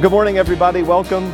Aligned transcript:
Well, 0.00 0.08
good 0.08 0.14
morning, 0.14 0.38
everybody. 0.38 0.82
Welcome. 0.82 1.30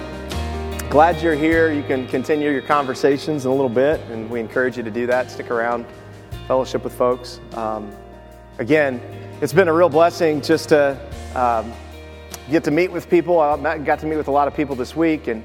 Glad 0.90 1.22
you're 1.22 1.36
here. 1.36 1.72
You 1.72 1.84
can 1.84 2.08
continue 2.08 2.50
your 2.50 2.62
conversations 2.62 3.44
in 3.44 3.52
a 3.52 3.54
little 3.54 3.68
bit, 3.68 4.00
and 4.10 4.28
we 4.28 4.40
encourage 4.40 4.76
you 4.76 4.82
to 4.82 4.90
do 4.90 5.06
that. 5.06 5.30
Stick 5.30 5.52
around, 5.52 5.86
fellowship 6.48 6.82
with 6.82 6.92
folks. 6.92 7.38
Um, 7.52 7.92
again, 8.58 9.00
it's 9.40 9.52
been 9.52 9.68
a 9.68 9.72
real 9.72 9.88
blessing 9.88 10.40
just 10.40 10.70
to 10.70 10.98
um, 11.36 11.72
get 12.50 12.64
to 12.64 12.72
meet 12.72 12.90
with 12.90 13.08
people. 13.08 13.38
I 13.38 13.79
got 13.79 14.00
to 14.00 14.06
meet 14.06 14.16
with 14.16 14.26
a 14.26 14.32
lot 14.32 14.48
of 14.48 14.57
people 14.57 14.74
this 14.74 14.96
week, 14.96 15.29
and 15.29 15.44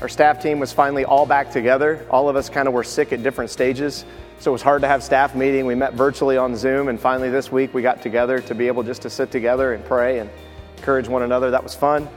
our 0.00 0.08
staff 0.08 0.42
team 0.42 0.58
was 0.58 0.72
finally 0.72 1.04
all 1.04 1.26
back 1.26 1.50
together. 1.50 2.06
All 2.08 2.30
of 2.30 2.36
us 2.36 2.48
kind 2.48 2.68
of 2.68 2.72
were 2.72 2.84
sick 2.84 3.12
at 3.12 3.22
different 3.22 3.50
stages, 3.50 4.06
so 4.38 4.50
it 4.50 4.54
was 4.54 4.62
hard 4.62 4.80
to 4.80 4.88
have 4.88 5.02
staff 5.02 5.34
meeting. 5.34 5.66
We 5.66 5.74
met 5.74 5.92
virtually 5.92 6.38
on 6.38 6.56
Zoom, 6.56 6.88
and 6.88 6.98
finally 6.98 7.28
this 7.28 7.52
week 7.52 7.74
we 7.74 7.82
got 7.82 8.00
together 8.00 8.40
to 8.40 8.54
be 8.54 8.66
able 8.66 8.82
just 8.82 9.02
to 9.02 9.10
sit 9.10 9.30
together 9.30 9.74
and 9.74 9.84
pray 9.84 10.20
and 10.20 10.30
encourage 10.78 11.06
one 11.06 11.22
another. 11.22 11.50
That 11.50 11.62
was 11.62 11.74
fun. 11.74 12.08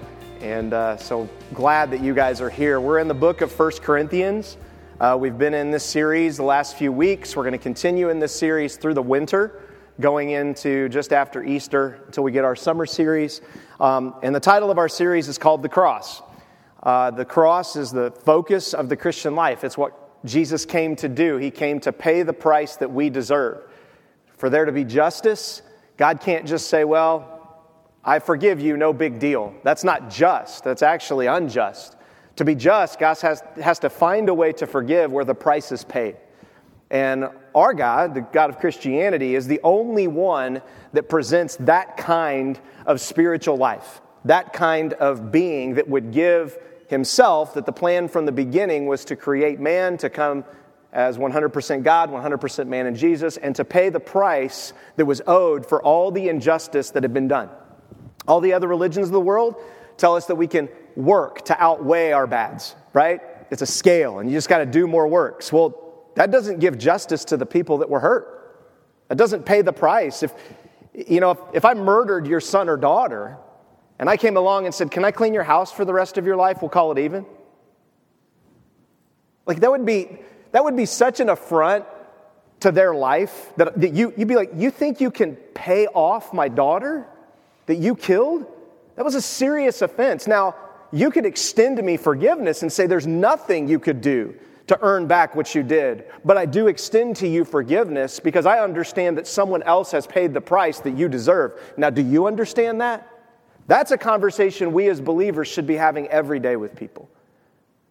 And 0.42 0.74
uh, 0.74 0.98
so 0.98 1.30
glad 1.54 1.92
that 1.92 2.02
you 2.02 2.14
guys 2.14 2.42
are 2.42 2.50
here. 2.50 2.80
We're 2.80 3.00
in 3.00 3.08
the 3.08 3.14
book 3.14 3.42
of 3.42 3.52
First 3.52 3.82
Corinthians. 3.82 4.58
Uh, 5.00 5.18
we've 5.20 5.38
been 5.38 5.54
in 5.54 5.72
this 5.72 5.84
series 5.84 6.38
the 6.38 6.44
last 6.44 6.78
few 6.78 6.92
weeks. 6.92 7.36
We're 7.36 7.44
going 7.44 7.54
to 7.54 7.58
continue 7.58 8.10
in 8.10 8.20
this 8.20 8.36
series 8.36 8.76
through 8.76 8.96
the 8.96 9.02
winter, 9.02 9.62
going 10.00 10.32
into 10.32 10.90
just 10.90 11.14
after 11.14 11.44
Easter 11.44 12.02
until 12.06 12.24
we 12.24 12.32
get 12.32 12.44
our 12.44 12.56
summer 12.56 12.86
series. 12.86 13.42
Um, 13.80 14.16
and 14.24 14.36
the 14.36 14.40
title 14.40 14.70
of 14.70 14.78
our 14.78 14.90
series 14.90 15.28
is 15.28 15.38
called 15.38 15.64
The 15.64 15.70
Cross. 15.70 16.22
Uh, 16.84 17.12
the 17.12 17.26
cross 17.26 17.76
is 17.76 17.92
the 17.92 18.12
focus 18.12 18.74
of 18.74 18.90
the 18.90 18.96
Christian 18.96 19.36
life. 19.36 19.64
It's 19.64 19.77
what 19.77 20.24
Jesus 20.26 20.66
came 20.66 20.96
to 20.98 21.10
do. 21.10 21.38
He 21.38 21.49
came 21.49 21.80
to 21.80 21.92
pay 21.92 22.24
the 22.24 22.34
price 22.34 22.76
that 22.77 22.92
we 22.92 23.10
deserve. 23.10 23.64
For 24.38 24.49
there 24.49 24.66
to 24.66 24.72
be 24.72 24.84
justice, 24.84 25.62
God 25.98 26.20
can't 26.20 26.46
just 26.46 26.70
say, 26.70 26.84
well, 26.84 27.35
I 28.06 28.20
forgive 28.20 28.62
you, 28.62 28.78
no 28.78 28.94
big 28.94 29.18
deal. 29.18 29.56
That's 29.64 29.84
not 29.84 30.12
just, 30.12 30.64
that's 30.64 30.84
actually 30.84 31.26
unjust. 31.26 31.96
To 32.36 32.46
be 32.46 32.54
just, 32.54 33.00
God 33.00 33.18
has, 33.22 33.42
has 33.62 33.80
to 33.80 33.90
find 33.90 34.30
a 34.30 34.34
way 34.34 34.52
to 34.54 34.68
forgive 34.68 35.12
where 35.12 35.26
the 35.26 35.34
price 35.34 35.72
is 35.72 35.84
paid. 35.84 36.18
And 36.92 37.30
our 37.56 37.74
God, 37.74 38.14
the 38.14 38.22
God 38.22 38.52
of 38.52 38.60
Christianity, 38.60 39.34
is 39.34 39.48
the 39.48 39.60
only 39.64 40.08
one 40.08 40.62
that 40.94 41.10
presents 41.10 41.56
that 41.62 41.98
kind 41.98 42.60
of 42.86 43.02
spiritual 43.02 43.58
life, 43.58 44.02
that 44.26 44.54
kind 44.54 44.94
of 44.94 45.32
being 45.32 45.74
that 45.76 45.90
would 45.90 46.12
give 46.12 46.60
himself, 46.88 47.56
that 47.56 47.66
the 47.66 47.72
plan 47.72 48.08
from 48.08 48.28
the 48.28 48.32
beginning 48.32 48.86
was 48.86 49.04
to 49.06 49.16
create 49.16 49.60
man 49.60 49.98
to 49.98 50.12
come 50.12 50.46
as 50.94 51.18
100% 51.18 51.84
God, 51.84 52.12
100% 52.12 52.68
man 52.68 52.86
in 52.86 52.96
Jesus, 52.96 53.38
and 53.38 53.56
to 53.56 53.66
pay 53.66 53.90
the 53.90 54.00
price 54.00 54.74
that 54.96 55.06
was 55.06 55.22
owed 55.26 55.66
for 55.66 55.82
all 55.82 56.12
the 56.12 56.30
injustice 56.30 56.92
that 56.92 57.02
had 57.02 57.14
been 57.14 57.28
done. 57.28 57.50
All 58.27 58.40
the 58.41 58.54
other 58.54 58.68
religions 58.68 59.07
of 59.07 59.13
the 59.13 59.20
world 59.20 59.55
tell 59.98 60.15
us 60.15 60.26
that 60.27 60.35
we 60.35 60.48
can 60.48 60.70
work 60.95 61.45
to 61.45 61.62
outweigh 61.62 62.12
our 62.12 62.27
bads, 62.27 62.76
right? 62.93 63.21
It's 63.51 63.62
a 63.62 63.68
scale, 63.68 64.19
and 64.19 64.29
you 64.29 64.35
just 64.35 64.50
got 64.50 64.59
to 64.59 64.66
do 64.66 64.88
more 64.88 65.07
works. 65.07 65.51
Well, 65.53 66.09
that 66.16 66.31
doesn't 66.31 66.59
give 66.59 66.78
justice 66.78 67.25
to 67.25 67.38
the 67.38 67.46
people 67.46 67.79
that 67.79 67.90
were 67.90 68.00
hurt. 68.00 68.35
That 69.09 69.18
doesn't 69.18 69.46
pay 69.46 69.62
the 69.62 69.73
price. 69.73 70.23
If, 70.23 70.34
you 70.94 71.19
know, 71.19 71.31
if, 71.31 71.40
if 71.53 71.66
I 71.66 71.73
murdered 71.73 72.25
your 72.25 72.40
son 72.40 72.69
or 72.69 72.78
daughter, 72.78 73.38
and 74.00 74.09
I 74.09 74.18
came 74.18 74.38
along 74.38 74.66
and 74.66 74.73
said, 74.73 74.91
Can 74.91 75.06
I 75.06 75.12
clean 75.12 75.34
your 75.34 75.44
house 75.44 75.72
for 75.72 75.85
the 75.85 75.94
rest 75.94 76.18
of 76.18 76.25
your 76.25 76.35
life? 76.35 76.62
We'll 76.62 76.69
call 76.69 76.91
it 76.91 77.00
even. 77.00 77.25
Like, 79.46 79.59
that 79.59 79.69
would 79.69 79.85
be, 79.85 80.19
that 80.51 80.63
would 80.63 80.75
be 80.75 80.85
such 80.85 81.19
an 81.19 81.29
affront 81.29 81.85
to 82.62 82.72
their 82.72 82.96
life 82.96 83.53
that, 83.58 83.80
that 83.80 83.94
you, 83.94 84.14
you'd 84.18 84.28
be 84.28 84.35
like, 84.35 84.52
You 84.56 84.72
think 84.72 85.00
you 85.00 85.12
can 85.12 85.35
pay 85.35 85.88
off 85.88 86.34
my 86.34 86.47
daughter? 86.47 87.08
That 87.66 87.76
you 87.76 87.96
killed? 87.96 88.46
That 88.96 89.06
was 89.06 89.16
a 89.16 89.22
serious 89.22 89.81
offense. 89.81 90.28
Now, 90.28 90.56
you 90.92 91.12
could 91.12 91.26
extend 91.26 91.78
to 91.78 91.84
me 91.84 91.98
forgiveness 91.98 92.62
and 92.62 92.72
say 92.72 92.88
there's 92.88 93.08
nothing 93.08 93.68
you 93.68 93.80
could 93.80 94.02
do 94.02 94.36
to 94.68 94.80
earn 94.81 95.08
back 95.08 95.36
what 95.36 95.53
you 95.53 95.62
did. 95.62 96.06
But 96.24 96.38
I 96.38 96.46
do 96.46 96.68
extend 96.68 97.18
to 97.18 97.28
you 97.28 97.46
forgiveness 97.46 98.20
because 98.20 98.46
I 98.46 98.59
understand 98.59 99.18
that 99.18 99.28
someone 99.28 99.62
else 99.64 99.92
has 99.92 100.08
paid 100.08 100.34
the 100.34 100.42
price 100.42 100.80
that 100.80 100.98
you 100.98 101.08
deserve. 101.08 101.59
Now, 101.78 101.90
do 101.90 102.02
you 102.02 102.28
understand 102.28 102.81
that? 102.81 103.08
That's 103.68 103.92
a 103.92 103.97
conversation 103.97 104.72
we 104.74 104.90
as 104.90 105.02
believers 105.02 105.47
should 105.47 105.68
be 105.68 105.76
having 105.76 106.08
every 106.08 106.40
day 106.40 106.56
with 106.56 106.76
people. 106.76 107.09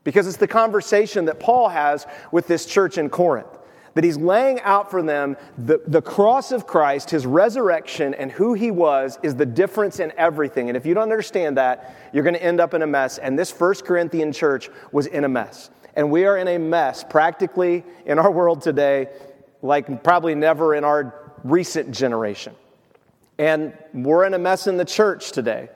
Because 0.02 0.26
it's 0.26 0.36
the 0.36 0.48
conversation 0.48 1.24
that 1.26 1.40
Paul 1.40 1.68
has 1.68 2.06
with 2.30 2.46
this 2.46 2.66
church 2.66 2.98
in 2.98 3.08
Corinth 3.08 3.58
that 3.94 4.04
he's 4.04 4.16
laying 4.16 4.60
out 4.60 4.90
for 4.90 5.02
them 5.02 5.36
the, 5.56 5.80
the 5.86 6.02
cross 6.02 6.52
of 6.52 6.66
Christ, 6.66 7.10
his 7.10 7.26
resurrection, 7.26 8.14
and 8.14 8.30
who 8.30 8.54
he 8.54 8.70
was 8.70 9.18
is 9.22 9.36
the 9.36 9.46
difference 9.46 10.00
in 10.00 10.12
everything. 10.16 10.68
And 10.68 10.76
if 10.76 10.84
you 10.84 10.94
don't 10.94 11.04
understand 11.04 11.56
that, 11.56 11.96
you're 12.12 12.24
going 12.24 12.34
to 12.34 12.42
end 12.42 12.60
up 12.60 12.74
in 12.74 12.82
a 12.82 12.86
mess. 12.86 13.18
And 13.18 13.38
this 13.38 13.50
First 13.50 13.84
Corinthian 13.84 14.32
church 14.32 14.68
was 14.92 15.06
in 15.06 15.24
a 15.24 15.28
mess. 15.28 15.70
And 15.94 16.10
we 16.10 16.26
are 16.26 16.36
in 16.36 16.48
a 16.48 16.58
mess 16.58 17.04
practically 17.04 17.84
in 18.04 18.18
our 18.18 18.30
world 18.30 18.62
today, 18.62 19.08
like 19.62 20.02
probably 20.02 20.34
never 20.34 20.74
in 20.74 20.82
our 20.84 21.32
recent 21.44 21.92
generation. 21.92 22.54
And 23.38 23.76
we're 23.92 24.24
in 24.24 24.34
a 24.34 24.38
mess 24.38 24.66
in 24.66 24.76
the 24.76 24.84
church 24.84 25.32
today. 25.32 25.68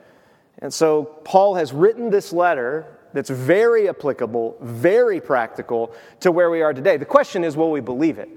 And 0.59 0.75
so 0.75 1.05
Paul 1.05 1.55
has 1.55 1.73
written 1.73 2.11
this 2.11 2.33
letter 2.33 2.98
that's 3.13 3.31
very 3.31 3.89
applicable, 3.89 4.57
very 4.61 5.21
practical 5.21 5.93
to 6.21 6.33
where 6.33 6.51
we 6.51 6.63
are 6.63 6.73
today. 6.73 6.97
The 6.97 7.05
question 7.05 7.45
is, 7.45 7.57
will 7.57 7.71
we 7.71 7.81
believe 7.81 8.19
it? 8.19 8.29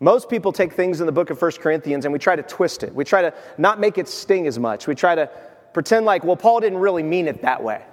Most 0.00 0.30
people 0.30 0.52
take 0.52 0.72
things 0.72 1.00
in 1.00 1.06
the 1.06 1.12
book 1.12 1.30
of 1.30 1.40
1 1.40 1.52
Corinthians 1.60 2.06
and 2.06 2.12
we 2.12 2.18
try 2.18 2.34
to 2.34 2.42
twist 2.42 2.82
it. 2.82 2.94
We 2.94 3.04
try 3.04 3.22
to 3.22 3.34
not 3.58 3.78
make 3.78 3.98
it 3.98 4.08
sting 4.08 4.46
as 4.46 4.58
much. 4.58 4.86
We 4.86 4.94
try 4.94 5.14
to 5.14 5.30
pretend 5.74 6.06
like, 6.06 6.24
well, 6.24 6.36
Paul 6.36 6.60
didn't 6.60 6.78
really 6.78 7.02
mean 7.02 7.28
it 7.28 7.42
that 7.42 7.62
way. 7.62 7.84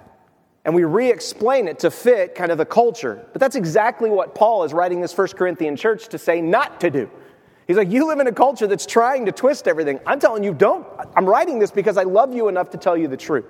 And 0.64 0.74
we 0.74 0.84
re 0.84 1.10
explain 1.10 1.68
it 1.68 1.78
to 1.80 1.90
fit 1.90 2.34
kind 2.34 2.50
of 2.50 2.58
the 2.58 2.66
culture. 2.66 3.26
But 3.32 3.40
that's 3.40 3.56
exactly 3.56 4.10
what 4.10 4.34
Paul 4.34 4.64
is 4.64 4.72
writing 4.72 5.00
this 5.00 5.16
1 5.16 5.28
Corinthian 5.28 5.76
church 5.76 6.08
to 6.08 6.18
say 6.18 6.40
not 6.40 6.80
to 6.80 6.90
do. 6.90 7.10
He's 7.66 7.76
like, 7.76 7.90
You 7.90 8.06
live 8.06 8.18
in 8.18 8.26
a 8.26 8.32
culture 8.32 8.66
that's 8.66 8.86
trying 8.86 9.26
to 9.26 9.32
twist 9.32 9.68
everything. 9.68 10.00
I'm 10.06 10.18
telling 10.18 10.42
you, 10.42 10.54
don't. 10.54 10.86
I'm 11.14 11.26
writing 11.26 11.58
this 11.58 11.70
because 11.70 11.96
I 11.96 12.02
love 12.02 12.34
you 12.34 12.48
enough 12.48 12.70
to 12.70 12.78
tell 12.78 12.96
you 12.96 13.06
the 13.08 13.16
truth. 13.16 13.44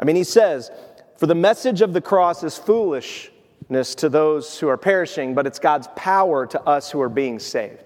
I 0.00 0.04
mean, 0.04 0.16
he 0.16 0.24
says, 0.24 0.70
for 1.18 1.26
the 1.26 1.34
message 1.34 1.82
of 1.82 1.92
the 1.92 2.00
cross 2.00 2.44
is 2.44 2.56
foolishness 2.56 3.96
to 3.96 4.08
those 4.08 4.58
who 4.58 4.68
are 4.68 4.76
perishing, 4.76 5.34
but 5.34 5.46
it's 5.48 5.58
God's 5.58 5.88
power 5.96 6.46
to 6.46 6.62
us 6.62 6.92
who 6.92 7.00
are 7.00 7.08
being 7.08 7.40
saved. 7.40 7.82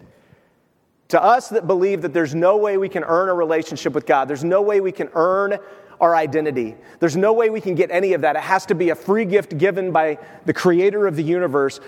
To 1.09 1.23
us 1.23 1.49
that 1.49 1.67
believe 1.67 2.03
that 2.03 2.13
there's 2.13 2.35
no 2.35 2.59
way 2.59 2.77
we 2.77 2.91
can 2.91 3.05
earn 3.05 3.31
a 3.31 3.35
relationship 3.35 3.95
with 3.95 4.05
God, 4.05 4.29
there's 4.29 4.45
no 4.45 4.61
way 4.61 4.83
we 4.83 4.93
can 4.93 5.09
earn 5.15 5.59
our 5.99 6.15
identity. 6.15 6.75
There's 6.99 7.17
no 7.17 7.33
way 7.33 7.49
we 7.49 7.61
can 7.61 7.77
get 7.77 7.91
any 7.91 8.13
of 8.13 8.23
that. 8.23 8.35
It 8.35 8.43
has 8.43 8.67
to 8.67 8.75
be 8.75 8.91
a 8.91 8.95
free 8.95 9.25
gift 9.25 9.57
given 9.57 9.93
by 9.93 10.19
the 10.45 10.53
creator 10.53 11.07
of 11.07 11.15
the 11.15 11.23
universe. 11.23 11.81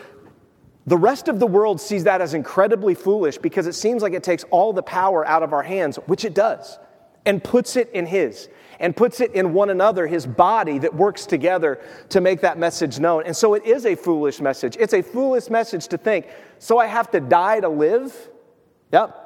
The 0.86 0.96
rest 0.96 1.26
of 1.26 1.40
the 1.40 1.46
world 1.46 1.80
sees 1.80 2.04
that 2.04 2.20
as 2.20 2.32
incredibly 2.32 2.94
foolish 2.94 3.38
because 3.38 3.66
it 3.66 3.72
seems 3.72 4.02
like 4.02 4.12
it 4.12 4.22
takes 4.22 4.44
all 4.50 4.72
the 4.72 4.84
power 4.84 5.26
out 5.26 5.42
of 5.42 5.52
our 5.52 5.64
hands, 5.64 5.96
which 6.06 6.24
it 6.24 6.32
does, 6.32 6.78
and 7.26 7.42
puts 7.42 7.76
it 7.76 7.90
in 7.92 8.06
His 8.06 8.48
and 8.80 8.96
puts 8.96 9.20
it 9.20 9.32
in 9.32 9.52
one 9.52 9.70
another, 9.70 10.06
his 10.06 10.26
body 10.26 10.78
that 10.78 10.94
works 10.94 11.26
together 11.26 11.80
to 12.10 12.20
make 12.20 12.40
that 12.40 12.58
message 12.58 12.98
known. 12.98 13.22
And 13.24 13.36
so 13.36 13.54
it 13.54 13.64
is 13.64 13.86
a 13.86 13.94
foolish 13.94 14.40
message. 14.40 14.76
It's 14.78 14.94
a 14.94 15.02
foolish 15.02 15.48
message 15.50 15.88
to 15.88 15.98
think, 15.98 16.26
so 16.58 16.78
I 16.78 16.86
have 16.86 17.10
to 17.12 17.20
die 17.20 17.60
to 17.60 17.68
live? 17.68 18.14
Yep. 18.92 19.20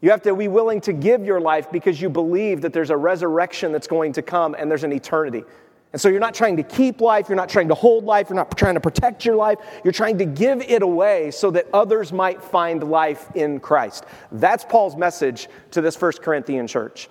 You 0.00 0.10
have 0.10 0.22
to 0.22 0.36
be 0.36 0.48
willing 0.48 0.80
to 0.82 0.92
give 0.92 1.24
your 1.24 1.40
life 1.40 1.72
because 1.72 2.00
you 2.00 2.08
believe 2.08 2.60
that 2.60 2.72
there's 2.72 2.90
a 2.90 2.96
resurrection 2.96 3.72
that's 3.72 3.88
going 3.88 4.12
to 4.12 4.22
come 4.22 4.54
and 4.56 4.70
there's 4.70 4.84
an 4.84 4.92
eternity. 4.92 5.44
And 5.92 6.00
so 6.00 6.08
you're 6.08 6.20
not 6.20 6.34
trying 6.34 6.56
to 6.58 6.62
keep 6.62 7.00
life, 7.00 7.28
you're 7.28 7.36
not 7.36 7.48
trying 7.48 7.68
to 7.68 7.74
hold 7.74 8.04
life, 8.04 8.28
you're 8.28 8.36
not 8.36 8.56
trying 8.58 8.74
to 8.74 8.80
protect 8.80 9.24
your 9.24 9.36
life, 9.36 9.58
you're 9.84 9.92
trying 9.92 10.18
to 10.18 10.26
give 10.26 10.60
it 10.60 10.82
away 10.82 11.30
so 11.30 11.50
that 11.52 11.66
others 11.72 12.12
might 12.12 12.42
find 12.42 12.82
life 12.82 13.28
in 13.34 13.58
Christ. 13.58 14.04
That's 14.32 14.64
Paul's 14.64 14.96
message 14.96 15.48
to 15.70 15.80
this 15.80 15.96
First 15.96 16.20
Corinthian 16.20 16.66
church 16.66 17.08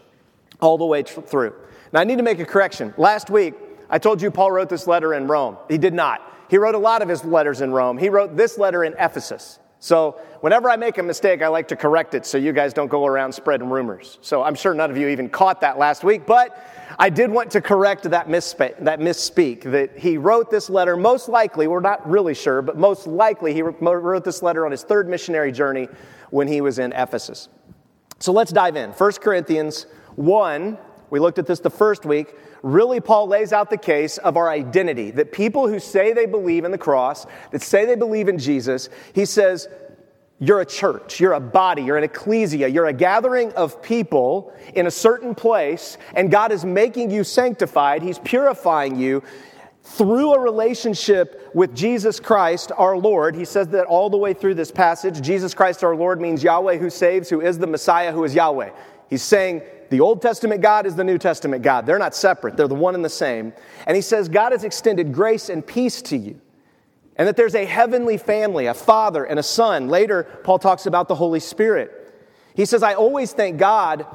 all 0.62 0.78
the 0.78 0.86
way 0.86 1.02
through. 1.04 1.56
Now, 1.92 2.02
I 2.02 2.04
need 2.04 2.18
to 2.18 2.24
make 2.24 2.40
a 2.40 2.46
correction. 2.46 2.94
Last 2.98 3.30
week, 3.30 3.56
I 3.90 3.98
told 3.98 4.22
you 4.22 4.30
Paul 4.30 4.52
wrote 4.52 4.70
this 4.70 4.86
letter 4.86 5.14
in 5.14 5.28
Rome. 5.28 5.58
He 5.70 5.78
did 5.78 5.94
not. 5.94 6.22
He 6.50 6.58
wrote 6.58 6.76
a 6.76 6.80
lot 6.80 7.02
of 7.02 7.10
his 7.10 7.24
letters 7.26 7.62
in 7.62 7.72
Rome. 7.72 7.98
He 7.98 8.10
wrote 8.10 8.38
this 8.38 8.58
letter 8.58 8.84
in 8.84 8.94
Ephesus. 8.94 9.60
So, 9.80 10.20
whenever 10.42 10.70
I 10.70 10.76
make 10.76 10.98
a 10.98 11.04
mistake, 11.04 11.44
I 11.44 11.50
like 11.50 11.68
to 11.68 11.76
correct 11.76 12.16
it 12.16 12.26
so 12.26 12.38
you 12.38 12.52
guys 12.52 12.74
don't 12.74 12.88
go 12.88 13.06
around 13.06 13.32
spreading 13.32 13.70
rumors. 13.70 14.18
So, 14.22 14.42
I'm 14.42 14.56
sure 14.56 14.74
none 14.74 14.90
of 14.90 14.98
you 14.98 15.08
even 15.10 15.30
caught 15.30 15.62
that 15.62 15.78
last 15.78 16.04
week, 16.04 16.26
but 16.26 16.58
I 16.98 17.10
did 17.10 17.30
want 17.30 17.52
to 17.52 17.62
correct 17.62 18.04
that, 18.10 18.28
misspe- 18.28 18.84
that 18.84 19.00
misspeak 19.00 19.62
that 19.72 19.98
he 19.98 20.18
wrote 20.18 20.50
this 20.50 20.70
letter, 20.70 20.98
most 20.98 21.30
likely, 21.30 21.68
we're 21.68 21.80
not 21.80 22.10
really 22.10 22.34
sure, 22.34 22.64
but 22.64 22.76
most 22.76 23.06
likely 23.06 23.54
he 23.54 23.62
wrote 23.62 24.24
this 24.24 24.42
letter 24.42 24.66
on 24.66 24.72
his 24.72 24.82
third 24.82 25.08
missionary 25.08 25.52
journey 25.52 25.88
when 26.32 26.48
he 26.48 26.60
was 26.60 26.80
in 26.80 26.92
Ephesus. 26.94 27.48
So, 28.18 28.32
let's 28.32 28.52
dive 28.52 28.76
in. 28.78 28.92
1 28.92 29.12
Corinthians 29.22 29.86
one, 30.16 30.80
we 31.12 31.20
looked 31.20 31.38
at 31.38 31.46
this 31.46 31.60
the 31.60 31.70
first 31.70 32.04
week. 32.04 32.36
Really, 32.68 33.00
Paul 33.00 33.30
lays 33.30 33.54
out 33.54 33.70
the 33.70 33.78
case 33.78 34.18
of 34.18 34.36
our 34.36 34.50
identity 34.50 35.12
that 35.12 35.32
people 35.32 35.70
who 35.70 35.80
say 35.80 36.12
they 36.12 36.26
believe 36.26 36.66
in 36.66 36.72
the 36.72 36.78
cross, 36.78 37.26
that 37.52 37.62
say 37.62 37.86
they 37.86 37.96
believe 37.96 38.28
in 38.28 38.38
Jesus, 38.38 38.90
he 39.14 39.24
says, 39.24 39.70
You're 40.40 40.60
a 40.60 40.66
church, 40.66 41.22
you're 41.22 41.32
a 41.32 41.40
body, 41.40 41.84
you're 41.84 41.96
an 41.96 42.04
ecclesia, 42.04 42.68
you're 42.68 42.88
a 42.88 42.94
gathering 42.94 43.54
of 43.54 43.82
people 43.82 44.54
in 44.76 44.86
a 44.86 44.92
certain 44.92 45.34
place, 45.34 45.98
and 46.14 46.30
God 46.30 46.52
is 46.52 46.66
making 46.66 47.10
you 47.10 47.24
sanctified. 47.24 48.02
He's 48.02 48.20
purifying 48.20 48.98
you 48.98 49.24
through 49.82 50.34
a 50.34 50.40
relationship 50.40 51.50
with 51.54 51.74
Jesus 51.74 52.20
Christ, 52.20 52.74
our 52.76 52.98
Lord. 52.98 53.34
He 53.34 53.46
says 53.46 53.70
that 53.70 53.86
all 53.86 54.10
the 54.10 54.18
way 54.18 54.34
through 54.34 54.56
this 54.56 54.72
passage. 54.72 55.22
Jesus 55.22 55.54
Christ, 55.54 55.86
our 55.86 55.96
Lord, 55.96 56.20
means 56.20 56.44
Yahweh 56.44 56.80
who 56.80 56.90
saves, 56.90 57.30
who 57.30 57.40
is 57.40 57.60
the 57.60 57.68
Messiah, 57.68 58.12
who 58.12 58.26
is 58.26 58.36
Yahweh. 58.36 58.72
He's 59.10 59.24
saying 59.24 59.62
the 59.90 60.00
Old 60.00 60.22
Testament 60.22 60.62
God 60.62 60.86
is 60.86 60.96
the 60.96 61.04
New 61.04 61.18
Testament 61.18 61.64
God. 61.64 61.86
They're 61.86 62.00
not 62.00 62.16
separate, 62.16 62.58
they're 62.58 62.68
the 62.68 62.76
one 62.76 62.96
and 62.96 63.04
the 63.04 63.10
same. 63.10 63.54
And 63.86 63.96
he 63.96 64.02
says, 64.02 64.30
God 64.30 64.52
has 64.52 64.64
extended 64.64 65.14
grace 65.14 65.50
and 65.50 65.66
peace 65.66 66.02
to 66.04 66.18
you 66.18 66.42
and 67.18 67.28
that 67.28 67.36
there's 67.36 67.56
a 67.56 67.66
heavenly 67.66 68.18
family, 68.18 68.68
a 68.68 68.74
father 68.74 69.24
and 69.24 69.40
a 69.40 69.44
son. 69.44 69.90
Later, 69.90 70.24
Paul 70.44 70.60
talks 70.60 70.86
about 70.86 71.08
the 71.08 71.16
Holy 71.16 71.40
Spirit. 71.40 72.14
He 72.56 72.66
says, 72.66 72.84
I 72.84 72.94
always 72.94 73.34
thank 73.34 73.58
God 73.58 74.06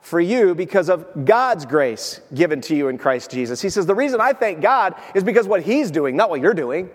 for 0.00 0.20
you 0.20 0.54
because 0.54 0.88
of 0.88 1.24
God's 1.24 1.64
grace 1.64 2.20
given 2.34 2.60
to 2.62 2.76
you 2.76 2.88
in 2.88 2.98
Christ 2.98 3.30
Jesus. 3.30 3.62
He 3.62 3.70
says, 3.70 3.86
The 3.86 3.94
reason 3.94 4.20
I 4.20 4.32
thank 4.32 4.60
God 4.60 4.94
is 5.14 5.24
because 5.24 5.46
what 5.46 5.62
He's 5.62 5.90
doing, 5.90 6.14
not 6.14 6.28
what 6.28 6.40
you're 6.40 6.54
doing. 6.54 6.90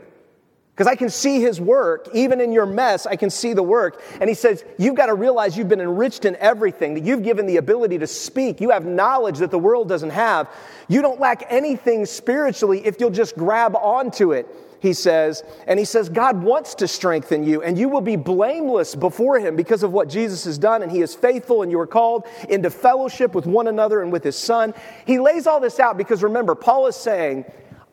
Because 0.77 0.85
I 0.85 0.95
can 0.95 1.09
see 1.09 1.41
His 1.41 1.59
work, 1.59 2.07
even 2.13 2.39
in 2.39 2.51
your 2.51 2.67
mess, 2.67 3.07
I 3.07 3.15
can 3.15 3.31
see 3.31 3.53
the 3.53 3.63
work. 3.63 3.99
And 4.21 4.29
He 4.29 4.35
says, 4.35 4.63
You've 4.77 4.93
got 4.93 5.07
to 5.07 5.15
realize 5.15 5.57
you've 5.57 5.67
been 5.67 5.81
enriched 5.81 6.23
in 6.23 6.35
everything, 6.35 6.93
that 6.93 7.03
you've 7.03 7.23
given 7.23 7.47
the 7.47 7.57
ability 7.57 7.97
to 7.97 8.05
speak. 8.05 8.61
You 8.61 8.69
have 8.69 8.85
knowledge 8.85 9.39
that 9.39 9.49
the 9.49 9.57
world 9.57 9.89
doesn't 9.89 10.11
have. 10.11 10.47
You 10.87 11.01
don't 11.01 11.19
lack 11.19 11.45
anything 11.49 12.05
spiritually 12.05 12.85
if 12.85 12.99
you'll 12.99 13.09
just 13.09 13.35
grab 13.35 13.75
onto 13.75 14.33
it 14.33 14.47
he 14.79 14.93
says. 14.93 15.43
And 15.65 15.79
he 15.79 15.85
says, 15.85 16.07
God 16.07 16.43
wants 16.43 16.75
to 16.75 16.87
strengthen 16.87 17.43
you, 17.43 17.63
and 17.63 17.79
you 17.79 17.89
will 17.89 18.01
be 18.01 18.15
blameless 18.15 18.93
before 18.93 19.39
him 19.39 19.55
because 19.55 19.81
of 19.81 19.91
what 19.91 20.07
Jesus 20.07 20.45
has 20.45 20.59
done, 20.59 20.83
and 20.83 20.91
he 20.91 21.01
is 21.01 21.15
faithful, 21.15 21.63
and 21.63 21.71
you 21.71 21.79
are 21.79 21.87
called 21.87 22.27
into 22.49 22.69
fellowship 22.69 23.33
with 23.33 23.47
one 23.47 23.67
another 23.67 24.03
and 24.03 24.11
with 24.11 24.23
his 24.23 24.35
son. 24.35 24.75
He 25.07 25.19
lays 25.19 25.47
all 25.47 25.59
this 25.59 25.79
out 25.79 25.97
because 25.97 26.21
remember, 26.21 26.53
Paul 26.53 26.85
is 26.85 26.95
saying, 26.95 27.45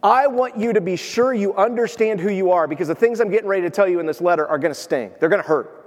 I 0.05 0.27
want 0.27 0.59
you 0.59 0.75
to 0.75 0.83
be 0.83 0.97
sure 0.97 1.33
you 1.33 1.55
understand 1.55 2.21
who 2.21 2.31
you 2.31 2.51
are 2.51 2.69
because 2.69 2.89
the 2.89 2.95
things 2.95 3.21
I'm 3.21 3.31
getting 3.31 3.49
ready 3.49 3.63
to 3.63 3.71
tell 3.71 3.89
you 3.89 4.01
in 4.01 4.07
this 4.07 4.21
letter 4.21 4.47
are 4.47 4.59
going 4.59 4.73
to 4.73 4.79
sting. 4.79 5.11
They're 5.19 5.31
going 5.31 5.43
to 5.43 5.49
hurt. 5.49 5.81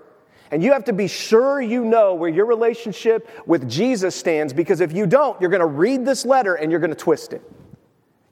And 0.50 0.64
you 0.64 0.74
have 0.74 0.86
to 0.86 0.94
be 0.94 1.08
sure 1.08 1.62
you 1.62 1.86
know 1.86 2.16
where 2.16 2.30
your 2.30 2.48
relationship 2.48 3.30
with 3.46 3.69
Jesus 3.69 4.16
stands 4.16 4.54
because 4.54 4.81
if 4.81 4.92
you 4.92 5.06
don't, 5.06 5.40
you're 5.40 5.52
going 5.52 5.60
to 5.60 5.68
read 5.68 6.04
this 6.04 6.25
letter 6.25 6.56
and 6.56 6.72
you're 6.72 6.80
going 6.80 6.90
to 6.90 6.96
twist 6.96 7.31
it. 7.31 7.44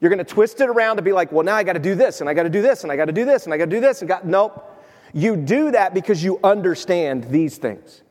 You're 0.01 0.09
going 0.09 0.25
to 0.25 0.33
twist 0.33 0.59
it 0.59 0.69
around 0.69 0.95
to 0.95 1.03
be 1.03 1.11
like, 1.11 1.31
well, 1.31 1.43
now 1.43 1.55
I 1.55 1.63
got 1.63 1.73
to 1.73 1.79
do 1.79 1.95
this, 1.95 2.19
and 2.19 2.29
I 2.29 2.33
got 2.33 2.43
to 2.43 2.49
do 2.49 2.61
this, 2.61 2.83
and 2.83 2.91
I 2.91 2.95
got 2.95 3.05
to 3.05 3.13
do 3.13 3.25
this, 3.25 3.45
and 3.45 3.53
I 3.53 3.57
got 3.57 3.65
to 3.65 3.71
do 3.71 3.79
this. 3.79 4.01
And 4.01 4.09
got, 4.09 4.25
nope. 4.25 4.71
You 5.13 5.37
do 5.37 5.71
that 5.71 5.93
because 5.93 6.23
you 6.23 6.39
understand 6.43 7.25
these 7.25 7.57
things. 7.57 8.01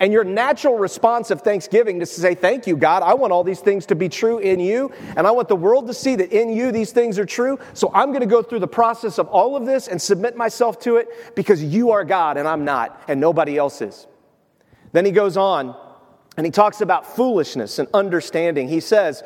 And 0.00 0.12
your 0.12 0.22
natural 0.22 0.78
response 0.78 1.30
of 1.30 1.42
thanksgiving 1.42 2.00
is 2.00 2.14
to 2.14 2.20
say, 2.20 2.34
Thank 2.34 2.66
you, 2.66 2.76
God. 2.76 3.02
I 3.02 3.14
want 3.14 3.32
all 3.32 3.42
these 3.42 3.60
things 3.60 3.86
to 3.86 3.96
be 3.96 4.08
true 4.08 4.38
in 4.38 4.60
you. 4.60 4.92
And 5.16 5.26
I 5.26 5.32
want 5.32 5.48
the 5.48 5.56
world 5.56 5.88
to 5.88 5.94
see 5.94 6.14
that 6.16 6.30
in 6.30 6.50
you 6.50 6.70
these 6.70 6.92
things 6.92 7.18
are 7.18 7.26
true. 7.26 7.58
So 7.74 7.90
I'm 7.92 8.10
going 8.10 8.20
to 8.20 8.26
go 8.26 8.42
through 8.42 8.60
the 8.60 8.68
process 8.68 9.18
of 9.18 9.26
all 9.28 9.56
of 9.56 9.66
this 9.66 9.88
and 9.88 10.00
submit 10.00 10.36
myself 10.36 10.78
to 10.80 10.96
it 10.96 11.34
because 11.34 11.62
you 11.62 11.90
are 11.90 12.04
God 12.04 12.36
and 12.36 12.46
I'm 12.46 12.64
not, 12.64 13.02
and 13.08 13.20
nobody 13.20 13.56
else 13.56 13.80
is. 13.80 14.06
Then 14.92 15.04
he 15.04 15.10
goes 15.10 15.36
on 15.36 15.76
and 16.36 16.46
he 16.46 16.52
talks 16.52 16.80
about 16.80 17.16
foolishness 17.16 17.80
and 17.80 17.88
understanding. 17.92 18.68
He 18.68 18.80
says 18.80 19.24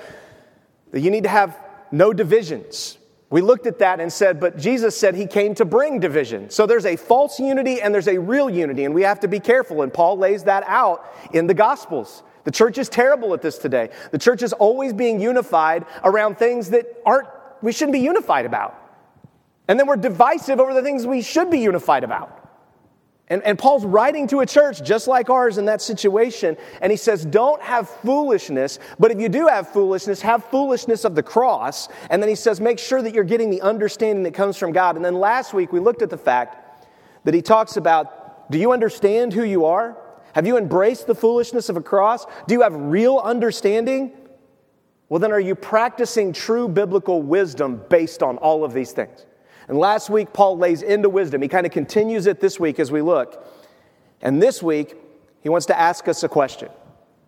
that 0.91 1.01
you 1.01 1.11
need 1.11 1.25
to 1.25 1.29
have 1.29 1.57
no 1.91 2.15
divisions. 2.15 2.97
We 3.33 3.41
looked 3.41 3.67
at 3.67 3.79
that 3.79 3.99
and 3.99 4.13
said, 4.13 4.39
but 4.39 4.59
Jesus 4.59 4.95
said 4.95 5.15
he 5.15 5.27
came 5.27 5.55
to 5.55 5.65
bring 5.65 5.99
division. 6.01 6.51
So 6.51 6.67
there's 6.67 6.85
a 6.85 6.97
false 6.97 7.41
unity 7.41 7.81
and 7.81 7.95
there's 7.95 8.07
a 8.07 8.19
real 8.21 8.51
unity, 8.51 8.85
and 8.85 8.95
we 8.95 9.01
have 9.03 9.21
to 9.21 9.29
be 9.29 9.41
careful. 9.41 9.81
And 9.81 9.91
Paul 9.91 10.19
lays 10.19 10.45
that 10.45 10.65
out 10.67 11.11
in 11.33 11.47
the 11.47 11.55
Gospels. 11.55 12.23
The 12.45 12.51
church 12.51 12.77
is 12.77 12.91
terrible 12.91 13.33
at 13.33 13.41
this 13.41 13.57
today. 13.57 13.89
The 14.11 14.19
church 14.19 14.43
is 14.43 14.53
always 14.53 14.93
being 14.93 15.19
unified 15.19 15.87
around 16.05 16.37
things 16.37 16.69
that 16.71 16.85
aren't, 17.07 17.27
we 17.63 17.73
shouldn't 17.73 17.95
be 17.95 18.01
unified 18.01 18.45
about. 18.45 18.79
And 19.67 19.81
then 19.81 19.87
we're 19.87 19.97
divisive 19.97 20.61
over 20.61 20.75
the 20.75 20.83
things 20.83 21.07
we 21.07 21.23
should 21.23 21.51
be 21.51 21.61
unified 21.61 22.05
about. 22.05 22.42
And, 23.33 23.43
and 23.45 23.59
Paul's 23.59 23.87
writing 23.87 24.27
to 24.27 24.41
a 24.41 24.47
church 24.47 24.83
just 24.83 25.09
like 25.09 25.31
ours 25.31 25.57
in 25.57 25.65
that 25.65 25.81
situation, 25.81 26.55
and 26.83 26.91
he 26.91 26.99
says, 26.99 27.25
Don't 27.25 27.63
have 27.63 27.89
foolishness, 27.89 28.79
but 28.99 29.11
if 29.11 29.19
you 29.19 29.31
do 29.31 29.47
have 29.47 29.71
foolishness, 29.71 30.21
have 30.21 30.45
foolishness 30.45 31.07
of 31.07 31.15
the 31.15 31.23
cross. 31.23 31.89
And 32.11 32.23
then 32.23 32.29
he 32.29 32.35
says, 32.35 32.61
Make 32.61 32.79
sure 32.79 33.01
that 33.01 33.15
you're 33.15 33.25
getting 33.25 33.49
the 33.49 33.63
understanding 33.63 34.23
that 34.25 34.35
comes 34.35 34.59
from 34.59 34.73
God. 34.73 34.97
And 34.97 35.05
then 35.05 35.15
last 35.15 35.55
week 35.55 35.73
we 35.73 35.81
looked 35.81 36.03
at 36.03 36.11
the 36.11 36.19
fact 36.19 36.87
that 37.25 37.33
he 37.33 37.41
talks 37.41 37.79
about 37.79 38.51
do 38.51 38.59
you 38.59 38.71
understand 38.71 39.33
who 39.33 39.45
you 39.45 39.65
are? 39.65 39.97
Have 40.35 40.47
you 40.47 40.59
embraced 40.59 41.07
the 41.07 41.15
foolishness 41.15 41.71
of 41.71 41.79
a 41.79 41.83
cross? 41.83 42.27
Do 42.47 42.53
you 42.53 42.61
have 42.61 42.75
real 42.75 43.17
understanding? 43.17 44.13
Well, 45.09 45.21
then 45.21 45.33
are 45.33 45.41
you 45.41 45.55
practicing 45.55 46.35
true 46.35 46.69
biblical 46.69 47.23
wisdom 47.23 47.83
based 47.89 48.23
on 48.23 48.37
all 48.37 48.63
of 48.63 48.75
these 48.75 48.93
things? 48.93 49.25
And 49.69 49.79
last 49.79 50.11
week, 50.11 50.33
Paul 50.33 50.59
lays 50.59 50.83
into 50.83 51.09
wisdom. 51.09 51.43
He 51.43 51.49
kind 51.49 51.67
of 51.67 51.73
continues 51.73 52.27
it 52.27 52.41
this 52.41 52.59
week 52.59 52.81
as 52.81 52.91
we 52.91 53.03
look. 53.03 53.47
And 54.21 54.43
this 54.43 54.63
week, 54.63 54.97
he 55.41 55.49
wants 55.49 55.67
to 55.67 55.79
ask 55.79 56.09
us 56.09 56.23
a 56.23 56.29
question. 56.29 56.69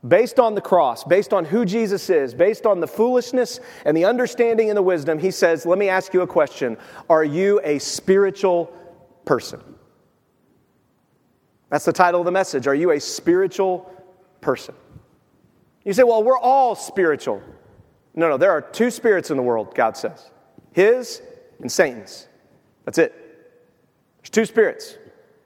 Based 0.07 0.39
on 0.39 0.55
the 0.55 0.61
cross, 0.61 1.03
based 1.03 1.33
on 1.33 1.45
who 1.47 1.65
Jesus 1.65 2.11
is, 2.11 2.35
based 2.35 2.67
on 2.67 2.81
the 2.81 2.87
foolishness 2.87 3.59
and 3.87 3.97
the 3.97 4.05
understanding 4.05 4.69
and 4.69 4.77
the 4.77 4.83
wisdom, 4.83 5.19
he 5.19 5.31
says, 5.31 5.65
Let 5.65 5.79
me 5.79 5.89
ask 5.89 6.13
you 6.13 6.21
a 6.21 6.27
question. 6.27 6.77
Are 7.09 7.25
you 7.25 7.61
a 7.65 7.79
spiritual 7.79 8.67
person? 9.25 9.63
That's 11.71 11.87
the 11.87 11.93
title 11.93 12.21
of 12.21 12.27
the 12.27 12.33
message. 12.33 12.67
Are 12.67 12.75
you 12.75 12.91
a 12.91 13.01
spiritual 13.01 13.91
person? 14.43 14.75
You 15.85 15.95
say, 15.95 16.03
Well, 16.03 16.23
we're 16.23 16.39
all 16.39 16.75
spiritual. 16.75 17.43
No, 18.15 18.29
no, 18.29 18.37
there 18.37 18.53
are 18.53 18.61
two 18.61 18.91
spirits 18.91 19.31
in 19.31 19.37
the 19.37 19.43
world, 19.43 19.75
God 19.75 19.97
says 19.97 20.31
His 20.73 21.23
and 21.61 21.71
Satan's. 21.71 22.29
That's 22.85 22.99
it. 22.99 23.13
There's 24.21 24.31
two 24.31 24.45
spirits. 24.45 24.99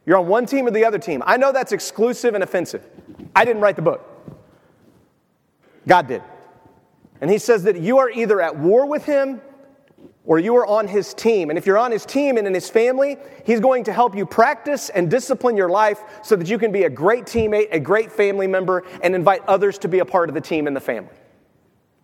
You're 0.07 0.19
on 0.19 0.27
one 0.27 0.47
team 0.47 0.67
or 0.67 0.71
the 0.71 0.85
other 0.85 0.99
team. 0.99 1.23
I 1.27 1.37
know 1.37 1.53
that's 1.53 1.73
exclusive 1.73 2.35
and 2.35 2.43
offensive. 2.43 2.87
I 3.37 3.45
didn't 3.45 3.61
write 3.63 3.77
the 3.77 3.83
book, 3.83 4.07
God 5.87 6.09
did. 6.09 6.23
And 7.21 7.31
he 7.31 7.39
says 7.39 7.65
that 7.65 7.81
you 7.81 7.99
are 7.99 8.11
either 8.11 8.41
at 8.41 8.57
war 8.57 8.87
with 8.87 9.05
him 9.05 9.41
or 10.25 10.39
you 10.39 10.55
are 10.57 10.67
on 10.67 10.87
his 10.87 11.15
team. 11.15 11.51
And 11.51 11.59
if 11.59 11.67
you're 11.67 11.79
on 11.79 11.91
his 11.91 12.05
team 12.07 12.37
and 12.37 12.47
in 12.47 12.55
his 12.55 12.71
family, 12.71 13.17
he's 13.45 13.61
going 13.61 13.85
to 13.85 13.93
help 13.93 14.15
you 14.15 14.25
practice 14.25 14.89
and 14.91 15.11
discipline 15.11 15.57
your 15.57 15.69
life 15.69 16.01
so 16.23 16.37
that 16.37 16.49
you 16.49 16.59
can 16.59 16.71
be 16.71 16.85
a 16.85 16.91
great 16.91 17.25
teammate, 17.25 17.69
a 17.73 17.81
great 17.81 18.13
family 18.13 18.47
member, 18.47 18.85
and 19.03 19.15
invite 19.15 19.43
others 19.49 19.79
to 19.79 19.89
be 19.89 19.99
a 19.99 20.05
part 20.05 20.29
of 20.29 20.35
the 20.35 20.41
team 20.41 20.67
and 20.67 20.77
the 20.77 20.81
family. 20.81 21.15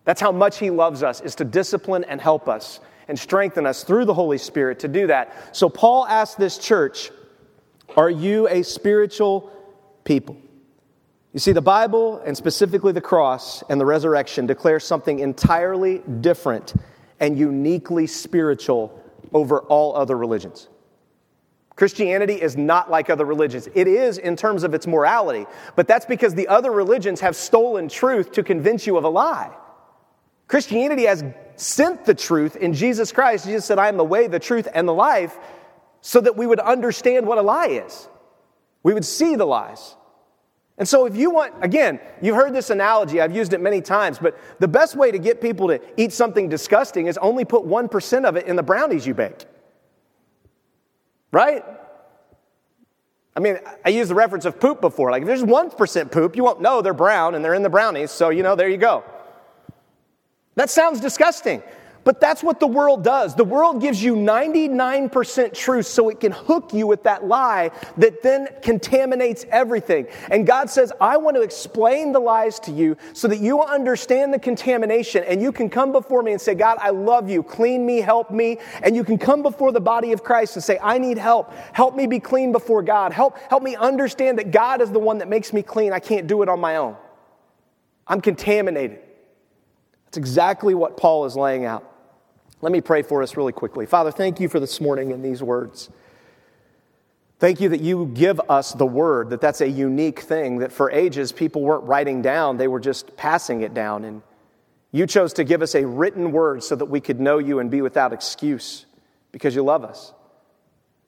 That's 0.03 0.19
how 0.19 0.31
much 0.31 0.57
he 0.57 0.69
loves 0.69 1.01
us, 1.01 1.21
is 1.21 1.35
to 1.35 1.45
discipline 1.45 2.03
and 2.03 2.19
help 2.19 2.49
us 2.49 2.79
and 3.07 3.17
strengthen 3.17 3.65
us 3.65 3.83
through 3.83 4.05
the 4.05 4.13
Holy 4.13 4.37
Spirit 4.37 4.79
to 4.79 4.87
do 4.87 5.07
that. 5.07 5.55
So 5.55 5.69
Paul 5.69 6.05
asked 6.07 6.37
this 6.37 6.57
church, 6.57 7.11
Are 7.95 8.09
you 8.09 8.47
a 8.47 8.63
spiritual 8.63 9.51
people? 10.03 10.37
You 11.33 11.39
see, 11.39 11.51
the 11.51 11.61
Bible, 11.61 12.21
and 12.25 12.35
specifically 12.35 12.93
the 12.93 13.01
cross 13.01 13.61
and 13.69 13.79
the 13.79 13.85
resurrection, 13.85 14.45
declare 14.45 14.79
something 14.79 15.19
entirely 15.19 15.99
different 16.21 16.73
and 17.19 17.37
uniquely 17.37 18.07
spiritual 18.07 19.01
over 19.33 19.59
all 19.59 19.95
other 19.95 20.17
religions. 20.17 20.69
Christianity 21.75 22.41
is 22.41 22.55
not 22.55 22.89
like 22.89 23.09
other 23.09 23.25
religions. 23.25 23.67
It 23.75 23.87
is 23.87 24.17
in 24.17 24.37
terms 24.37 24.63
of 24.63 24.73
its 24.73 24.87
morality, 24.87 25.45
but 25.75 25.87
that's 25.87 26.05
because 26.05 26.33
the 26.33 26.47
other 26.47 26.71
religions 26.71 27.19
have 27.19 27.35
stolen 27.35 27.89
truth 27.89 28.31
to 28.33 28.43
convince 28.43 28.87
you 28.87 28.95
of 28.95 29.03
a 29.03 29.09
lie. 29.09 29.53
Christianity 30.47 31.03
has 31.03 31.23
sent 31.57 32.05
the 32.05 32.13
truth 32.13 32.55
in 32.55 32.73
Jesus 32.73 33.11
Christ. 33.11 33.45
Jesus 33.45 33.65
said, 33.65 33.79
I 33.79 33.87
am 33.87 33.97
the 33.97 34.03
way, 34.03 34.27
the 34.27 34.39
truth, 34.39 34.67
and 34.73 34.87
the 34.87 34.93
life, 34.93 35.37
so 36.01 36.21
that 36.21 36.37
we 36.37 36.45
would 36.45 36.59
understand 36.59 37.25
what 37.25 37.37
a 37.37 37.41
lie 37.41 37.67
is. 37.67 38.07
We 38.83 38.93
would 38.93 39.05
see 39.05 39.35
the 39.35 39.45
lies. 39.45 39.95
And 40.77 40.87
so, 40.87 41.05
if 41.05 41.15
you 41.15 41.31
want, 41.31 41.53
again, 41.61 41.99
you've 42.21 42.35
heard 42.35 42.53
this 42.53 42.69
analogy, 42.69 43.21
I've 43.21 43.33
used 43.33 43.53
it 43.53 43.61
many 43.61 43.79
times, 43.79 44.19
but 44.19 44.37
the 44.59 44.67
best 44.67 44.95
way 44.95 45.09
to 45.09 45.17
get 45.17 45.41
people 45.41 45.69
to 45.69 45.79
eat 45.95 46.11
something 46.11 46.49
disgusting 46.49 47.07
is 47.07 47.17
only 47.19 47.45
put 47.45 47.63
1% 47.63 48.25
of 48.25 48.35
it 48.35 48.45
in 48.45 48.57
the 48.57 48.63
brownies 48.63 49.07
you 49.07 49.13
bake. 49.13 49.45
Right? 51.31 51.63
I 53.35 53.39
mean, 53.39 53.57
I 53.85 53.89
used 53.89 54.09
the 54.09 54.15
reference 54.15 54.45
of 54.45 54.59
poop 54.59 54.81
before. 54.81 55.11
Like, 55.11 55.21
if 55.21 55.27
there's 55.27 55.43
1% 55.43 56.11
poop, 56.11 56.35
you 56.35 56.43
won't 56.43 56.61
know 56.61 56.81
they're 56.81 56.93
brown 56.93 57.35
and 57.35 57.43
they're 57.43 57.53
in 57.53 57.63
the 57.63 57.69
brownies, 57.69 58.11
so, 58.11 58.29
you 58.29 58.43
know, 58.43 58.55
there 58.55 58.69
you 58.69 58.77
go. 58.77 59.03
That 60.55 60.69
sounds 60.69 60.99
disgusting. 60.99 61.61
But 62.05 62.21
that's 62.21 62.43
what 62.43 62.59
the 62.59 62.67
world 62.67 63.03
does. 63.03 63.33
The 63.33 63.43
world 63.43 63.81
gives 63.81 64.01
you 64.01 64.15
99% 64.15 65.53
truth 65.55 65.87
so 65.87 66.09
it 66.09 66.19
can 66.19 66.31
hook 66.31 66.71
you 66.71 66.85
with 66.85 67.01
that 67.03 67.25
lie 67.25 67.71
that 67.97 68.21
then 68.21 68.47
contaminates 68.61 69.43
everything. 69.49 70.05
And 70.29 70.45
God 70.45 70.69
says, 70.69 70.93
I 71.01 71.17
want 71.17 71.35
to 71.35 71.41
explain 71.41 72.11
the 72.11 72.19
lies 72.19 72.59
to 72.61 72.71
you 72.71 72.95
so 73.13 73.27
that 73.27 73.39
you 73.39 73.63
understand 73.63 74.31
the 74.31 74.37
contamination 74.37 75.23
and 75.23 75.41
you 75.41 75.51
can 75.51 75.67
come 75.67 75.91
before 75.91 76.21
me 76.21 76.31
and 76.31 76.39
say, 76.39 76.53
God, 76.53 76.77
I 76.79 76.91
love 76.91 77.27
you. 77.27 77.41
Clean 77.41 77.83
me, 77.83 78.01
help 78.01 78.29
me. 78.29 78.59
And 78.83 78.95
you 78.95 79.03
can 79.03 79.17
come 79.17 79.41
before 79.41 79.71
the 79.71 79.81
body 79.81 80.11
of 80.11 80.23
Christ 80.23 80.55
and 80.55 80.63
say, 80.63 80.77
I 80.83 80.99
need 80.99 81.17
help. 81.17 81.51
Help 81.73 81.95
me 81.95 82.05
be 82.05 82.19
clean 82.19 82.51
before 82.51 82.83
God. 82.83 83.13
Help, 83.13 83.39
help 83.49 83.63
me 83.63 83.75
understand 83.75 84.37
that 84.37 84.51
God 84.51 84.79
is 84.79 84.91
the 84.91 84.99
one 84.99 85.17
that 85.17 85.27
makes 85.27 85.51
me 85.51 85.63
clean. 85.63 85.91
I 85.91 85.99
can't 85.99 86.27
do 86.27 86.43
it 86.43 86.49
on 86.49 86.59
my 86.59 86.75
own. 86.75 86.95
I'm 88.05 88.21
contaminated. 88.21 88.99
That's 90.15 90.29
exactly 90.29 90.73
what 90.73 90.95
Paul 90.95 91.25
is 91.25 91.35
laying 91.35 91.65
out. 91.65 91.83
Let 92.61 92.71
me 92.71 92.79
pray 92.79 93.01
for 93.01 93.21
us 93.21 93.35
really 93.35 93.51
quickly. 93.51 93.85
Father, 93.85 94.11
thank 94.11 94.39
you 94.39 94.47
for 94.47 94.61
this 94.61 94.79
morning 94.79 95.11
and 95.11 95.25
these 95.25 95.43
words. 95.43 95.89
Thank 97.37 97.59
you 97.59 97.67
that 97.67 97.81
you 97.81 98.05
give 98.13 98.39
us 98.47 98.71
the 98.71 98.85
word, 98.85 99.31
that 99.31 99.41
that's 99.41 99.59
a 99.59 99.67
unique 99.67 100.21
thing, 100.21 100.59
that 100.59 100.71
for 100.71 100.89
ages 100.89 101.33
people 101.33 101.63
weren't 101.63 101.83
writing 101.83 102.21
down, 102.21 102.55
they 102.55 102.69
were 102.69 102.79
just 102.79 103.17
passing 103.17 103.59
it 103.59 103.73
down. 103.73 104.05
And 104.05 104.21
you 104.93 105.05
chose 105.05 105.33
to 105.33 105.43
give 105.43 105.61
us 105.61 105.75
a 105.75 105.85
written 105.85 106.31
word 106.31 106.63
so 106.63 106.77
that 106.77 106.85
we 106.85 107.01
could 107.01 107.19
know 107.19 107.37
you 107.37 107.59
and 107.59 107.69
be 107.69 107.81
without 107.81 108.13
excuse 108.13 108.85
because 109.33 109.53
you 109.53 109.65
love 109.65 109.83
us. 109.83 110.13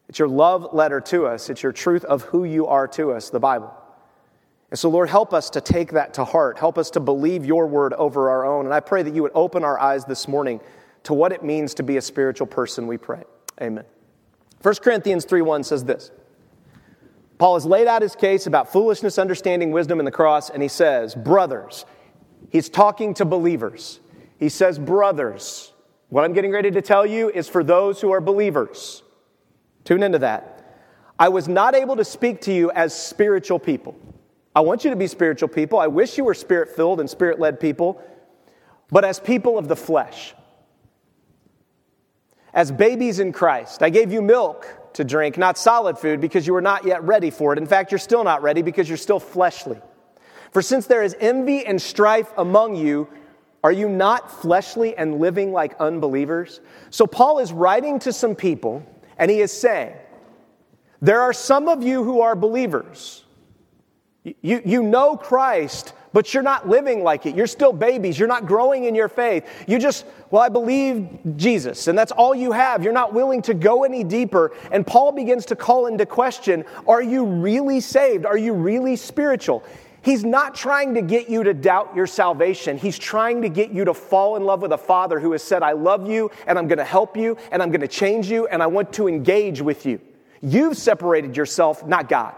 It's 0.09 0.19
your 0.19 0.27
love 0.27 0.73
letter 0.73 0.99
to 0.99 1.27
us, 1.27 1.49
it's 1.49 1.63
your 1.63 1.71
truth 1.71 2.03
of 2.03 2.23
who 2.23 2.43
you 2.43 2.67
are 2.67 2.89
to 2.89 3.13
us, 3.13 3.29
the 3.29 3.39
Bible. 3.39 3.73
And 4.69 4.77
so, 4.77 4.89
Lord, 4.89 5.09
help 5.09 5.33
us 5.33 5.49
to 5.51 5.61
take 5.61 5.91
that 5.91 6.13
to 6.15 6.25
heart. 6.25 6.57
Help 6.59 6.77
us 6.77 6.89
to 6.91 6.99
believe 6.99 7.45
your 7.45 7.67
word 7.67 7.93
over 7.93 8.29
our 8.29 8.45
own. 8.45 8.65
And 8.65 8.73
I 8.73 8.81
pray 8.81 9.01
that 9.01 9.13
you 9.13 9.21
would 9.21 9.31
open 9.33 9.63
our 9.63 9.79
eyes 9.79 10.03
this 10.05 10.27
morning 10.27 10.59
to 11.03 11.13
what 11.13 11.31
it 11.31 11.43
means 11.43 11.73
to 11.75 11.83
be 11.83 11.97
a 11.97 12.01
spiritual 12.01 12.47
person, 12.47 12.85
we 12.85 12.97
pray. 12.97 13.23
Amen. 13.61 13.85
1 14.61 14.75
Corinthians 14.75 15.23
3 15.23 15.41
1 15.41 15.63
says 15.63 15.85
this 15.85 16.11
Paul 17.37 17.53
has 17.53 17.65
laid 17.65 17.87
out 17.87 18.01
his 18.01 18.15
case 18.15 18.47
about 18.47 18.71
foolishness, 18.71 19.17
understanding, 19.17 19.71
wisdom, 19.71 19.99
and 19.99 20.07
the 20.07 20.11
cross, 20.11 20.49
and 20.49 20.61
he 20.61 20.67
says, 20.67 21.15
Brothers, 21.15 21.85
he's 22.49 22.67
talking 22.67 23.13
to 23.15 23.25
believers. 23.25 23.99
He 24.37 24.49
says, 24.49 24.77
Brothers, 24.79 25.71
what 26.09 26.25
I'm 26.25 26.33
getting 26.33 26.51
ready 26.51 26.71
to 26.71 26.81
tell 26.81 27.05
you 27.05 27.29
is 27.29 27.47
for 27.47 27.63
those 27.63 28.01
who 28.01 28.11
are 28.11 28.21
believers. 28.21 29.03
Tune 29.83 30.03
into 30.03 30.19
that. 30.19 30.53
I 31.19 31.29
was 31.29 31.47
not 31.47 31.73
able 31.73 31.95
to 31.95 32.05
speak 32.05 32.41
to 32.41 32.53
you 32.53 32.69
as 32.71 32.93
spiritual 32.99 33.59
people. 33.59 33.97
I 34.57 34.61
want 34.61 34.83
you 34.83 34.89
to 34.89 34.95
be 34.95 35.05
spiritual 35.05 35.49
people. 35.49 35.77
I 35.77 35.85
wish 35.85 36.17
you 36.17 36.23
were 36.23 36.33
spirit 36.33 36.69
filled 36.69 36.99
and 36.99 37.07
spirit 37.07 37.39
led 37.39 37.59
people, 37.59 38.01
but 38.89 39.05
as 39.05 39.19
people 39.19 39.55
of 39.59 39.67
the 39.67 39.75
flesh 39.75 40.33
as 42.55 42.71
babies 42.71 43.19
in 43.19 43.31
Christ. 43.31 43.83
I 43.83 43.91
gave 43.91 44.11
you 44.11 44.19
milk 44.19 44.67
to 44.93 45.03
drink, 45.03 45.37
not 45.37 45.59
solid 45.59 45.99
food, 45.99 46.19
because 46.19 46.47
you 46.47 46.53
were 46.53 46.61
not 46.61 46.87
yet 46.87 47.03
ready 47.03 47.29
for 47.29 47.53
it. 47.53 47.59
In 47.59 47.67
fact, 47.67 47.91
you're 47.91 47.99
still 47.99 48.23
not 48.23 48.41
ready 48.41 48.63
because 48.63 48.89
you're 48.89 48.97
still 48.97 49.19
fleshly. 49.19 49.79
For 50.49 50.63
since 50.63 50.87
there 50.87 51.03
is 51.03 51.15
envy 51.19 51.63
and 51.63 51.79
strife 51.79 52.33
among 52.35 52.77
you, 52.77 53.07
are 53.63 53.71
you 53.71 53.87
not 53.87 54.41
fleshly 54.41 54.97
and 54.97 55.19
living 55.19 55.51
like 55.51 55.75
unbelievers? 55.79 56.61
So, 56.89 57.05
Paul 57.05 57.37
is 57.37 57.53
writing 57.53 57.99
to 57.99 58.11
some 58.11 58.33
people, 58.33 58.83
and 59.19 59.29
he 59.29 59.39
is 59.39 59.51
saying, 59.51 59.93
There 60.99 61.21
are 61.21 61.33
some 61.33 61.67
of 61.67 61.83
you 61.83 62.03
who 62.03 62.21
are 62.21 62.35
believers. 62.35 63.23
You, 64.41 64.61
you 64.65 64.83
know 64.83 65.15
Christ, 65.15 65.93
but 66.11 66.33
you're 66.33 66.43
not 66.43 66.67
living 66.67 67.03
like 67.03 67.25
it. 67.25 67.35
You're 67.35 67.47
still 67.47 67.71
babies. 67.71 68.17
You're 68.17 68.27
not 68.27 68.45
growing 68.45 68.85
in 68.85 68.95
your 68.95 69.07
faith. 69.07 69.47
You 69.67 69.79
just, 69.79 70.05
well, 70.31 70.41
I 70.41 70.49
believe 70.49 71.07
Jesus, 71.35 71.87
and 71.87 71.97
that's 71.97 72.11
all 72.11 72.35
you 72.35 72.51
have. 72.51 72.83
You're 72.83 72.93
not 72.93 73.13
willing 73.13 73.41
to 73.43 73.53
go 73.53 73.83
any 73.83 74.03
deeper. 74.03 74.53
And 74.71 74.85
Paul 74.85 75.11
begins 75.11 75.45
to 75.47 75.55
call 75.55 75.85
into 75.87 76.05
question 76.05 76.65
are 76.87 77.01
you 77.01 77.25
really 77.25 77.79
saved? 77.79 78.25
Are 78.25 78.37
you 78.37 78.53
really 78.53 78.95
spiritual? 78.95 79.63
He's 80.01 80.23
not 80.23 80.55
trying 80.55 80.93
to 80.93 81.01
get 81.01 81.29
you 81.29 81.43
to 81.43 81.53
doubt 81.53 81.95
your 81.95 82.07
salvation. 82.07 82.77
He's 82.77 82.97
trying 82.97 83.41
to 83.41 83.49
get 83.49 83.71
you 83.71 83.85
to 83.85 83.93
fall 83.93 84.37
in 84.37 84.43
love 84.45 84.61
with 84.61 84.71
a 84.71 84.77
father 84.77 85.19
who 85.19 85.33
has 85.33 85.43
said, 85.43 85.63
I 85.63 85.73
love 85.73 86.09
you, 86.09 86.31
and 86.45 86.57
I'm 86.57 86.67
going 86.67 86.77
to 86.77 86.85
help 86.85 87.17
you, 87.17 87.37
and 87.51 87.61
I'm 87.61 87.71
going 87.71 87.81
to 87.81 87.87
change 87.87 88.29
you, 88.31 88.47
and 88.47 88.63
I 88.63 88.67
want 88.67 88.93
to 88.93 89.07
engage 89.07 89.61
with 89.61 89.85
you. 89.85 89.99
You've 90.41 90.77
separated 90.77 91.35
yourself, 91.35 91.85
not 91.85 92.07
God. 92.07 92.35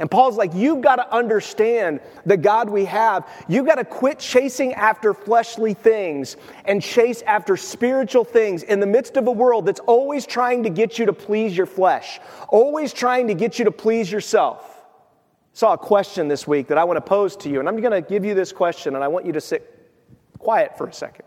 And 0.00 0.10
Paul's 0.10 0.38
like, 0.38 0.54
you've 0.54 0.80
got 0.80 0.96
to 0.96 1.14
understand 1.14 2.00
the 2.24 2.38
God 2.38 2.70
we 2.70 2.86
have. 2.86 3.28
You've 3.48 3.66
got 3.66 3.74
to 3.74 3.84
quit 3.84 4.18
chasing 4.18 4.72
after 4.72 5.12
fleshly 5.12 5.74
things 5.74 6.38
and 6.64 6.82
chase 6.82 7.20
after 7.26 7.54
spiritual 7.58 8.24
things 8.24 8.62
in 8.62 8.80
the 8.80 8.86
midst 8.86 9.18
of 9.18 9.26
a 9.26 9.30
world 9.30 9.66
that's 9.66 9.80
always 9.80 10.24
trying 10.24 10.62
to 10.62 10.70
get 10.70 10.98
you 10.98 11.04
to 11.04 11.12
please 11.12 11.54
your 11.54 11.66
flesh, 11.66 12.18
always 12.48 12.94
trying 12.94 13.28
to 13.28 13.34
get 13.34 13.58
you 13.58 13.66
to 13.66 13.70
please 13.70 14.10
yourself. 14.10 14.66
I 14.78 15.56
saw 15.56 15.72
a 15.74 15.78
question 15.78 16.28
this 16.28 16.46
week 16.46 16.68
that 16.68 16.78
I 16.78 16.84
want 16.84 16.96
to 16.96 17.02
pose 17.02 17.36
to 17.36 17.50
you, 17.50 17.60
and 17.60 17.68
I'm 17.68 17.78
going 17.78 17.92
to 17.92 18.00
give 18.00 18.24
you 18.24 18.32
this 18.32 18.52
question, 18.52 18.94
and 18.94 19.04
I 19.04 19.08
want 19.08 19.26
you 19.26 19.32
to 19.32 19.40
sit 19.40 19.90
quiet 20.38 20.78
for 20.78 20.86
a 20.86 20.92
second. 20.94 21.26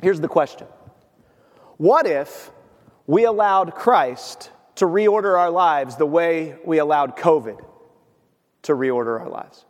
Here's 0.00 0.20
the 0.20 0.28
question 0.28 0.68
What 1.78 2.06
if 2.06 2.52
we 3.08 3.24
allowed 3.24 3.74
Christ 3.74 4.52
to 4.76 4.84
reorder 4.84 5.38
our 5.38 5.50
lives 5.50 5.96
the 5.96 6.06
way 6.06 6.56
we 6.64 6.78
allowed 6.78 7.16
COVID 7.16 7.64
to 8.62 8.72
reorder 8.72 9.20
our 9.20 9.28
lives. 9.28 9.64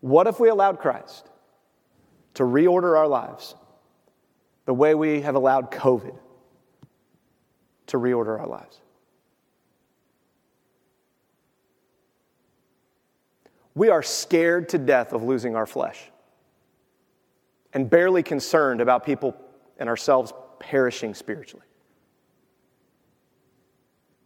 What 0.00 0.26
if 0.26 0.40
we 0.40 0.48
allowed 0.48 0.78
Christ 0.78 1.28
to 2.34 2.42
reorder 2.42 2.96
our 2.96 3.08
lives 3.08 3.54
the 4.64 4.74
way 4.74 4.94
we 4.94 5.20
have 5.22 5.34
allowed 5.34 5.70
COVID 5.70 6.16
to 7.88 7.96
reorder 7.98 8.40
our 8.40 8.46
lives? 8.46 8.80
We 13.74 13.88
are 13.88 14.02
scared 14.02 14.70
to 14.70 14.78
death 14.78 15.12
of 15.12 15.22
losing 15.22 15.54
our 15.54 15.66
flesh 15.66 16.10
and 17.72 17.88
barely 17.88 18.22
concerned 18.22 18.80
about 18.80 19.04
people 19.04 19.36
and 19.78 19.88
ourselves 19.88 20.32
perishing 20.58 21.14
spiritually. 21.14 21.64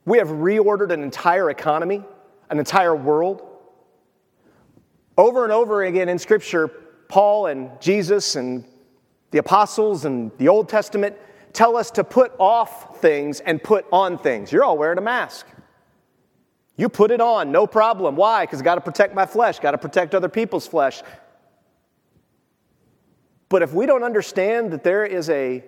We 0.04 0.18
have 0.18 0.28
reordered 0.28 0.90
an 0.92 1.02
entire 1.02 1.50
economy, 1.50 2.02
an 2.50 2.58
entire 2.58 2.94
world. 2.94 3.42
Over 5.16 5.44
and 5.44 5.52
over 5.52 5.82
again 5.82 6.08
in 6.08 6.18
Scripture, 6.18 6.68
Paul 7.08 7.46
and 7.46 7.70
Jesus 7.80 8.36
and 8.36 8.64
the 9.30 9.38
apostles 9.38 10.04
and 10.04 10.30
the 10.38 10.48
Old 10.48 10.68
Testament 10.68 11.16
tell 11.52 11.76
us 11.76 11.90
to 11.92 12.04
put 12.04 12.32
off 12.38 13.00
things 13.00 13.40
and 13.40 13.62
put 13.62 13.86
on 13.92 14.18
things. 14.18 14.52
You're 14.52 14.64
all 14.64 14.76
wearing 14.76 14.98
a 14.98 15.02
mask. 15.02 15.46
You 16.76 16.88
put 16.88 17.12
it 17.12 17.20
on, 17.20 17.52
no 17.52 17.66
problem. 17.66 18.16
Why? 18.16 18.44
Because 18.44 18.60
got 18.60 18.74
to 18.74 18.80
protect 18.80 19.14
my 19.14 19.26
flesh, 19.26 19.60
got 19.60 19.70
to 19.70 19.78
protect 19.78 20.14
other 20.14 20.28
people's 20.28 20.66
flesh. 20.66 21.02
But 23.54 23.62
if 23.62 23.72
we 23.72 23.86
don't 23.86 24.02
understand 24.02 24.72
that 24.72 24.82
there 24.82 25.06
is 25.06 25.30
a 25.30 25.62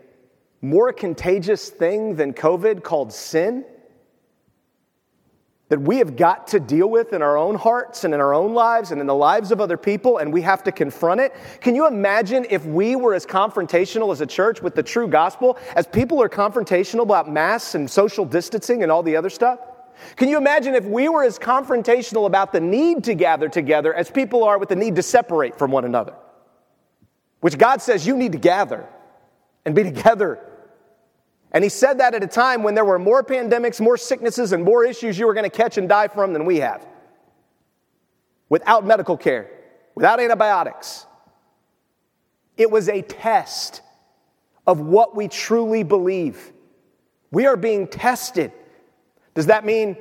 more 0.60 0.92
contagious 0.92 1.68
thing 1.68 2.16
than 2.16 2.32
COVID 2.32 2.82
called 2.82 3.12
sin, 3.12 3.64
that 5.68 5.80
we 5.80 5.98
have 5.98 6.16
got 6.16 6.48
to 6.48 6.58
deal 6.58 6.90
with 6.90 7.12
in 7.12 7.22
our 7.22 7.36
own 7.36 7.54
hearts 7.54 8.02
and 8.02 8.12
in 8.12 8.18
our 8.18 8.34
own 8.34 8.54
lives 8.54 8.90
and 8.90 9.00
in 9.00 9.06
the 9.06 9.14
lives 9.14 9.52
of 9.52 9.60
other 9.60 9.76
people, 9.76 10.18
and 10.18 10.32
we 10.32 10.42
have 10.42 10.64
to 10.64 10.72
confront 10.72 11.20
it. 11.20 11.32
Can 11.60 11.76
you 11.76 11.86
imagine 11.86 12.44
if 12.50 12.66
we 12.66 12.96
were 12.96 13.14
as 13.14 13.24
confrontational 13.24 14.10
as 14.10 14.20
a 14.20 14.26
church 14.26 14.60
with 14.60 14.74
the 14.74 14.82
true 14.82 15.06
gospel 15.06 15.56
as 15.76 15.86
people 15.86 16.20
are 16.20 16.28
confrontational 16.28 17.02
about 17.02 17.30
masks 17.30 17.76
and 17.76 17.88
social 17.88 18.24
distancing 18.24 18.82
and 18.82 18.90
all 18.90 19.04
the 19.04 19.14
other 19.14 19.30
stuff? 19.30 19.60
Can 20.16 20.28
you 20.28 20.38
imagine 20.38 20.74
if 20.74 20.84
we 20.86 21.08
were 21.08 21.22
as 21.22 21.38
confrontational 21.38 22.26
about 22.26 22.50
the 22.50 22.60
need 22.60 23.04
to 23.04 23.14
gather 23.14 23.48
together 23.48 23.94
as 23.94 24.10
people 24.10 24.42
are 24.42 24.58
with 24.58 24.70
the 24.70 24.74
need 24.74 24.96
to 24.96 25.04
separate 25.04 25.56
from 25.56 25.70
one 25.70 25.84
another? 25.84 26.14
Which 27.46 27.58
God 27.58 27.80
says 27.80 28.04
you 28.04 28.16
need 28.16 28.32
to 28.32 28.38
gather 28.38 28.88
and 29.64 29.72
be 29.72 29.84
together. 29.92 30.40
And 31.52 31.62
He 31.62 31.70
said 31.70 32.00
that 32.00 32.12
at 32.12 32.24
a 32.24 32.26
time 32.26 32.64
when 32.64 32.74
there 32.74 32.84
were 32.84 32.98
more 32.98 33.22
pandemics, 33.22 33.80
more 33.80 33.96
sicknesses, 33.96 34.52
and 34.52 34.64
more 34.64 34.84
issues 34.84 35.16
you 35.16 35.26
were 35.26 35.32
going 35.32 35.48
to 35.48 35.56
catch 35.56 35.78
and 35.78 35.88
die 35.88 36.08
from 36.08 36.32
than 36.32 36.44
we 36.44 36.56
have. 36.56 36.84
Without 38.48 38.84
medical 38.84 39.16
care, 39.16 39.48
without 39.94 40.18
antibiotics. 40.18 41.06
It 42.56 42.68
was 42.68 42.88
a 42.88 43.00
test 43.02 43.80
of 44.66 44.80
what 44.80 45.14
we 45.14 45.28
truly 45.28 45.84
believe. 45.84 46.52
We 47.30 47.46
are 47.46 47.56
being 47.56 47.86
tested. 47.86 48.50
Does 49.34 49.46
that 49.46 49.64
mean 49.64 49.96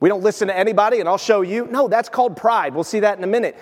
we 0.00 0.08
don't 0.08 0.22
listen 0.22 0.48
to 0.48 0.56
anybody 0.56 1.00
and 1.00 1.08
I'll 1.10 1.18
show 1.18 1.42
you? 1.42 1.66
No, 1.66 1.86
that's 1.86 2.08
called 2.08 2.34
pride. 2.34 2.74
We'll 2.74 2.82
see 2.82 3.00
that 3.00 3.18
in 3.18 3.24
a 3.24 3.26
minute. 3.26 3.58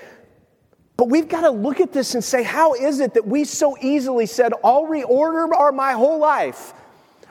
But 1.00 1.08
we've 1.08 1.28
got 1.28 1.40
to 1.40 1.50
look 1.50 1.80
at 1.80 1.94
this 1.94 2.12
and 2.12 2.22
say, 2.22 2.42
how 2.42 2.74
is 2.74 3.00
it 3.00 3.14
that 3.14 3.26
we 3.26 3.44
so 3.44 3.74
easily 3.80 4.26
said, 4.26 4.52
I'll 4.62 4.84
reorder 4.84 5.50
our, 5.50 5.72
my 5.72 5.92
whole 5.92 6.18
life 6.18 6.74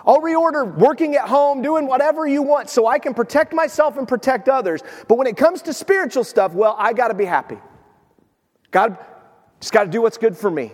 I'll 0.05 0.21
reorder 0.21 0.75
working 0.75 1.15
at 1.15 1.27
home, 1.27 1.61
doing 1.61 1.85
whatever 1.85 2.25
you 2.25 2.41
want 2.41 2.69
so 2.69 2.87
I 2.87 2.97
can 2.99 3.13
protect 3.13 3.53
myself 3.53 3.97
and 3.97 4.07
protect 4.07 4.49
others. 4.49 4.81
But 5.07 5.19
when 5.19 5.27
it 5.27 5.37
comes 5.37 5.61
to 5.63 5.73
spiritual 5.73 6.23
stuff, 6.23 6.53
well, 6.53 6.75
I 6.79 6.93
got 6.93 7.09
to 7.09 7.13
be 7.13 7.25
happy. 7.25 7.59
God 8.71 8.97
just 9.59 9.71
got 9.71 9.83
to 9.83 9.89
do 9.89 10.01
what's 10.01 10.17
good 10.17 10.37
for 10.37 10.49
me. 10.49 10.71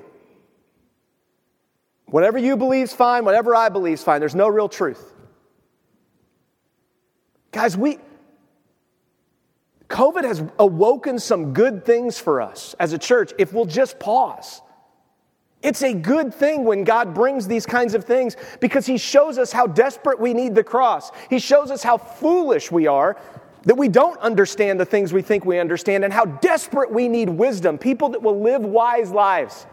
Whatever 2.05 2.37
you 2.37 2.55
believe's 2.55 2.93
fine, 2.93 3.25
whatever 3.25 3.55
I 3.55 3.67
believe's 3.67 4.03
fine. 4.03 4.21
There's 4.21 4.35
no 4.35 4.47
real 4.47 4.69
truth. 4.69 5.13
Guys, 7.51 7.75
we 7.75 7.97
COVID 9.89 10.23
has 10.23 10.43
awoken 10.57 11.19
some 11.19 11.53
good 11.53 11.85
things 11.85 12.17
for 12.19 12.41
us 12.41 12.75
as 12.79 12.93
a 12.93 12.97
church 12.97 13.33
if 13.37 13.53
we'll 13.53 13.65
just 13.65 13.99
pause. 13.99 14.61
It's 15.61 15.81
a 15.81 15.93
good 15.93 16.33
thing 16.33 16.63
when 16.63 16.83
God 16.83 17.13
brings 17.13 17.47
these 17.47 17.65
kinds 17.65 17.95
of 17.95 18.03
things 18.03 18.35
because 18.59 18.85
He 18.85 18.97
shows 18.97 19.37
us 19.37 19.51
how 19.51 19.67
desperate 19.67 20.19
we 20.19 20.33
need 20.33 20.53
the 20.53 20.63
cross. 20.63 21.11
He 21.29 21.39
shows 21.39 21.71
us 21.71 21.81
how 21.81 21.97
foolish 21.97 22.71
we 22.71 22.87
are 22.87 23.17
that 23.63 23.75
we 23.75 23.89
don't 23.89 24.19
understand 24.19 24.79
the 24.79 24.85
things 24.85 25.11
we 25.11 25.23
think 25.23 25.43
we 25.43 25.57
understand 25.57 26.03
and 26.03 26.13
how 26.13 26.25
desperate 26.25 26.91
we 26.91 27.07
need 27.09 27.29
wisdom, 27.29 27.77
people 27.79 28.09
that 28.09 28.21
will 28.21 28.39
live 28.39 28.61
wise 28.61 29.11
lives. 29.11 29.65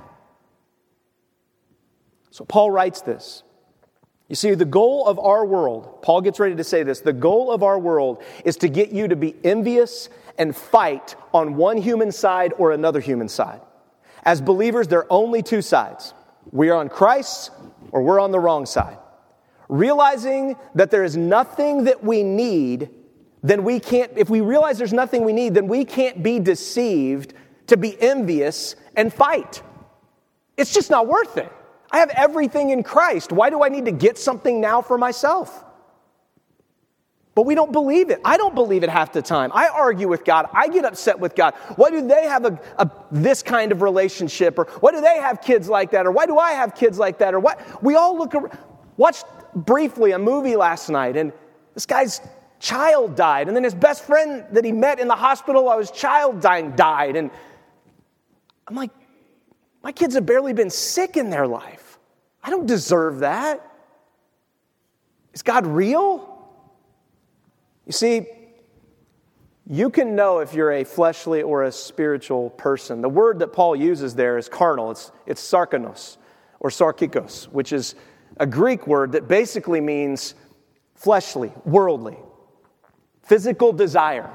So 2.30 2.46
Paul 2.46 2.70
writes 2.70 3.02
this. 3.02 3.42
You 4.32 4.36
see, 4.36 4.54
the 4.54 4.64
goal 4.64 5.06
of 5.06 5.18
our 5.18 5.44
world, 5.44 6.00
Paul 6.00 6.22
gets 6.22 6.40
ready 6.40 6.54
to 6.54 6.64
say 6.64 6.84
this 6.84 7.00
the 7.00 7.12
goal 7.12 7.52
of 7.52 7.62
our 7.62 7.78
world 7.78 8.22
is 8.46 8.56
to 8.56 8.68
get 8.70 8.90
you 8.90 9.06
to 9.08 9.14
be 9.14 9.34
envious 9.44 10.08
and 10.38 10.56
fight 10.56 11.16
on 11.34 11.56
one 11.56 11.76
human 11.76 12.10
side 12.10 12.54
or 12.56 12.72
another 12.72 12.98
human 12.98 13.28
side. 13.28 13.60
As 14.22 14.40
believers, 14.40 14.88
there 14.88 15.00
are 15.00 15.06
only 15.10 15.42
two 15.42 15.60
sides 15.60 16.14
we 16.50 16.70
are 16.70 16.76
on 16.76 16.88
Christ's 16.88 17.50
or 17.90 18.02
we're 18.02 18.18
on 18.18 18.30
the 18.30 18.40
wrong 18.40 18.64
side. 18.64 18.96
Realizing 19.68 20.56
that 20.76 20.90
there 20.90 21.04
is 21.04 21.14
nothing 21.14 21.84
that 21.84 22.02
we 22.02 22.22
need, 22.22 22.88
then 23.42 23.64
we 23.64 23.80
can't, 23.80 24.12
if 24.16 24.30
we 24.30 24.40
realize 24.40 24.78
there's 24.78 24.94
nothing 24.94 25.24
we 25.24 25.34
need, 25.34 25.52
then 25.52 25.68
we 25.68 25.84
can't 25.84 26.22
be 26.22 26.38
deceived 26.38 27.34
to 27.66 27.76
be 27.76 28.00
envious 28.00 28.76
and 28.96 29.12
fight. 29.12 29.60
It's 30.56 30.72
just 30.72 30.88
not 30.88 31.06
worth 31.06 31.36
it. 31.36 31.52
I 31.92 31.98
have 31.98 32.10
everything 32.10 32.70
in 32.70 32.82
Christ. 32.82 33.32
Why 33.32 33.50
do 33.50 33.62
I 33.62 33.68
need 33.68 33.84
to 33.84 33.92
get 33.92 34.18
something 34.18 34.60
now 34.60 34.80
for 34.80 34.96
myself? 34.96 35.64
But 37.34 37.46
we 37.46 37.54
don't 37.54 37.72
believe 37.72 38.10
it. 38.10 38.20
I 38.24 38.36
don't 38.36 38.54
believe 38.54 38.82
it 38.82 38.90
half 38.90 39.12
the 39.12 39.22
time. 39.22 39.50
I 39.54 39.68
argue 39.68 40.08
with 40.08 40.24
God. 40.24 40.48
I 40.52 40.68
get 40.68 40.84
upset 40.84 41.18
with 41.18 41.34
God. 41.34 41.54
Why 41.76 41.90
do 41.90 42.06
they 42.06 42.24
have 42.24 42.44
a, 42.44 42.60
a, 42.78 42.90
this 43.10 43.42
kind 43.42 43.72
of 43.72 43.80
relationship? 43.80 44.58
Or 44.58 44.64
why 44.80 44.92
do 44.92 45.00
they 45.00 45.16
have 45.16 45.40
kids 45.40 45.68
like 45.68 45.92
that? 45.92 46.06
Or 46.06 46.10
why 46.10 46.26
do 46.26 46.38
I 46.38 46.52
have 46.52 46.74
kids 46.74 46.98
like 46.98 47.18
that? 47.18 47.32
Or 47.32 47.40
what? 47.40 47.82
We 47.82 47.94
all 47.94 48.18
look, 48.18 48.34
watched 48.98 49.24
briefly 49.54 50.12
a 50.12 50.18
movie 50.18 50.56
last 50.56 50.90
night, 50.90 51.16
and 51.16 51.32
this 51.72 51.86
guy's 51.86 52.20
child 52.60 53.16
died. 53.16 53.48
And 53.48 53.56
then 53.56 53.64
his 53.64 53.74
best 53.74 54.04
friend 54.04 54.44
that 54.52 54.64
he 54.64 54.72
met 54.72 55.00
in 55.00 55.08
the 55.08 55.16
hospital 55.16 55.64
while 55.64 55.78
his 55.78 55.90
child 55.90 56.40
dying 56.40 56.72
died. 56.72 57.16
And 57.16 57.30
I'm 58.68 58.76
like, 58.76 58.90
my 59.82 59.92
kids 59.92 60.14
have 60.14 60.26
barely 60.26 60.52
been 60.52 60.70
sick 60.70 61.16
in 61.16 61.30
their 61.30 61.46
life. 61.46 61.81
I 62.42 62.50
don't 62.50 62.66
deserve 62.66 63.20
that. 63.20 63.66
Is 65.32 65.42
God 65.42 65.66
real? 65.66 66.28
You 67.86 67.92
see, 67.92 68.26
you 69.66 69.90
can 69.90 70.14
know 70.14 70.40
if 70.40 70.54
you're 70.54 70.72
a 70.72 70.84
fleshly 70.84 71.42
or 71.42 71.64
a 71.64 71.72
spiritual 71.72 72.50
person. 72.50 73.00
The 73.00 73.08
word 73.08 73.38
that 73.38 73.48
Paul 73.48 73.76
uses 73.76 74.14
there 74.14 74.36
is 74.36 74.48
carnal, 74.48 74.90
it's, 74.90 75.12
it's 75.26 75.42
sarkinos 75.42 76.16
or 76.60 76.70
sarkikos, 76.70 77.44
which 77.44 77.72
is 77.72 77.94
a 78.38 78.46
Greek 78.46 78.86
word 78.86 79.12
that 79.12 79.28
basically 79.28 79.80
means 79.80 80.34
fleshly, 80.94 81.52
worldly, 81.64 82.18
physical 83.22 83.72
desire. 83.72 84.30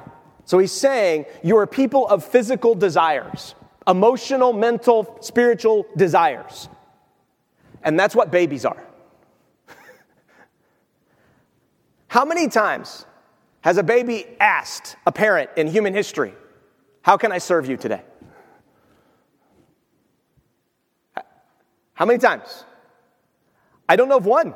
So 0.45 0.59
he's 0.59 0.71
saying 0.71 1.25
you're 1.43 1.67
people 1.67 2.07
of 2.07 2.23
physical 2.23 2.73
desires, 2.73 3.53
emotional, 3.85 4.53
mental, 4.53 5.17
spiritual 5.21 5.85
desires. 5.97 6.69
And 7.83 7.99
that's 7.99 8.15
what 8.15 8.31
babies 8.31 8.65
are. 8.65 8.83
How 12.07 12.25
many 12.25 12.47
times 12.47 13.05
has 13.61 13.77
a 13.77 13.83
baby 13.83 14.25
asked 14.39 14.95
a 15.05 15.11
parent 15.11 15.49
in 15.57 15.67
human 15.67 15.93
history, 15.93 16.33
How 17.01 17.17
can 17.17 17.31
I 17.31 17.37
serve 17.37 17.67
you 17.69 17.77
today? 17.77 18.01
How 21.93 22.05
many 22.05 22.19
times? 22.19 22.63
I 23.89 23.95
don't 23.95 24.07
know 24.07 24.17
of 24.17 24.25
one. 24.25 24.53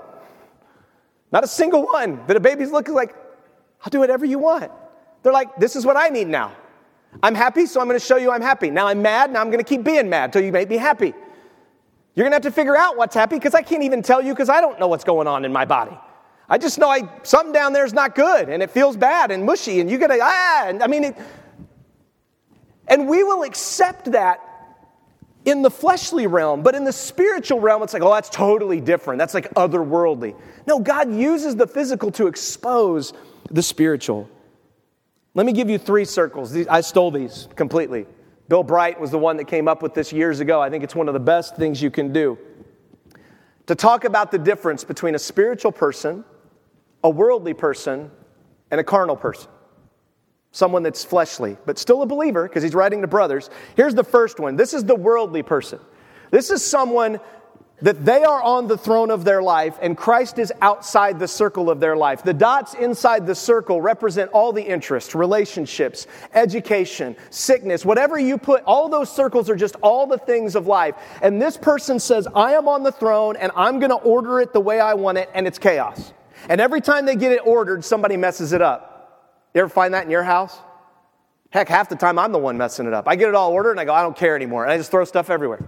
Not 1.32 1.44
a 1.44 1.48
single 1.48 1.84
one 1.84 2.26
that 2.28 2.38
a 2.38 2.40
baby's 2.40 2.72
looking 2.72 2.94
like, 2.94 3.16
I'll 3.84 3.90
do 3.90 4.00
whatever 4.00 4.26
you 4.26 4.40
want. 4.40 4.72
They're 5.24 5.34
like, 5.34 5.56
This 5.58 5.76
is 5.76 5.86
what 5.86 5.98
I 5.98 6.10
need 6.10 6.28
now. 6.28 6.54
I'm 7.22 7.36
happy, 7.36 7.66
so 7.66 7.82
I'm 7.82 7.88
to 8.00 8.06
show 8.06 8.16
you 8.16 8.32
I'm 8.32 8.42
happy. 8.42 8.70
Now 8.70 8.88
I'm 8.88 9.02
mad, 9.02 9.32
now 9.32 9.42
I'm 9.42 9.52
to 9.64 9.70
keep 9.70 9.84
being 9.84 10.10
mad 10.10 10.32
till 10.32 10.42
you 10.42 10.52
make 10.52 10.70
me 10.70 10.78
happy. 10.78 11.14
You're 12.16 12.26
going 12.26 12.32
to 12.32 12.36
have 12.36 12.44
to 12.44 12.52
figure 12.52 12.76
out 12.76 12.98
what's 12.98 13.16
happy 13.16 13.38
because 13.38 13.54
I 13.54 13.62
can't 13.62 13.84
even 13.84 14.02
tell 14.02 14.22
you 14.22 14.34
because 14.34 14.50
I 14.50 14.60
don't 14.60 14.80
know 14.80 14.88
what's 14.88 15.04
going 15.04 15.28
on 15.28 15.46
in 15.46 15.54
my 15.54 15.66
body. 15.66 15.98
I 16.50 16.58
just 16.58 16.78
know 16.78 16.90
I, 16.90 17.10
something 17.24 17.54
down 17.54 17.72
there 17.72 17.86
is 17.86 17.94
not 17.94 18.16
good 18.16 18.50
and 18.50 18.62
it 18.62 18.72
feels 18.72 18.98
bad 18.98 19.32
and 19.32 19.46
mushy 19.46 19.80
and 19.80 19.90
you 19.90 19.98
got 19.98 20.08
to, 20.08 20.20
ah, 20.22 20.66
and 20.68 20.84
I 20.84 20.88
mean, 20.88 21.06
it, 21.06 21.16
and 22.88 23.08
we 23.08 23.24
will 23.24 23.44
accept 23.44 24.12
that 24.12 24.42
in 25.46 25.62
the 25.62 25.72
fleshly 25.72 26.28
realm, 26.28 26.62
but 26.62 26.76
in 26.76 26.84
the 26.84 26.92
spiritual 26.92 27.60
realm, 27.60 27.82
it's 27.82 27.94
like, 27.94 28.04
oh, 28.04 28.14
that's 28.14 28.30
totally 28.30 28.82
different. 28.82 29.18
That's 29.18 29.34
like 29.34 29.52
otherworldly. 29.54 30.36
No, 30.68 30.80
God 30.80 31.14
uses 31.14 31.56
the 31.56 31.66
physical 31.66 32.12
to 32.12 32.28
expose 32.28 33.14
the 33.50 33.64
spiritual. 33.64 34.30
Let 35.34 35.46
me 35.46 35.54
give 35.54 35.70
you 35.70 35.78
three 35.78 36.06
circles. 36.06 36.56
I 36.68 36.82
stole 36.82 37.12
these 37.12 37.48
completely. 37.56 38.06
Bill 38.52 38.64
Bright 38.64 39.00
was 39.00 39.12
the 39.12 39.18
one 39.18 39.38
that 39.38 39.46
came 39.46 39.70
up 39.70 39.82
with 39.82 39.94
this 39.94 40.12
years 40.12 40.42
ago. 40.42 40.60
I 40.60 40.70
think 40.70 40.84
it's 40.84 40.94
one 40.94 41.08
of 41.08 41.14
the 41.14 41.22
best 41.22 41.56
things 41.56 41.82
you 41.82 41.90
can 41.90 42.12
do. 42.12 42.38
To 43.68 43.76
talk 43.76 44.04
about 44.04 44.30
the 44.30 44.38
difference 44.38 44.84
between 44.84 45.16
a 45.16 45.20
spiritual 45.20 45.72
person, 45.72 46.26
a 47.02 47.10
worldly 47.10 47.54
person, 47.54 48.12
and 48.70 48.82
a 48.82 48.84
carnal 48.84 49.16
person. 49.16 49.50
Someone 50.52 50.84
that's 50.84 51.02
fleshly, 51.02 51.56
but 51.66 51.80
still 51.80 52.02
a 52.02 52.06
believer 52.06 52.46
because 52.46 52.62
he's 52.62 52.76
writing 52.76 53.00
to 53.00 53.08
brothers. 53.08 53.50
Here's 53.78 53.96
the 53.96 54.04
first 54.04 54.38
one 54.38 54.58
this 54.58 54.74
is 54.74 54.84
the 54.84 54.96
worldly 54.96 55.44
person. 55.44 55.80
This 56.30 56.52
is 56.52 56.62
someone 56.62 57.22
that 57.82 58.06
they 58.06 58.24
are 58.24 58.42
on 58.42 58.68
the 58.68 58.78
throne 58.78 59.12
of 59.12 59.24
their 59.24 59.42
life 59.42 59.78
and 59.82 59.98
Christ 59.98 60.40
is 60.40 60.52
outside 60.62 61.20
the 61.20 61.28
circle 61.28 61.70
of 61.70 61.80
their 61.80 61.96
life. 61.96 62.24
The 62.24 62.34
dots 62.34 62.74
inside 62.74 63.26
the 63.26 63.36
circle 63.36 63.82
represent 63.82 64.32
all 64.32 64.54
the 64.54 64.62
interests, 64.62 65.16
relationships, 65.16 66.08
education, 66.34 67.16
sickness, 67.30 67.86
whatever 67.86 68.20
you 68.20 68.38
put, 68.38 68.64
all 68.64 68.90
those 68.90 69.12
circles 69.12 69.50
are 69.50 69.56
just 69.56 69.76
all 69.82 70.08
the 70.08 70.18
things 70.18 70.56
of 70.56 70.68
life. 70.68 70.96
And 71.22 71.42
this 71.42 71.58
person 71.58 72.00
says, 72.00 72.28
I 72.36 72.54
am 72.54 72.68
on 72.68 72.84
the 72.84 72.92
throne 72.92 73.36
and 73.36 73.52
I'm 73.56 73.80
going 73.80 73.92
to 73.92 73.98
order 73.98 74.40
it 74.42 74.54
the 74.54 74.60
way 74.60 74.80
I 74.80 74.94
want 74.94 75.18
it, 75.18 75.30
and 75.34 75.48
it's 75.48 75.58
chaos. 75.58 76.14
And 76.50 76.60
every 76.60 76.82
time 76.82 77.06
they 77.06 77.16
get 77.16 77.32
it 77.32 77.42
ordered, 77.46 77.84
somebody 77.86 78.18
messes 78.18 78.54
it 78.54 78.62
up. 78.62 78.92
You 79.54 79.62
ever 79.62 79.70
find 79.70 79.94
that 79.94 80.06
in 80.06 80.12
your 80.12 80.24
house? 80.24 80.58
Heck, 81.50 81.68
half 81.68 81.90
the 81.90 81.96
time 81.96 82.18
I'm 82.18 82.32
the 82.32 82.40
one 82.40 82.58
messing 82.58 82.88
it 82.88 82.94
up. 82.94 83.08
I 83.08 83.16
get 83.16 83.28
it 83.28 83.36
all 83.36 83.52
ordered 83.52 83.72
and 83.72 83.80
I 83.80 83.86
go, 83.86 83.94
I 83.94 84.02
don't 84.02 84.16
care 84.16 84.36
anymore. 84.36 84.64
And 84.64 84.72
I 84.72 84.78
just 84.78 84.90
throw 84.90 85.04
stuff 85.04 85.30
everywhere. 85.30 85.68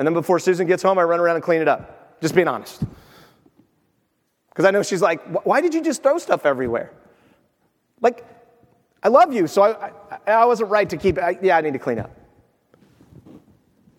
And 0.00 0.06
then 0.06 0.14
before 0.14 0.38
Susan 0.38 0.66
gets 0.66 0.82
home, 0.82 0.98
I 0.98 1.02
run 1.02 1.20
around 1.20 1.36
and 1.36 1.44
clean 1.44 1.60
it 1.60 1.68
up. 1.68 2.22
Just 2.22 2.34
being 2.34 2.48
honest. 2.48 2.82
Because 4.48 4.64
I 4.64 4.70
know 4.70 4.82
she's 4.82 5.02
like, 5.02 5.44
why 5.44 5.60
did 5.60 5.74
you 5.74 5.82
just 5.82 6.02
throw 6.02 6.16
stuff 6.16 6.46
everywhere? 6.46 6.90
Like, 8.00 8.24
I 9.02 9.08
love 9.08 9.34
you, 9.34 9.46
so 9.46 9.60
I, 9.60 9.92
I, 10.26 10.32
I 10.32 10.44
wasn't 10.46 10.70
right 10.70 10.88
to 10.88 10.96
keep 10.96 11.18
it. 11.18 11.40
Yeah, 11.42 11.58
I 11.58 11.60
need 11.60 11.74
to 11.74 11.78
clean 11.78 11.98
up. 11.98 12.10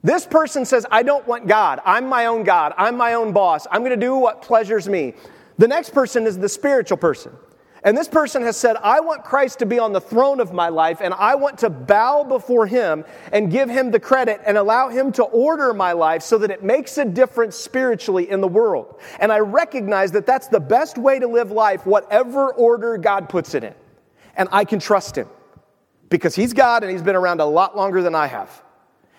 This 0.02 0.26
person 0.26 0.66
says, 0.66 0.88
I 0.90 1.04
don't 1.04 1.28
want 1.28 1.46
God. 1.46 1.82
I'm 1.86 2.10
my 2.10 2.26
own 2.26 2.46
God. 2.46 2.74
I'm 2.80 2.98
my 2.98 3.14
own 3.14 3.32
boss. 3.32 3.68
I'm 3.70 3.82
going 3.82 3.92
to 3.92 3.96
do 3.96 4.16
what 4.16 4.42
pleasures 4.42 4.90
me. 4.90 5.14
The 5.60 5.68
next 5.68 5.92
person 5.92 6.26
is 6.26 6.36
the 6.36 6.50
spiritual 6.50 6.98
person. 6.98 7.32
And 7.84 7.98
this 7.98 8.08
person 8.08 8.44
has 8.44 8.58
said, 8.58 8.78
I 8.78 9.00
want 9.00 9.24
Christ 9.24 9.60
to 9.60 9.66
be 9.66 9.80
on 9.80 9.92
the 9.92 10.02
throne 10.02 10.40
of 10.40 10.54
my 10.54 10.70
life, 10.70 11.00
and 11.02 11.16
I 11.16 11.34
want 11.34 11.58
to 11.60 11.70
bow 11.70 12.24
before 12.24 12.68
him 12.68 13.04
and 13.32 13.50
give 13.50 13.70
him 13.70 13.90
the 13.90 14.00
credit 14.00 14.40
and 14.46 14.56
allow 14.56 14.90
him 14.90 15.12
to 15.14 15.24
order 15.24 15.74
my 15.74 15.94
life 15.94 16.22
so 16.22 16.38
that 16.38 16.52
it 16.52 16.64
makes 16.64 17.00
a 17.00 17.06
difference 17.06 17.56
spiritually 17.56 18.30
in 18.30 18.40
the 18.40 18.48
world. 18.48 19.00
And 19.20 19.32
I 19.32 19.40
recognize 19.40 20.12
that 20.12 20.28
that's 20.28 20.48
the 20.48 20.60
best 20.60 21.00
way 21.00 21.18
to 21.18 21.28
live 21.28 21.52
life, 21.52 21.88
whatever 21.88 22.54
order 22.54 22.98
God 22.98 23.30
puts 23.30 23.56
it 23.56 23.64
in. 23.64 23.74
And 24.36 24.48
I 24.52 24.64
can 24.64 24.80
trust 24.80 25.18
him 25.18 25.28
because 26.10 26.36
he's 26.36 26.54
God 26.54 26.84
and 26.84 26.92
he's 26.92 27.02
been 27.02 27.16
around 27.16 27.42
a 27.42 27.46
lot 27.46 27.76
longer 27.76 28.04
than 28.04 28.14
I 28.14 28.28
have. 28.28 28.62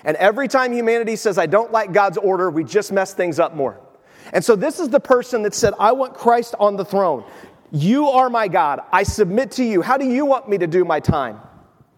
And 0.04 0.16
every 0.18 0.46
time 0.46 0.72
humanity 0.72 1.16
says, 1.16 1.36
I 1.36 1.46
don't 1.46 1.72
like 1.72 1.92
God's 1.92 2.18
order, 2.18 2.48
we 2.48 2.62
just 2.62 2.92
mess 2.92 3.12
things 3.12 3.40
up 3.40 3.56
more. 3.56 3.80
And 4.32 4.44
so 4.44 4.54
this 4.54 4.78
is 4.78 4.88
the 4.88 5.00
person 5.00 5.42
that 5.42 5.54
said, 5.54 5.74
I 5.80 5.92
want 5.92 6.14
Christ 6.14 6.54
on 6.60 6.76
the 6.76 6.84
throne. 6.84 7.24
You 7.72 8.08
are 8.08 8.28
my 8.28 8.48
God. 8.48 8.80
I 8.92 9.02
submit 9.02 9.50
to 9.52 9.64
you. 9.64 9.82
How 9.82 9.96
do 9.96 10.06
you 10.06 10.26
want 10.26 10.48
me 10.48 10.58
to 10.58 10.66
do 10.66 10.84
my 10.84 11.00
time? 11.00 11.40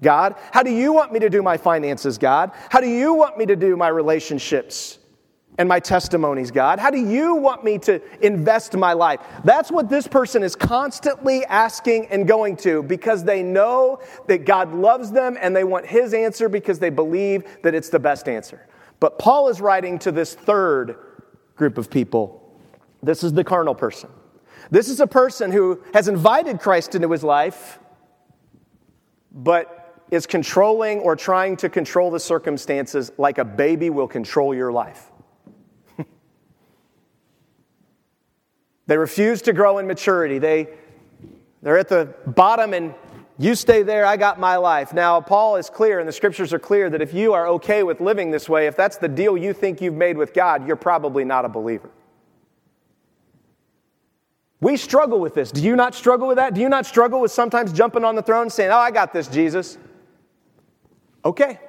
God? 0.01 0.37
How 0.53 0.63
do 0.63 0.71
you 0.71 0.93
want 0.93 1.13
me 1.13 1.19
to 1.19 1.29
do 1.29 1.43
my 1.43 1.57
finances, 1.57 2.17
God? 2.17 2.53
How 2.71 2.81
do 2.81 2.89
you 2.89 3.13
want 3.13 3.37
me 3.37 3.47
to 3.47 3.57
do 3.57 3.77
my 3.77 3.89
relationships? 3.89 4.99
and 5.59 5.69
my 5.69 5.79
testimonies, 5.79 6.51
God? 6.51 6.79
How 6.79 6.91
do 6.91 6.99
you 6.99 7.37
want 7.37 7.65
me 7.65 7.79
to 7.79 8.01
invest 8.25 8.77
my 8.77 8.93
life? 8.93 9.21
That's 9.45 9.71
what 9.71 9.89
this 9.89 10.09
person 10.09 10.43
is 10.43 10.57
constantly 10.57 11.45
asking 11.45 12.07
and 12.09 12.27
going 12.27 12.57
to 12.59 12.83
because 12.83 13.25
they 13.25 13.43
know 13.43 14.01
that 14.27 14.47
God 14.47 14.75
loves 14.75 15.13
them 15.13 15.39
and 15.41 15.55
they 15.55 15.65
want 15.65 15.87
his 15.87 16.13
answer 16.13 16.49
because 16.49 16.79
they 16.79 16.91
believe 16.91 17.45
that 17.63 17.75
it's 17.75 17.89
the 17.89 18.01
best 18.01 18.29
answer. 18.29 18.67
But 19.01 19.19
Paul 19.19 19.49
is 19.49 19.61
writing 19.61 19.99
to 20.01 20.13
this 20.13 20.35
third 20.35 20.97
group 21.57 21.79
of 21.79 21.91
people. 21.91 22.41
This 23.03 23.23
is 23.23 23.33
the 23.33 23.45
carnal 23.45 23.75
person. 23.75 24.11
This 24.71 24.89
is 24.89 25.01
a 25.01 25.07
person 25.07 25.53
who 25.53 25.83
has 25.93 26.09
invited 26.09 26.61
Christ 26.61 26.95
into 26.95 27.11
his 27.11 27.23
life, 27.23 27.79
but 29.33 29.85
is 30.11 30.27
controlling 30.27 31.01
or 31.01 31.17
trying 31.17 31.57
to 31.59 31.69
control 31.69 32.11
the 32.11 32.21
circumstances 32.21 33.13
like 33.19 33.39
a 33.39 33.45
baby 33.45 33.91
will 33.91 34.09
control 34.09 34.55
your 34.55 34.73
life. 34.73 35.11
they 38.87 38.97
refuse 38.97 39.43
to 39.43 39.53
grow 39.53 39.79
in 39.79 39.87
maturity. 39.87 40.39
They, 40.39 40.69
they're 41.63 41.79
at 41.79 41.89
the 41.89 42.15
bottom 42.27 42.75
and 42.75 42.95
you 43.37 43.57
stay 43.57 43.83
there, 43.83 44.07
I 44.07 44.17
got 44.17 44.39
my 44.39 44.57
life. 44.57 44.95
Now, 44.95 45.21
Paul 45.21 45.57
is 45.57 45.69
clear, 45.69 45.99
and 45.99 46.09
the 46.09 46.13
scriptures 46.13 46.53
are 46.53 46.59
clear, 46.61 46.89
that 46.89 47.03
if 47.03 47.13
you 47.13 47.33
are 47.33 47.49
okay 47.49 47.83
with 47.83 48.01
living 48.01 48.31
this 48.31 48.49
way, 48.49 48.69
if 48.69 48.77
that's 48.77 48.97
the 48.97 49.09
deal 49.09 49.37
you 49.37 49.53
think 49.53 49.81
you've 49.81 49.95
made 49.95 50.17
with 50.17 50.33
God, 50.33 50.69
you're 50.69 50.77
probably 50.77 51.25
not 51.25 51.45
a 51.45 51.49
believer. 51.49 51.91
We 54.65 54.79
struggle 54.79 55.21
with 55.21 55.35
this. 55.35 55.51
Do 55.51 55.63
you 55.63 55.77
not 55.77 55.95
struggle 55.95 56.27
with 56.27 56.39
that? 56.39 56.55
Do 56.55 56.63
you 56.63 56.71
not 56.71 56.87
struggle 56.87 57.21
with 57.21 57.31
sometimes 57.31 57.71
jumping 57.71 58.03
on 58.03 58.15
the 58.15 58.23
throne 58.23 58.49
saying, 58.49 58.71
Oh, 58.71 58.79
I 58.79 58.91
got 58.91 59.13
this, 59.13 59.29
Jesus? 59.29 59.77
Okay. 61.23 61.61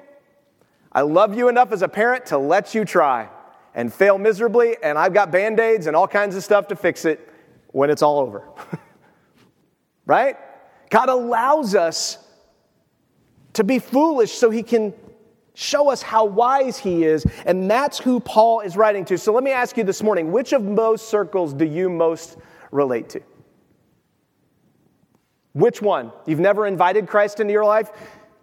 I 0.92 1.02
love 1.02 1.36
you 1.36 1.50
enough 1.50 1.72
as 1.72 1.82
a 1.82 1.88
parent 1.88 2.24
to 2.26 2.38
let 2.38 2.74
you 2.74 2.86
try 2.86 3.28
and 3.74 3.92
fail 3.92 4.16
miserably, 4.16 4.76
and 4.82 4.96
I've 4.96 5.12
got 5.12 5.30
band 5.30 5.60
aids 5.60 5.88
and 5.88 5.94
all 5.94 6.08
kinds 6.08 6.36
of 6.36 6.42
stuff 6.42 6.68
to 6.68 6.76
fix 6.76 7.04
it 7.04 7.30
when 7.66 7.90
it's 7.90 8.00
all 8.00 8.18
over. 8.18 8.48
right? 10.06 10.38
God 10.88 11.10
allows 11.10 11.74
us 11.74 12.16
to 13.52 13.62
be 13.62 13.78
foolish 13.78 14.32
so 14.32 14.48
he 14.48 14.62
can 14.62 14.94
show 15.52 15.90
us 15.90 16.00
how 16.00 16.24
wise 16.24 16.78
he 16.78 17.04
is, 17.04 17.26
and 17.44 17.70
that's 17.70 17.98
who 17.98 18.20
Paul 18.20 18.60
is 18.60 18.74
writing 18.74 19.04
to. 19.04 19.18
So 19.18 19.34
let 19.34 19.44
me 19.44 19.50
ask 19.50 19.76
you 19.76 19.84
this 19.84 20.02
morning 20.02 20.32
which 20.32 20.54
of 20.54 20.62
most 20.62 21.10
circles 21.10 21.52
do 21.52 21.66
you 21.66 21.90
most 21.90 22.38
relate 22.76 23.08
to? 23.10 23.20
Which 25.52 25.80
one? 25.80 26.12
You've 26.26 26.38
never 26.38 26.66
invited 26.66 27.08
Christ 27.08 27.40
into 27.40 27.52
your 27.52 27.64
life? 27.64 27.90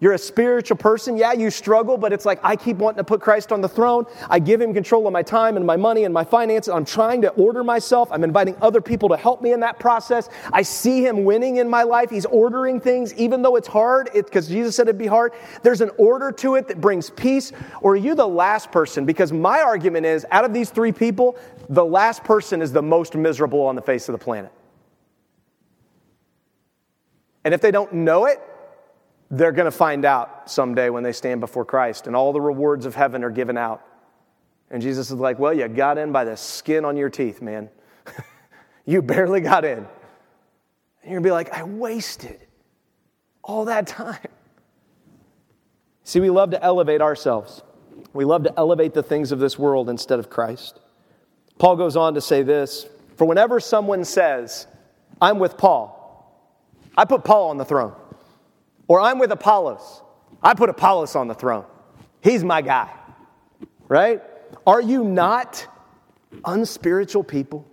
You're 0.03 0.11
a 0.11 0.17
spiritual 0.17 0.75
person. 0.75 1.15
Yeah, 1.15 1.31
you 1.31 1.49
struggle, 1.49 1.97
but 1.97 2.11
it's 2.11 2.25
like 2.25 2.37
I 2.43 2.57
keep 2.57 2.75
wanting 2.75 2.97
to 2.97 3.05
put 3.05 3.21
Christ 3.21 3.53
on 3.53 3.61
the 3.61 3.69
throne. 3.69 4.05
I 4.29 4.37
give 4.37 4.59
him 4.59 4.73
control 4.73 5.07
of 5.07 5.13
my 5.13 5.23
time 5.23 5.55
and 5.55 5.65
my 5.65 5.77
money 5.77 6.03
and 6.03 6.13
my 6.13 6.25
finances. 6.25 6.73
I'm 6.73 6.83
trying 6.83 7.21
to 7.21 7.29
order 7.29 7.63
myself. 7.63 8.09
I'm 8.11 8.25
inviting 8.25 8.57
other 8.61 8.81
people 8.81 9.07
to 9.07 9.15
help 9.15 9.41
me 9.41 9.53
in 9.53 9.61
that 9.61 9.79
process. 9.79 10.27
I 10.51 10.61
see 10.63 11.05
him 11.05 11.23
winning 11.23 11.55
in 11.55 11.69
my 11.69 11.83
life. 11.83 12.09
He's 12.09 12.25
ordering 12.25 12.81
things, 12.81 13.13
even 13.13 13.43
though 13.43 13.55
it's 13.55 13.69
hard, 13.69 14.09
because 14.13 14.49
Jesus 14.49 14.75
said 14.75 14.89
it'd 14.89 14.97
be 14.97 15.07
hard. 15.07 15.31
There's 15.61 15.79
an 15.79 15.91
order 15.97 16.33
to 16.33 16.55
it 16.55 16.67
that 16.67 16.81
brings 16.81 17.09
peace. 17.11 17.53
Or 17.79 17.93
are 17.93 17.95
you 17.95 18.13
the 18.13 18.27
last 18.27 18.73
person? 18.73 19.05
Because 19.05 19.31
my 19.31 19.61
argument 19.61 20.05
is 20.05 20.25
out 20.31 20.43
of 20.43 20.53
these 20.53 20.69
three 20.69 20.91
people, 20.91 21.37
the 21.69 21.85
last 21.85 22.23
person 22.23 22.61
is 22.61 22.71
the 22.71 22.81
most 22.81 23.15
miserable 23.15 23.61
on 23.61 23.75
the 23.75 23.81
face 23.81 24.09
of 24.09 24.13
the 24.13 24.23
planet. 24.23 24.51
And 27.43 27.53
if 27.53 27.61
they 27.61 27.71
don't 27.71 27.93
know 27.93 28.25
it, 28.25 28.41
they're 29.29 29.51
going 29.51 29.65
to 29.65 29.71
find 29.71 30.05
out 30.05 30.49
someday 30.49 30.89
when 30.89 31.03
they 31.03 31.11
stand 31.11 31.41
before 31.41 31.65
Christ, 31.65 32.07
and 32.07 32.15
all 32.15 32.33
the 32.33 32.41
rewards 32.41 32.85
of 32.85 32.95
heaven 32.95 33.23
are 33.23 33.31
given 33.31 33.57
out. 33.57 33.83
And 34.69 34.81
Jesus 34.81 35.09
is 35.09 35.17
like, 35.17 35.39
Well, 35.39 35.53
you 35.53 35.67
got 35.67 35.97
in 35.97 36.11
by 36.11 36.23
the 36.23 36.37
skin 36.37 36.85
on 36.85 36.97
your 36.97 37.09
teeth, 37.09 37.41
man. 37.41 37.69
you 38.85 39.01
barely 39.01 39.41
got 39.41 39.65
in. 39.65 39.79
And 39.79 41.11
you're 41.11 41.13
going 41.13 41.23
to 41.23 41.27
be 41.27 41.31
like, 41.31 41.53
I 41.53 41.63
wasted 41.63 42.45
all 43.43 43.65
that 43.65 43.87
time. 43.87 44.19
See, 46.03 46.19
we 46.19 46.29
love 46.29 46.51
to 46.51 46.63
elevate 46.63 47.01
ourselves. 47.01 47.61
We 48.13 48.25
love 48.25 48.43
to 48.43 48.53
elevate 48.57 48.93
the 48.93 49.03
things 49.03 49.31
of 49.31 49.39
this 49.39 49.57
world 49.57 49.89
instead 49.89 50.19
of 50.19 50.29
Christ. 50.29 50.79
Paul 51.57 51.75
goes 51.75 51.95
on 51.95 52.13
to 52.15 52.21
say 52.21 52.43
this 52.43 52.87
For 53.17 53.25
whenever 53.25 53.59
someone 53.59 54.05
says, 54.05 54.67
I'm 55.21 55.39
with 55.39 55.57
Paul, 55.57 55.99
I 56.97 57.05
put 57.05 57.23
Paul 57.23 57.49
on 57.49 57.57
the 57.57 57.65
throne. 57.65 57.93
Or 58.87 58.99
I'm 58.99 59.19
with 59.19 59.31
Apollos. 59.31 60.01
I 60.41 60.53
put 60.53 60.69
Apollos 60.69 61.15
on 61.15 61.27
the 61.27 61.33
throne. 61.33 61.65
He's 62.21 62.43
my 62.43 62.61
guy. 62.61 62.89
Right? 63.87 64.21
Are 64.67 64.81
you 64.81 65.03
not 65.03 65.65
unspiritual 66.45 67.23
people? 67.23 67.65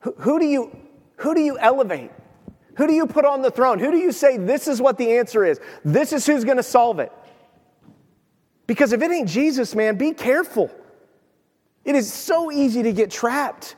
Who, 0.00 0.38
do 0.38 0.46
you, 0.46 0.76
who 1.16 1.34
do 1.34 1.40
you 1.40 1.58
elevate? 1.58 2.10
Who 2.76 2.86
do 2.86 2.92
you 2.92 3.06
put 3.06 3.24
on 3.24 3.42
the 3.42 3.50
throne? 3.50 3.78
Who 3.78 3.90
do 3.90 3.96
you 3.96 4.12
say 4.12 4.36
this 4.36 4.68
is 4.68 4.80
what 4.80 4.98
the 4.98 5.16
answer 5.16 5.44
is? 5.44 5.60
This 5.84 6.12
is 6.12 6.26
who's 6.26 6.44
going 6.44 6.58
to 6.58 6.62
solve 6.62 7.00
it? 7.00 7.12
Because 8.66 8.92
if 8.92 9.02
it 9.02 9.10
ain't 9.10 9.28
Jesus, 9.28 9.74
man, 9.74 9.96
be 9.96 10.12
careful. 10.12 10.70
It 11.86 11.94
is 11.94 12.12
so 12.12 12.50
easy 12.50 12.82
to 12.82 12.92
get 12.92 13.12
trapped. 13.12 13.76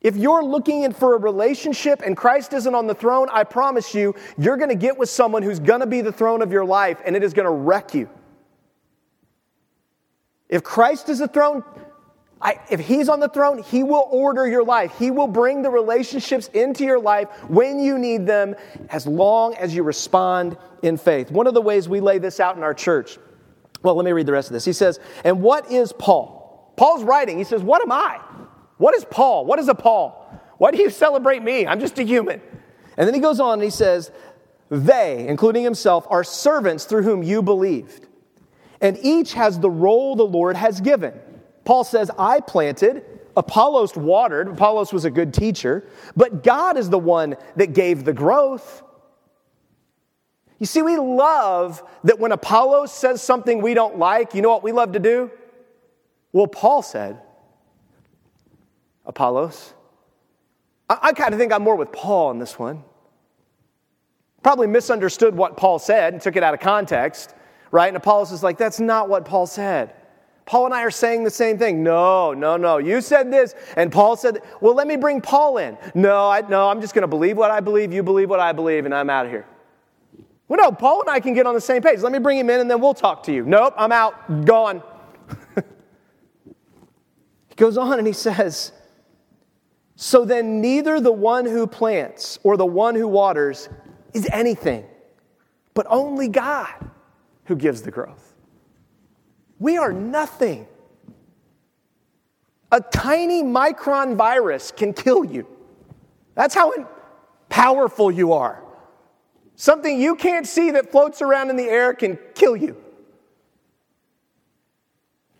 If 0.00 0.16
you're 0.16 0.42
looking 0.42 0.90
for 0.92 1.14
a 1.14 1.18
relationship 1.18 2.00
and 2.00 2.16
Christ 2.16 2.54
isn't 2.54 2.74
on 2.74 2.86
the 2.86 2.94
throne, 2.94 3.28
I 3.30 3.44
promise 3.44 3.94
you, 3.94 4.14
you're 4.38 4.56
going 4.56 4.70
to 4.70 4.74
get 4.74 4.96
with 4.96 5.10
someone 5.10 5.42
who's 5.42 5.60
going 5.60 5.80
to 5.80 5.86
be 5.86 6.00
the 6.00 6.12
throne 6.12 6.40
of 6.40 6.50
your 6.50 6.64
life 6.64 6.98
and 7.04 7.14
it 7.14 7.22
is 7.22 7.34
going 7.34 7.44
to 7.44 7.52
wreck 7.52 7.92
you. 7.92 8.08
If 10.48 10.62
Christ 10.62 11.10
is 11.10 11.18
the 11.18 11.28
throne, 11.28 11.62
I, 12.40 12.58
if 12.70 12.80
he's 12.80 13.10
on 13.10 13.20
the 13.20 13.28
throne, 13.28 13.62
he 13.62 13.82
will 13.82 14.08
order 14.10 14.46
your 14.46 14.64
life. 14.64 14.92
He 14.98 15.10
will 15.10 15.26
bring 15.26 15.60
the 15.60 15.70
relationships 15.70 16.48
into 16.54 16.84
your 16.84 17.00
life 17.00 17.28
when 17.48 17.80
you 17.80 17.98
need 17.98 18.26
them, 18.26 18.54
as 18.88 19.06
long 19.06 19.54
as 19.56 19.74
you 19.74 19.82
respond 19.82 20.56
in 20.82 20.96
faith. 20.96 21.30
One 21.30 21.46
of 21.46 21.54
the 21.54 21.62
ways 21.62 21.88
we 21.88 22.00
lay 22.00 22.18
this 22.18 22.40
out 22.40 22.56
in 22.56 22.62
our 22.62 22.74
church, 22.74 23.18
well, 23.82 23.94
let 23.94 24.04
me 24.04 24.12
read 24.12 24.26
the 24.26 24.32
rest 24.32 24.48
of 24.48 24.52
this. 24.52 24.64
He 24.64 24.72
says, 24.72 25.00
And 25.24 25.42
what 25.42 25.70
is 25.70 25.92
Paul? 25.92 26.35
Paul's 26.76 27.04
writing, 27.04 27.38
he 27.38 27.44
says, 27.44 27.62
What 27.62 27.82
am 27.82 27.92
I? 27.92 28.20
What 28.78 28.94
is 28.94 29.04
Paul? 29.04 29.46
What 29.46 29.58
is 29.58 29.68
a 29.68 29.74
Paul? 29.74 30.22
Why 30.58 30.70
do 30.70 30.78
you 30.78 30.90
celebrate 30.90 31.42
me? 31.42 31.66
I'm 31.66 31.80
just 31.80 31.98
a 31.98 32.02
human. 32.02 32.40
And 32.96 33.06
then 33.06 33.14
he 33.14 33.20
goes 33.20 33.40
on 33.40 33.54
and 33.54 33.62
he 33.62 33.70
says, 33.70 34.10
They, 34.70 35.26
including 35.26 35.64
himself, 35.64 36.06
are 36.10 36.24
servants 36.24 36.84
through 36.84 37.02
whom 37.02 37.22
you 37.22 37.42
believed. 37.42 38.06
And 38.80 38.98
each 39.02 39.32
has 39.34 39.58
the 39.58 39.70
role 39.70 40.16
the 40.16 40.26
Lord 40.26 40.56
has 40.56 40.80
given. 40.80 41.14
Paul 41.64 41.84
says, 41.84 42.10
I 42.18 42.40
planted, 42.40 43.04
Apollos 43.36 43.96
watered. 43.96 44.48
Apollos 44.48 44.92
was 44.92 45.04
a 45.04 45.10
good 45.10 45.34
teacher, 45.34 45.88
but 46.14 46.42
God 46.42 46.76
is 46.76 46.90
the 46.90 46.98
one 46.98 47.36
that 47.56 47.74
gave 47.74 48.04
the 48.04 48.12
growth. 48.12 48.82
You 50.58 50.66
see, 50.66 50.80
we 50.80 50.96
love 50.96 51.82
that 52.04 52.18
when 52.18 52.32
Apollos 52.32 52.92
says 52.92 53.22
something 53.22 53.60
we 53.60 53.74
don't 53.74 53.98
like, 53.98 54.34
you 54.34 54.40
know 54.40 54.48
what 54.48 54.62
we 54.62 54.72
love 54.72 54.92
to 54.92 54.98
do? 54.98 55.30
Well, 56.36 56.46
Paul 56.46 56.82
said, 56.82 57.18
Apollos. 59.06 59.72
I, 60.86 60.98
I 61.04 61.12
kind 61.14 61.32
of 61.32 61.40
think 61.40 61.50
I'm 61.50 61.62
more 61.62 61.76
with 61.76 61.92
Paul 61.92 62.28
on 62.28 62.38
this 62.38 62.58
one. 62.58 62.84
Probably 64.42 64.66
misunderstood 64.66 65.34
what 65.34 65.56
Paul 65.56 65.78
said 65.78 66.12
and 66.12 66.20
took 66.20 66.36
it 66.36 66.42
out 66.42 66.52
of 66.52 66.60
context, 66.60 67.34
right? 67.70 67.88
And 67.88 67.96
Apollos 67.96 68.32
is 68.32 68.42
like, 68.42 68.58
that's 68.58 68.78
not 68.78 69.08
what 69.08 69.24
Paul 69.24 69.46
said. 69.46 69.94
Paul 70.44 70.66
and 70.66 70.74
I 70.74 70.82
are 70.82 70.90
saying 70.90 71.24
the 71.24 71.30
same 71.30 71.56
thing. 71.56 71.82
No, 71.82 72.34
no, 72.34 72.58
no. 72.58 72.76
You 72.76 73.00
said 73.00 73.32
this, 73.32 73.54
and 73.74 73.90
Paul 73.90 74.14
said, 74.14 74.42
well, 74.60 74.74
let 74.74 74.86
me 74.86 74.96
bring 74.96 75.22
Paul 75.22 75.56
in. 75.56 75.78
No, 75.94 76.28
I, 76.28 76.42
no, 76.42 76.68
I'm 76.68 76.82
just 76.82 76.92
going 76.92 77.00
to 77.00 77.08
believe 77.08 77.38
what 77.38 77.50
I 77.50 77.60
believe, 77.60 77.94
you 77.94 78.02
believe 78.02 78.28
what 78.28 78.40
I 78.40 78.52
believe, 78.52 78.84
and 78.84 78.94
I'm 78.94 79.08
out 79.08 79.24
of 79.24 79.32
here. 79.32 79.46
Well, 80.48 80.60
no, 80.60 80.70
Paul 80.70 81.00
and 81.00 81.08
I 81.08 81.18
can 81.18 81.32
get 81.32 81.46
on 81.46 81.54
the 81.54 81.62
same 81.62 81.80
page. 81.80 82.00
Let 82.00 82.12
me 82.12 82.18
bring 82.18 82.36
him 82.36 82.50
in, 82.50 82.60
and 82.60 82.70
then 82.70 82.82
we'll 82.82 82.92
talk 82.92 83.22
to 83.22 83.32
you. 83.32 83.46
Nope, 83.46 83.72
I'm 83.78 83.90
out, 83.90 84.44
gone. 84.44 84.82
he 87.56 87.64
goes 87.64 87.78
on 87.78 87.98
and 87.98 88.06
he 88.06 88.12
says, 88.12 88.72
so 89.96 90.26
then, 90.26 90.60
neither 90.60 91.00
the 91.00 91.10
one 91.10 91.46
who 91.46 91.66
plants 91.66 92.38
or 92.42 92.58
the 92.58 92.66
one 92.66 92.94
who 92.94 93.08
waters 93.08 93.70
is 94.12 94.28
anything, 94.30 94.84
but 95.72 95.86
only 95.88 96.28
God 96.28 96.68
who 97.44 97.56
gives 97.56 97.80
the 97.80 97.90
growth. 97.90 98.34
We 99.58 99.78
are 99.78 99.94
nothing. 99.94 100.66
A 102.70 102.82
tiny 102.82 103.42
micron 103.42 104.16
virus 104.16 104.70
can 104.70 104.92
kill 104.92 105.24
you. 105.24 105.46
That's 106.34 106.54
how 106.54 106.74
powerful 107.48 108.10
you 108.10 108.34
are. 108.34 108.62
Something 109.54 109.98
you 109.98 110.14
can't 110.14 110.46
see 110.46 110.72
that 110.72 110.92
floats 110.92 111.22
around 111.22 111.48
in 111.48 111.56
the 111.56 111.64
air 111.64 111.94
can 111.94 112.18
kill 112.34 112.54
you. 112.54 112.76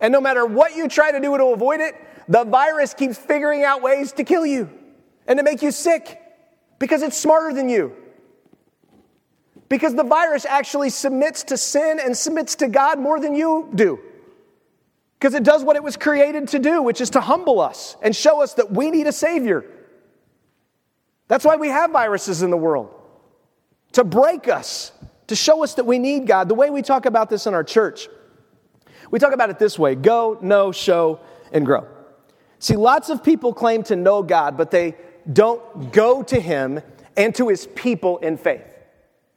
And 0.00 0.12
no 0.12 0.20
matter 0.20 0.44
what 0.44 0.76
you 0.76 0.88
try 0.88 1.12
to 1.12 1.20
do 1.20 1.36
to 1.36 1.44
avoid 1.46 1.80
it, 1.80 1.94
the 2.28 2.44
virus 2.44 2.94
keeps 2.94 3.16
figuring 3.16 3.64
out 3.64 3.82
ways 3.82 4.12
to 4.12 4.24
kill 4.24 4.44
you 4.44 4.68
and 5.26 5.38
to 5.38 5.42
make 5.42 5.62
you 5.62 5.70
sick 5.70 6.20
because 6.78 7.02
it's 7.02 7.16
smarter 7.16 7.54
than 7.54 7.68
you. 7.68 7.94
Because 9.68 9.94
the 9.94 10.04
virus 10.04 10.44
actually 10.44 10.90
submits 10.90 11.44
to 11.44 11.56
sin 11.56 11.98
and 12.02 12.16
submits 12.16 12.56
to 12.56 12.68
God 12.68 12.98
more 12.98 13.18
than 13.18 13.34
you 13.34 13.68
do. 13.74 13.98
Because 15.18 15.34
it 15.34 15.42
does 15.42 15.64
what 15.64 15.76
it 15.76 15.82
was 15.82 15.96
created 15.96 16.48
to 16.48 16.58
do, 16.58 16.82
which 16.82 17.00
is 17.00 17.10
to 17.10 17.20
humble 17.20 17.60
us 17.60 17.96
and 18.02 18.14
show 18.14 18.42
us 18.42 18.54
that 18.54 18.70
we 18.70 18.90
need 18.90 19.06
a 19.06 19.12
Savior. 19.12 19.64
That's 21.28 21.44
why 21.44 21.56
we 21.56 21.68
have 21.68 21.90
viruses 21.90 22.42
in 22.42 22.50
the 22.50 22.56
world 22.56 22.92
to 23.92 24.04
break 24.04 24.46
us, 24.46 24.92
to 25.28 25.34
show 25.34 25.64
us 25.64 25.74
that 25.74 25.86
we 25.86 25.98
need 25.98 26.26
God. 26.26 26.48
The 26.48 26.54
way 26.54 26.70
we 26.70 26.82
talk 26.82 27.06
about 27.06 27.30
this 27.30 27.46
in 27.46 27.54
our 27.54 27.64
church, 27.64 28.08
we 29.10 29.18
talk 29.18 29.32
about 29.32 29.50
it 29.50 29.58
this 29.58 29.78
way 29.78 29.94
go, 29.94 30.38
know, 30.40 30.72
show, 30.72 31.20
and 31.52 31.64
grow. 31.64 31.86
See, 32.58 32.76
lots 32.76 33.10
of 33.10 33.22
people 33.22 33.52
claim 33.52 33.82
to 33.84 33.96
know 33.96 34.22
God, 34.22 34.56
but 34.56 34.70
they 34.70 34.96
don't 35.32 35.92
go 35.92 36.22
to 36.22 36.40
Him 36.40 36.80
and 37.16 37.34
to 37.34 37.48
His 37.48 37.66
people 37.66 38.18
in 38.18 38.36
faith. 38.36 38.64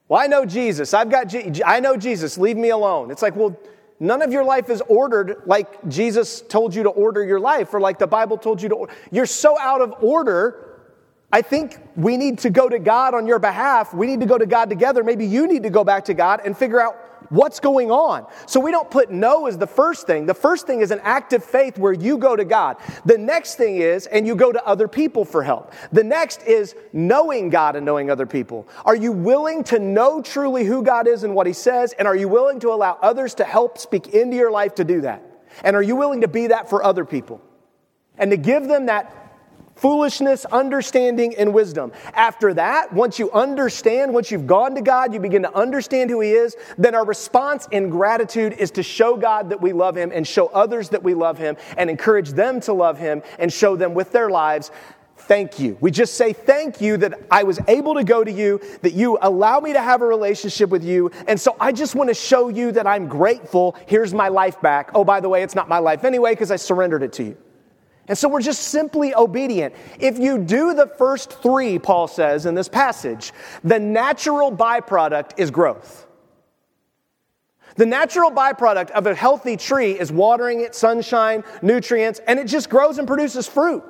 Well, 0.08 0.20
I 0.20 0.28
know 0.28 0.46
Jesus. 0.46 0.94
I've 0.94 1.10
got 1.10 1.28
Je- 1.28 1.62
I 1.66 1.80
know 1.80 1.96
Jesus. 1.96 2.38
Leave 2.38 2.58
me 2.58 2.70
alone. 2.70 3.12
It's 3.12 3.22
like, 3.22 3.36
well, 3.36 3.58
none 4.00 4.22
of 4.22 4.32
your 4.32 4.44
life 4.44 4.70
is 4.70 4.82
ordered 4.88 5.44
like 5.46 5.88
Jesus 5.88 6.42
told 6.42 6.74
you 6.74 6.84
to 6.84 6.90
order 6.90 7.24
your 7.24 7.40
life 7.40 7.74
or 7.74 7.80
like 7.80 8.00
the 8.00 8.08
Bible 8.08 8.38
told 8.38 8.62
you 8.62 8.70
to. 8.70 8.88
You're 9.12 9.26
so 9.26 9.58
out 9.60 9.82
of 9.82 9.94
order. 10.04 10.66
I 11.32 11.44
think 11.44 11.78
we 11.96 12.18
need 12.18 12.40
to 12.40 12.50
go 12.50 12.68
to 12.68 12.80
God 12.80 13.14
on 13.14 13.28
your 13.28 13.38
behalf. 13.38 13.94
We 13.94 14.08
need 14.08 14.20
to 14.22 14.26
go 14.26 14.38
to 14.38 14.48
God 14.48 14.70
together. 14.70 15.04
Maybe 15.04 15.28
you 15.28 15.46
need 15.46 15.62
to 15.64 15.70
go 15.70 15.84
back 15.84 16.06
to 16.06 16.16
God 16.16 16.42
and 16.44 16.58
figure 16.58 16.82
out 16.82 16.98
what's 17.30 17.60
going 17.60 17.92
on. 17.92 18.28
So 18.46 18.60
we 18.60 18.72
don't 18.72 18.90
put 18.90 19.12
no 19.12 19.48
as 19.48 19.58
the 19.58 19.68
first 19.68 20.06
thing. 20.08 20.26
The 20.26 20.34
first 20.34 20.68
thing 20.68 20.82
is 20.82 20.92
an 20.92 21.00
act 21.04 21.34
of 21.34 21.44
faith 21.44 21.78
where 21.78 21.94
you 21.94 22.18
go 22.18 22.36
to 22.36 22.46
God. 22.46 22.78
The 23.06 23.18
next 23.18 23.56
thing 23.56 23.78
is, 23.78 24.08
and 24.08 24.28
you 24.28 24.36
go 24.36 24.52
to 24.52 24.66
other 24.66 24.88
people 24.88 25.26
for 25.26 25.44
help. 25.44 25.74
The 25.92 26.04
next 26.04 26.44
is 26.44 26.76
knowing 26.94 27.50
God 27.50 27.76
and 27.76 27.86
knowing 27.86 28.10
other 28.12 28.26
people. 28.26 28.68
Are 28.86 28.96
you 28.96 29.12
willing 29.12 29.64
to 29.66 29.80
know 29.80 30.22
truly 30.22 30.66
who 30.66 30.84
God 30.84 31.08
is 31.08 31.24
and 31.24 31.36
what 31.36 31.48
He 31.48 31.54
says? 31.54 31.94
And 31.94 32.08
are 32.08 32.16
you 32.16 32.28
willing 32.28 32.60
to 32.62 32.70
allow 32.70 32.98
others 33.02 33.36
to 33.36 33.44
help 33.44 33.78
speak 33.78 34.08
into 34.08 34.36
your 34.36 34.52
life 34.52 34.76
to 34.76 34.84
do 34.84 35.02
that? 35.02 35.24
And 35.64 35.76
are 35.76 35.82
you 35.82 35.96
willing 35.96 36.22
to 36.22 36.28
be 36.28 36.48
that 36.48 36.70
for 36.70 36.84
other 36.84 37.06
people? 37.06 37.42
And 38.18 38.32
to 38.32 38.38
give 38.38 38.68
them 38.68 38.88
that 38.88 39.29
foolishness, 39.80 40.46
understanding, 40.46 41.36
and 41.38 41.54
wisdom. 41.54 41.92
After 42.14 42.54
that, 42.56 42.92
once 42.94 43.18
you 43.18 43.32
understand, 43.32 44.14
once 44.14 44.32
you've 44.32 44.48
gone 44.48 44.76
to 44.76 44.82
God, 44.82 45.14
you 45.14 45.20
begin 45.20 45.44
to 45.44 45.56
understand 45.56 46.10
who 46.10 46.20
He 46.22 46.32
is, 46.32 46.56
then 46.78 46.96
our 46.96 47.06
response 47.06 47.68
in 47.72 47.90
gratitude 47.90 48.54
is 48.54 48.72
to 48.72 48.84
show 48.84 49.16
God 49.16 49.50
that 49.50 49.62
we 49.62 49.74
love 49.74 49.96
Him 49.96 50.12
and 50.14 50.28
show 50.28 50.48
others 50.48 50.90
that 50.90 51.04
we 51.04 51.14
love 51.14 51.38
Him 51.38 51.56
and 51.78 51.90
encourage 51.90 52.30
them 52.32 52.60
to 52.62 52.74
love 52.74 52.98
Him 52.98 53.22
and 53.38 53.52
show 53.52 53.76
them 53.76 53.94
with 53.94 54.12
their 54.12 54.30
lives 54.30 54.72
thank 55.24 55.60
you. 55.60 55.78
We 55.80 55.92
just 55.92 56.16
say 56.16 56.34
thank 56.34 56.82
you 56.82 56.98
that 56.98 57.20
I 57.30 57.44
was 57.44 57.60
able 57.68 57.94
to 57.96 58.04
go 58.04 58.24
to 58.24 58.32
you, 58.32 58.60
that 58.82 58.94
you 58.94 59.20
allow 59.22 59.60
me 59.60 59.74
to 59.74 59.82
have 59.82 60.02
a 60.02 60.06
relationship 60.06 60.72
with 60.72 60.84
you. 60.84 61.12
And 61.28 61.40
so 61.40 61.56
I 61.60 61.72
just 61.72 61.94
want 61.94 62.08
to 62.10 62.16
show 62.16 62.48
you 62.50 62.72
that 62.72 62.88
I'm 62.88 63.08
grateful. 63.08 63.76
Here's 63.86 64.12
my 64.12 64.30
life 64.30 64.60
back. 64.60 64.90
Oh, 64.96 65.04
by 65.04 65.20
the 65.20 65.30
way, 65.30 65.44
it's 65.44 65.54
not 65.54 65.70
my 65.70 65.78
life 65.78 66.04
anyway 66.04 66.32
because 66.32 66.50
I 66.50 66.56
surrendered 66.56 67.04
it 67.04 67.14
to 67.14 67.24
you. 67.24 67.38
And 68.10 68.18
so 68.18 68.28
we're 68.28 68.42
just 68.42 68.64
simply 68.64 69.14
obedient. 69.14 69.76
If 70.00 70.18
you 70.18 70.40
do 70.40 70.74
the 70.74 70.88
first 70.88 71.32
three, 71.44 71.78
Paul 71.78 72.08
says 72.08 72.48
in 72.48 72.56
this 72.56 72.68
passage, 72.68 73.32
the 73.64 73.80
natural 73.80 74.52
byproduct 74.52 75.34
is 75.38 75.52
growth. 75.52 76.08
The 77.76 77.86
natural 77.86 78.32
byproduct 78.32 78.90
of 78.92 79.06
a 79.06 79.14
healthy 79.14 79.56
tree 79.56 79.92
is 79.92 80.12
watering 80.12 80.62
it, 80.62 80.74
sunshine, 80.74 81.44
nutrients, 81.62 82.20
and 82.28 82.40
it 82.40 82.48
just 82.48 82.68
grows 82.68 82.98
and 82.98 83.08
produces 83.08 83.48
fruit. 83.48 83.84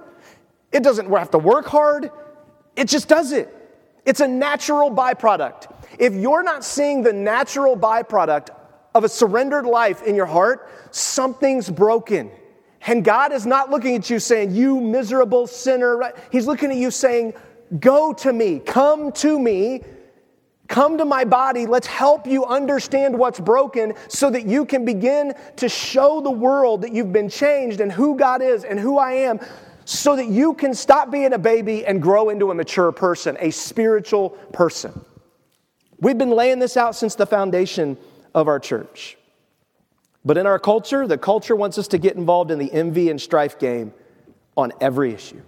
It 0.74 0.84
doesn't 0.84 1.10
have 1.10 1.32
to 1.32 1.40
work 1.40 1.66
hard, 1.66 2.12
it 2.76 2.90
just 2.90 3.08
does 3.08 3.32
it. 3.32 3.56
It's 4.06 4.20
a 4.20 4.28
natural 4.28 4.92
byproduct. 4.92 5.74
If 5.98 6.14
you're 6.14 6.44
not 6.44 6.66
seeing 6.66 7.04
the 7.04 7.14
natural 7.14 7.78
byproduct 7.78 8.50
of 8.94 9.06
a 9.06 9.10
surrendered 9.10 9.66
life 9.66 10.04
in 10.04 10.14
your 10.14 10.26
heart, 10.26 10.70
something's 10.92 11.70
broken. 11.70 12.32
And 12.88 13.04
God 13.04 13.32
is 13.34 13.46
not 13.46 13.70
looking 13.70 13.96
at 13.96 14.10
you 14.10 14.20
saying, 14.20 14.52
You 14.52 14.80
miserable 14.80 15.48
sinner. 15.48 16.14
He's 16.32 16.48
looking 16.48 16.72
at 16.72 16.78
you 16.78 16.92
saying, 16.92 17.34
Go 17.80 18.14
to 18.14 18.34
me, 18.34 18.60
come 18.60 19.12
to 19.14 19.38
me, 19.40 19.84
come 20.68 20.98
to 20.98 21.06
my 21.06 21.26
body. 21.26 21.68
Let's 21.68 21.88
help 21.88 22.26
you 22.26 22.46
understand 22.46 23.18
what's 23.18 23.40
broken 23.40 23.94
so 24.08 24.30
that 24.32 24.46
you 24.46 24.66
can 24.66 24.86
begin 24.86 25.34
to 25.58 25.70
show 25.70 26.22
the 26.22 26.32
world 26.32 26.82
that 26.84 26.94
you've 26.94 27.14
been 27.14 27.30
changed 27.30 27.82
and 27.82 27.92
who 27.92 28.16
God 28.16 28.42
is 28.42 28.64
and 28.64 28.80
who 28.80 28.98
I 28.98 29.12
am 29.12 29.40
so 29.86 30.16
that 30.16 30.28
you 30.28 30.54
can 30.54 30.74
stop 30.74 31.12
being 31.12 31.34
a 31.34 31.38
baby 31.40 31.86
and 31.86 32.02
grow 32.02 32.30
into 32.30 32.52
a 32.52 32.56
mature 32.56 32.92
person, 32.92 33.36
a 33.40 33.52
spiritual 33.52 34.30
person. 34.54 35.04
We've 36.00 36.18
been 36.18 36.32
laying 36.32 36.60
this 36.60 36.78
out 36.78 36.96
since 36.96 37.16
the 37.16 37.26
foundation 37.26 37.98
of 38.34 38.48
our 38.48 38.60
church. 38.60 39.18
But 40.30 40.38
in 40.38 40.46
our 40.46 40.60
culture, 40.60 41.08
the 41.08 41.18
culture 41.18 41.56
wants 41.56 41.80
us 41.80 41.88
to 41.88 41.98
get 41.98 42.16
involved 42.16 42.52
in 42.52 42.60
the 42.60 42.72
envy 42.72 43.10
and 43.10 43.20
strife 43.20 43.58
game 43.58 43.96
on 44.56 44.72
every 44.80 45.12
issue. 45.12 45.42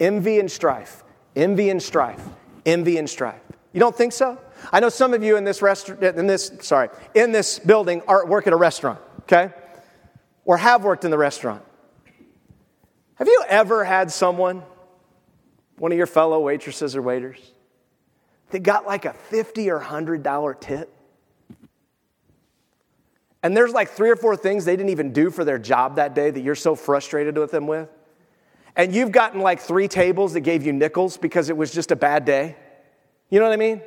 Envy 0.00 0.40
and 0.40 0.50
strife, 0.50 1.04
envy 1.36 1.70
and 1.70 1.80
strife, 1.80 2.20
envy 2.66 2.98
and 2.98 3.08
strife. 3.08 3.40
You 3.72 3.78
don't 3.78 3.94
think 3.94 4.12
so? 4.12 4.40
I 4.72 4.80
know 4.80 4.88
some 4.88 5.14
of 5.14 5.22
you 5.22 5.36
in 5.36 5.44
this 5.44 5.62
restaurant, 5.62 6.02
in 6.02 6.26
this, 6.26 6.50
sorry, 6.62 6.88
in 7.14 7.30
this 7.30 7.60
building 7.60 8.02
are 8.08 8.26
work 8.26 8.48
at 8.48 8.52
a 8.52 8.56
restaurant, 8.56 8.98
okay? 9.20 9.54
Or 10.44 10.56
have 10.56 10.82
worked 10.82 11.04
in 11.04 11.12
the 11.12 11.18
restaurant. 11.18 11.62
Have 13.14 13.28
you 13.28 13.44
ever 13.48 13.84
had 13.84 14.10
someone, 14.10 14.64
one 15.78 15.92
of 15.92 15.96
your 15.96 16.08
fellow 16.08 16.40
waitresses 16.40 16.96
or 16.96 17.02
waiters, 17.02 17.52
that 18.50 18.64
got 18.64 18.84
like 18.84 19.04
a 19.04 19.12
50 19.12 19.70
or 19.70 19.78
$100 19.78 20.60
tip? 20.60 20.92
And 23.42 23.56
there's 23.56 23.72
like 23.72 23.90
three 23.90 24.10
or 24.10 24.16
four 24.16 24.36
things 24.36 24.64
they 24.64 24.76
didn't 24.76 24.90
even 24.90 25.12
do 25.12 25.30
for 25.30 25.44
their 25.44 25.58
job 25.58 25.96
that 25.96 26.14
day 26.14 26.30
that 26.30 26.40
you're 26.40 26.54
so 26.54 26.74
frustrated 26.74 27.36
with 27.36 27.50
them 27.50 27.66
with, 27.66 27.88
and 28.76 28.94
you've 28.94 29.12
gotten 29.12 29.40
like 29.40 29.60
three 29.60 29.88
tables 29.88 30.32
that 30.32 30.40
gave 30.40 30.64
you 30.64 30.72
nickels 30.72 31.16
because 31.16 31.48
it 31.48 31.56
was 31.56 31.72
just 31.72 31.90
a 31.90 31.96
bad 31.96 32.24
day. 32.24 32.56
You 33.28 33.38
know 33.38 33.46
what 33.46 33.52
I 33.52 33.56
mean? 33.56 33.82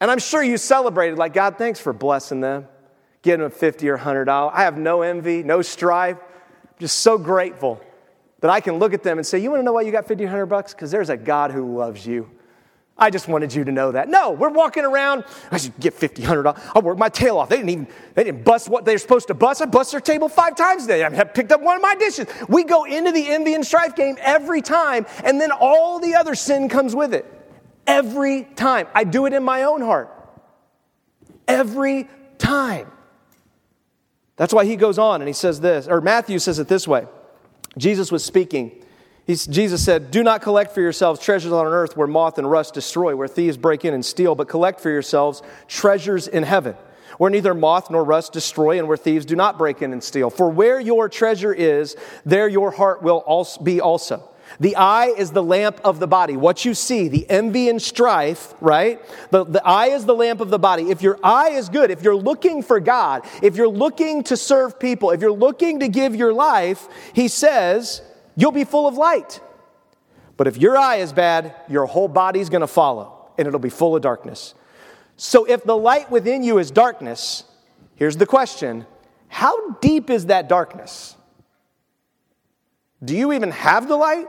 And 0.00 0.10
I'm 0.10 0.18
sure 0.18 0.42
you 0.42 0.56
celebrated, 0.56 1.18
like, 1.18 1.34
God, 1.34 1.58
thanks 1.58 1.78
for 1.78 1.92
blessing 1.92 2.40
them, 2.40 2.66
getting 3.22 3.42
them 3.42 3.50
50 3.50 3.88
or 3.88 3.98
$100. 3.98 4.50
I 4.52 4.62
have 4.62 4.78
no 4.78 5.02
envy, 5.02 5.42
no 5.42 5.60
strife. 5.60 6.16
I'm 6.18 6.78
just 6.78 7.00
so 7.00 7.18
grateful 7.18 7.80
that 8.40 8.50
I 8.50 8.60
can 8.60 8.78
look 8.78 8.94
at 8.94 9.02
them 9.02 9.18
and 9.18 9.26
say, 9.26 9.38
You 9.38 9.50
want 9.50 9.60
to 9.60 9.64
know 9.64 9.74
why 9.74 9.82
you 9.82 9.92
got 9.92 10.08
50 10.08 10.24
100 10.24 10.46
bucks? 10.46 10.72
Because 10.72 10.90
there's 10.90 11.10
a 11.10 11.16
God 11.16 11.50
who 11.50 11.76
loves 11.76 12.06
you. 12.06 12.30
I 13.00 13.08
just 13.08 13.28
wanted 13.28 13.54
you 13.54 13.64
to 13.64 13.72
know 13.72 13.92
that. 13.92 14.10
No, 14.10 14.30
we're 14.32 14.50
walking 14.50 14.84
around. 14.84 15.24
I 15.50 15.56
should 15.56 15.78
get 15.80 15.98
$50, 15.98 16.22
$100. 16.22 16.60
I'll 16.74 16.82
work 16.82 16.98
my 16.98 17.08
tail 17.08 17.38
off. 17.38 17.48
They 17.48 17.56
didn't 17.56 17.70
even, 17.70 17.88
they 18.14 18.24
didn't 18.24 18.44
bust 18.44 18.68
what 18.68 18.84
they're 18.84 18.98
supposed 18.98 19.28
to 19.28 19.34
bust. 19.34 19.62
I 19.62 19.64
bust 19.64 19.92
their 19.92 20.00
table 20.00 20.28
five 20.28 20.54
times 20.54 20.82
today. 20.82 21.02
I 21.02 21.24
picked 21.24 21.50
up 21.50 21.62
one 21.62 21.76
of 21.76 21.82
my 21.82 21.94
dishes. 21.94 22.26
We 22.48 22.64
go 22.64 22.84
into 22.84 23.10
the 23.10 23.26
envy 23.26 23.54
and 23.54 23.66
strife 23.66 23.96
game 23.96 24.18
every 24.20 24.60
time, 24.60 25.06
and 25.24 25.40
then 25.40 25.50
all 25.50 25.98
the 25.98 26.14
other 26.14 26.34
sin 26.34 26.68
comes 26.68 26.94
with 26.94 27.14
it. 27.14 27.24
Every 27.86 28.44
time. 28.44 28.86
I 28.94 29.04
do 29.04 29.24
it 29.24 29.32
in 29.32 29.42
my 29.42 29.62
own 29.62 29.80
heart. 29.80 30.14
Every 31.48 32.08
time. 32.36 32.90
That's 34.36 34.52
why 34.52 34.64
he 34.66 34.76
goes 34.76 34.98
on 34.98 35.22
and 35.22 35.28
he 35.28 35.34
says 35.34 35.60
this, 35.60 35.88
or 35.88 36.00
Matthew 36.00 36.38
says 36.38 36.58
it 36.58 36.68
this 36.68 36.86
way. 36.86 37.06
Jesus 37.78 38.12
was 38.12 38.24
speaking 38.24 38.84
He's, 39.26 39.46
Jesus 39.46 39.84
said, 39.84 40.10
Do 40.10 40.22
not 40.22 40.42
collect 40.42 40.72
for 40.72 40.80
yourselves 40.80 41.20
treasures 41.20 41.52
on 41.52 41.66
earth 41.66 41.96
where 41.96 42.06
moth 42.06 42.38
and 42.38 42.50
rust 42.50 42.74
destroy, 42.74 43.14
where 43.14 43.28
thieves 43.28 43.56
break 43.56 43.84
in 43.84 43.94
and 43.94 44.04
steal, 44.04 44.34
but 44.34 44.48
collect 44.48 44.80
for 44.80 44.90
yourselves 44.90 45.42
treasures 45.68 46.26
in 46.26 46.42
heaven, 46.42 46.74
where 47.18 47.30
neither 47.30 47.54
moth 47.54 47.90
nor 47.90 48.02
rust 48.02 48.32
destroy, 48.32 48.78
and 48.78 48.88
where 48.88 48.96
thieves 48.96 49.26
do 49.26 49.36
not 49.36 49.58
break 49.58 49.82
in 49.82 49.92
and 49.92 50.02
steal. 50.02 50.30
For 50.30 50.48
where 50.50 50.80
your 50.80 51.08
treasure 51.08 51.52
is, 51.52 51.96
there 52.24 52.48
your 52.48 52.70
heart 52.70 53.02
will 53.02 53.18
also 53.18 53.62
be 53.62 53.80
also. 53.80 54.26
The 54.58 54.74
eye 54.74 55.14
is 55.16 55.30
the 55.30 55.42
lamp 55.42 55.80
of 55.84 56.00
the 56.00 56.08
body. 56.08 56.36
What 56.36 56.64
you 56.64 56.74
see, 56.74 57.06
the 57.06 57.28
envy 57.30 57.68
and 57.68 57.80
strife, 57.80 58.54
right? 58.60 59.00
The, 59.30 59.44
the 59.44 59.64
eye 59.64 59.88
is 59.88 60.06
the 60.06 60.14
lamp 60.14 60.40
of 60.40 60.50
the 60.50 60.58
body. 60.58 60.90
If 60.90 61.02
your 61.02 61.20
eye 61.22 61.50
is 61.50 61.68
good, 61.68 61.90
if 61.90 62.02
you're 62.02 62.16
looking 62.16 62.62
for 62.62 62.80
God, 62.80 63.24
if 63.42 63.54
you're 63.54 63.68
looking 63.68 64.24
to 64.24 64.36
serve 64.36 64.80
people, 64.80 65.12
if 65.12 65.20
you're 65.20 65.30
looking 65.30 65.80
to 65.80 65.88
give 65.88 66.16
your 66.16 66.32
life, 66.32 66.88
he 67.12 67.28
says, 67.28 68.02
you'll 68.36 68.52
be 68.52 68.64
full 68.64 68.86
of 68.86 68.96
light. 68.96 69.40
But 70.36 70.46
if 70.46 70.56
your 70.56 70.76
eye 70.76 70.96
is 70.96 71.12
bad, 71.12 71.54
your 71.68 71.86
whole 71.86 72.08
body's 72.08 72.48
going 72.48 72.62
to 72.62 72.66
follow 72.66 73.30
and 73.36 73.46
it'll 73.46 73.60
be 73.60 73.70
full 73.70 73.94
of 73.94 74.02
darkness. 74.02 74.54
So 75.16 75.44
if 75.44 75.64
the 75.64 75.76
light 75.76 76.10
within 76.10 76.42
you 76.42 76.58
is 76.58 76.70
darkness, 76.70 77.44
here's 77.96 78.16
the 78.16 78.26
question 78.26 78.86
How 79.28 79.72
deep 79.82 80.08
is 80.08 80.26
that 80.26 80.48
darkness? 80.48 81.16
Do 83.04 83.16
you 83.16 83.32
even 83.32 83.50
have 83.50 83.88
the 83.88 83.96
light? 83.96 84.28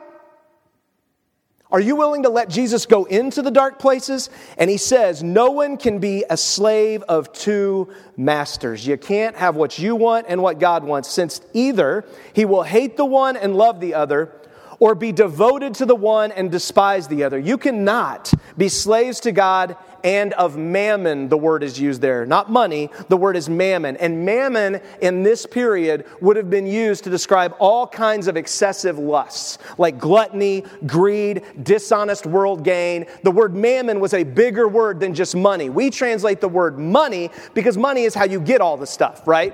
Are 1.72 1.80
you 1.80 1.96
willing 1.96 2.24
to 2.24 2.30
let 2.30 2.50
Jesus 2.50 2.86
go 2.86 3.06
into 3.06 3.42
the 3.42 3.52
dark 3.52 3.80
places? 3.80 4.30
And 4.58 4.70
he 4.70 4.78
says, 4.78 5.24
No 5.24 5.52
one 5.52 5.78
can 5.78 6.00
be 6.00 6.26
a 6.30 6.36
slave 6.36 7.02
of 7.04 7.32
two 7.32 7.94
masters. 8.18 8.86
You 8.86 8.98
can't 8.98 9.38
have 9.38 9.56
what 9.56 9.80
you 9.80 9.96
want 9.96 10.26
and 10.28 10.42
what 10.42 10.60
God 10.60 10.84
wants, 10.84 11.10
since 11.10 11.40
either 11.54 12.06
he 12.34 12.44
will 12.44 12.64
hate 12.64 12.98
the 12.98 13.06
one 13.06 13.38
and 13.38 13.56
love 13.56 13.80
the 13.80 13.94
other, 13.94 14.34
or 14.82 14.96
be 14.96 15.12
devoted 15.12 15.76
to 15.76 15.86
the 15.86 15.96
one 15.96 16.32
and 16.32 16.52
despise 16.52 17.08
the 17.08 17.24
other. 17.24 17.38
You 17.38 17.58
cannot 17.58 18.34
be 18.58 18.68
slaves 18.68 19.20
to 19.22 19.32
God 19.32 19.78
and 20.04 20.34
of 20.34 20.58
mammon, 20.58 21.30
the 21.30 21.38
word 21.38 21.62
is 21.62 21.80
used 21.80 22.02
there. 22.02 22.26
Not 22.26 22.50
money, 22.50 22.90
the 23.08 23.16
word 23.16 23.38
is 23.38 23.48
mammon. 23.48 23.96
And 23.98 24.26
mammon 24.26 24.82
in 25.00 25.22
this 25.22 25.46
period 25.46 26.08
would 26.20 26.36
have 26.36 26.50
been 26.50 26.66
used 26.66 27.04
to 27.04 27.12
describe 27.12 27.56
all 27.60 27.86
kinds 27.86 28.28
of 28.28 28.36
excessive 28.36 28.98
lusts, 28.98 29.60
like 29.78 30.00
gluttony, 30.00 30.64
greed, 30.88 31.44
dishonest 31.62 32.26
world 32.26 32.64
gain. 32.64 33.06
The 33.22 33.30
word 33.30 33.54
mammon 33.54 34.00
was 34.00 34.16
a 34.16 34.24
bigger 34.24 34.68
word 34.68 35.00
than 35.00 35.14
just 35.14 35.36
money. 35.36 35.70
We 35.70 35.92
translate 35.92 36.42
the 36.42 36.50
word 36.50 36.80
money 36.80 37.30
because 37.54 37.78
money 37.78 38.06
is 38.06 38.16
how 38.16 38.26
you 38.26 38.42
get 38.42 38.62
all 38.62 38.78
the 38.78 38.88
stuff, 38.88 39.28
right? 39.28 39.54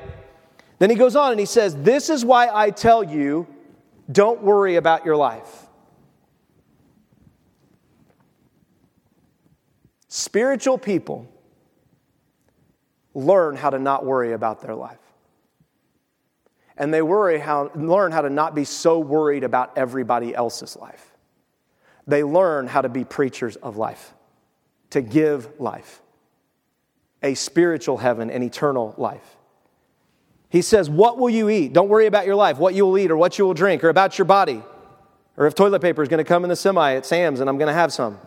Then 0.79 0.89
he 0.89 0.95
goes 0.95 1.17
on 1.17 1.31
and 1.31 1.39
he 1.39 1.45
says, 1.45 1.75
This 1.75 2.09
is 2.09 2.23
why 2.23 2.47
I 2.47 2.69
tell 2.69 3.03
you 3.03 3.45
don't 4.11 4.41
worry 4.41 4.75
about 4.75 5.05
your 5.05 5.15
life. 5.15 5.67
Spiritual 10.07 10.77
people 10.77 11.27
learn 13.13 13.55
how 13.55 13.69
to 13.69 13.79
not 13.79 14.05
worry 14.05 14.33
about 14.33 14.61
their 14.61 14.75
life. 14.75 14.99
And 16.77 16.93
they 16.93 17.01
worry 17.01 17.39
how, 17.39 17.71
learn 17.75 18.11
how 18.11 18.21
to 18.21 18.29
not 18.29 18.53
be 18.53 18.63
so 18.63 18.99
worried 18.99 19.43
about 19.43 19.77
everybody 19.77 20.35
else's 20.35 20.75
life. 20.77 21.15
They 22.05 22.23
learn 22.23 22.67
how 22.67 22.81
to 22.81 22.89
be 22.89 23.03
preachers 23.03 23.55
of 23.57 23.77
life, 23.77 24.13
to 24.91 25.01
give 25.01 25.59
life, 25.59 26.01
a 27.23 27.33
spiritual 27.33 27.97
heaven 27.97 28.29
and 28.29 28.43
eternal 28.43 28.93
life. 28.97 29.36
He 30.49 30.61
says, 30.61 30.89
What 30.89 31.17
will 31.17 31.29
you 31.29 31.49
eat? 31.49 31.73
Don't 31.73 31.89
worry 31.89 32.05
about 32.05 32.25
your 32.25 32.35
life, 32.35 32.57
what 32.57 32.73
you 32.73 32.85
will 32.85 32.97
eat 32.97 33.11
or 33.11 33.17
what 33.17 33.37
you 33.37 33.45
will 33.45 33.53
drink, 33.53 33.83
or 33.83 33.89
about 33.89 34.17
your 34.17 34.25
body, 34.25 34.63
or 35.35 35.45
if 35.45 35.55
toilet 35.55 35.81
paper 35.81 36.01
is 36.01 36.09
going 36.09 36.19
to 36.19 36.27
come 36.27 36.43
in 36.43 36.49
the 36.49 36.55
semi 36.55 36.95
at 36.95 37.05
Sam's 37.05 37.39
and 37.39 37.49
I'm 37.49 37.57
going 37.57 37.67
to 37.67 37.73
have 37.73 37.91
some. 37.91 38.19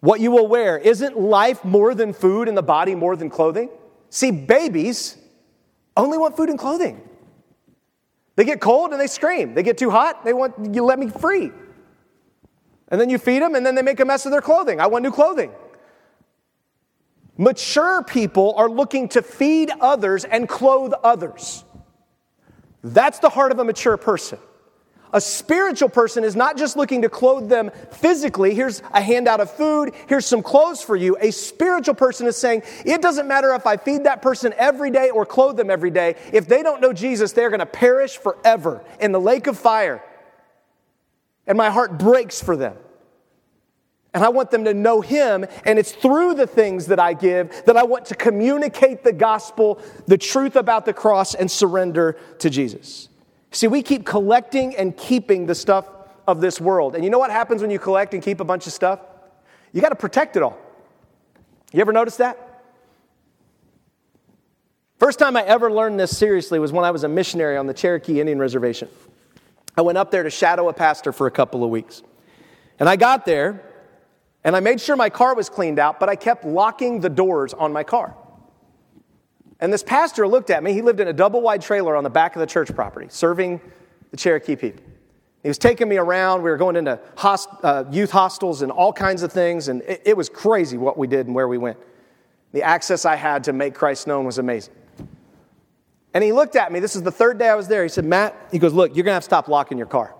What 0.00 0.20
you 0.20 0.30
will 0.30 0.46
wear. 0.46 0.78
Isn't 0.78 1.18
life 1.18 1.64
more 1.64 1.92
than 1.94 2.12
food 2.12 2.46
and 2.46 2.56
the 2.56 2.62
body 2.62 2.94
more 2.94 3.16
than 3.16 3.30
clothing? 3.30 3.68
See, 4.10 4.30
babies 4.30 5.16
only 5.96 6.18
want 6.18 6.36
food 6.36 6.48
and 6.48 6.58
clothing. 6.58 7.02
They 8.36 8.44
get 8.44 8.60
cold 8.60 8.92
and 8.92 9.00
they 9.00 9.08
scream. 9.08 9.54
They 9.54 9.64
get 9.64 9.76
too 9.76 9.90
hot, 9.90 10.24
they 10.24 10.32
want 10.32 10.74
you 10.74 10.84
let 10.84 10.98
me 10.98 11.08
free. 11.08 11.50
And 12.90 13.00
then 13.00 13.10
you 13.10 13.18
feed 13.18 13.42
them 13.42 13.54
and 13.56 13.66
then 13.66 13.74
they 13.74 13.82
make 13.82 13.98
a 14.00 14.04
mess 14.04 14.24
of 14.24 14.32
their 14.32 14.40
clothing. 14.40 14.80
I 14.80 14.86
want 14.86 15.02
new 15.02 15.10
clothing. 15.10 15.50
Mature 17.38 18.02
people 18.02 18.52
are 18.56 18.68
looking 18.68 19.08
to 19.10 19.22
feed 19.22 19.70
others 19.80 20.24
and 20.24 20.48
clothe 20.48 20.92
others. 21.04 21.64
That's 22.82 23.20
the 23.20 23.28
heart 23.28 23.52
of 23.52 23.60
a 23.60 23.64
mature 23.64 23.96
person. 23.96 24.40
A 25.12 25.20
spiritual 25.20 25.88
person 25.88 26.22
is 26.22 26.36
not 26.36 26.58
just 26.58 26.76
looking 26.76 27.02
to 27.02 27.08
clothe 27.08 27.48
them 27.48 27.70
physically. 27.92 28.54
Here's 28.54 28.82
a 28.92 29.00
handout 29.00 29.40
of 29.40 29.50
food. 29.50 29.94
Here's 30.06 30.26
some 30.26 30.42
clothes 30.42 30.82
for 30.82 30.96
you. 30.96 31.16
A 31.20 31.30
spiritual 31.30 31.94
person 31.94 32.26
is 32.26 32.36
saying, 32.36 32.62
it 32.84 33.00
doesn't 33.00 33.26
matter 33.26 33.54
if 33.54 33.66
I 33.66 33.78
feed 33.78 34.04
that 34.04 34.20
person 34.20 34.52
every 34.58 34.90
day 34.90 35.08
or 35.08 35.24
clothe 35.24 35.56
them 35.56 35.70
every 35.70 35.90
day. 35.90 36.16
If 36.32 36.46
they 36.46 36.62
don't 36.62 36.82
know 36.82 36.92
Jesus, 36.92 37.32
they're 37.32 37.50
going 37.50 37.60
to 37.60 37.66
perish 37.66 38.18
forever 38.18 38.84
in 39.00 39.12
the 39.12 39.20
lake 39.20 39.46
of 39.46 39.58
fire. 39.58 40.04
And 41.46 41.56
my 41.56 41.70
heart 41.70 41.98
breaks 41.98 42.42
for 42.42 42.56
them. 42.56 42.76
And 44.18 44.24
I 44.24 44.30
want 44.30 44.50
them 44.50 44.64
to 44.64 44.74
know 44.74 45.00
Him, 45.00 45.46
and 45.64 45.78
it's 45.78 45.92
through 45.92 46.34
the 46.34 46.48
things 46.48 46.86
that 46.86 46.98
I 46.98 47.12
give 47.12 47.64
that 47.66 47.76
I 47.76 47.84
want 47.84 48.06
to 48.06 48.16
communicate 48.16 49.04
the 49.04 49.12
gospel, 49.12 49.80
the 50.08 50.18
truth 50.18 50.56
about 50.56 50.86
the 50.86 50.92
cross, 50.92 51.36
and 51.36 51.48
surrender 51.48 52.18
to 52.40 52.50
Jesus. 52.50 53.10
See, 53.52 53.68
we 53.68 53.80
keep 53.80 54.04
collecting 54.04 54.74
and 54.74 54.96
keeping 54.96 55.46
the 55.46 55.54
stuff 55.54 55.86
of 56.26 56.40
this 56.40 56.60
world. 56.60 56.96
And 56.96 57.04
you 57.04 57.10
know 57.10 57.20
what 57.20 57.30
happens 57.30 57.62
when 57.62 57.70
you 57.70 57.78
collect 57.78 58.12
and 58.12 58.20
keep 58.20 58.40
a 58.40 58.44
bunch 58.44 58.66
of 58.66 58.72
stuff? 58.72 58.98
You 59.72 59.80
got 59.80 59.90
to 59.90 59.94
protect 59.94 60.34
it 60.34 60.42
all. 60.42 60.58
You 61.72 61.80
ever 61.80 61.92
notice 61.92 62.16
that? 62.16 62.64
First 64.98 65.20
time 65.20 65.36
I 65.36 65.44
ever 65.44 65.70
learned 65.70 66.00
this 66.00 66.18
seriously 66.18 66.58
was 66.58 66.72
when 66.72 66.84
I 66.84 66.90
was 66.90 67.04
a 67.04 67.08
missionary 67.08 67.56
on 67.56 67.68
the 67.68 67.74
Cherokee 67.74 68.18
Indian 68.18 68.40
Reservation. 68.40 68.88
I 69.76 69.82
went 69.82 69.96
up 69.96 70.10
there 70.10 70.24
to 70.24 70.30
shadow 70.30 70.68
a 70.68 70.72
pastor 70.72 71.12
for 71.12 71.28
a 71.28 71.30
couple 71.30 71.62
of 71.62 71.70
weeks. 71.70 72.02
And 72.80 72.88
I 72.88 72.96
got 72.96 73.24
there, 73.24 73.62
and 74.48 74.56
I 74.56 74.60
made 74.60 74.80
sure 74.80 74.96
my 74.96 75.10
car 75.10 75.34
was 75.34 75.50
cleaned 75.50 75.78
out, 75.78 76.00
but 76.00 76.08
I 76.08 76.16
kept 76.16 76.42
locking 76.42 77.00
the 77.00 77.10
doors 77.10 77.52
on 77.52 77.70
my 77.70 77.84
car. 77.84 78.16
And 79.60 79.70
this 79.70 79.82
pastor 79.82 80.26
looked 80.26 80.48
at 80.48 80.62
me. 80.62 80.72
He 80.72 80.80
lived 80.80 81.00
in 81.00 81.08
a 81.08 81.12
double 81.12 81.42
wide 81.42 81.60
trailer 81.60 81.94
on 81.94 82.02
the 82.02 82.08
back 82.08 82.34
of 82.34 82.40
the 82.40 82.46
church 82.46 82.74
property, 82.74 83.08
serving 83.10 83.60
the 84.10 84.16
Cherokee 84.16 84.56
people. 84.56 84.82
He 85.42 85.50
was 85.50 85.58
taking 85.58 85.86
me 85.86 85.98
around. 85.98 86.42
We 86.42 86.48
were 86.48 86.56
going 86.56 86.76
into 86.76 86.98
host, 87.14 87.50
uh, 87.62 87.84
youth 87.90 88.10
hostels 88.10 88.62
and 88.62 88.72
all 88.72 88.90
kinds 88.90 89.22
of 89.22 89.30
things, 89.30 89.68
and 89.68 89.82
it, 89.82 90.00
it 90.06 90.16
was 90.16 90.30
crazy 90.30 90.78
what 90.78 90.96
we 90.96 91.06
did 91.06 91.26
and 91.26 91.34
where 91.34 91.46
we 91.46 91.58
went. 91.58 91.76
The 92.52 92.62
access 92.62 93.04
I 93.04 93.16
had 93.16 93.44
to 93.44 93.52
make 93.52 93.74
Christ 93.74 94.06
known 94.06 94.24
was 94.24 94.38
amazing. 94.38 94.72
And 96.14 96.24
he 96.24 96.32
looked 96.32 96.56
at 96.56 96.72
me. 96.72 96.80
This 96.80 96.96
is 96.96 97.02
the 97.02 97.12
third 97.12 97.38
day 97.38 97.50
I 97.50 97.54
was 97.54 97.68
there. 97.68 97.82
He 97.82 97.90
said, 97.90 98.06
Mat, 98.06 98.34
he 98.50 98.58
goes, 98.58 98.72
Look, 98.72 98.96
you're 98.96 99.04
going 99.04 99.10
to 99.10 99.16
have 99.16 99.24
to 99.24 99.26
stop 99.26 99.46
locking 99.46 99.76
your 99.76 99.86
car. 99.86 100.14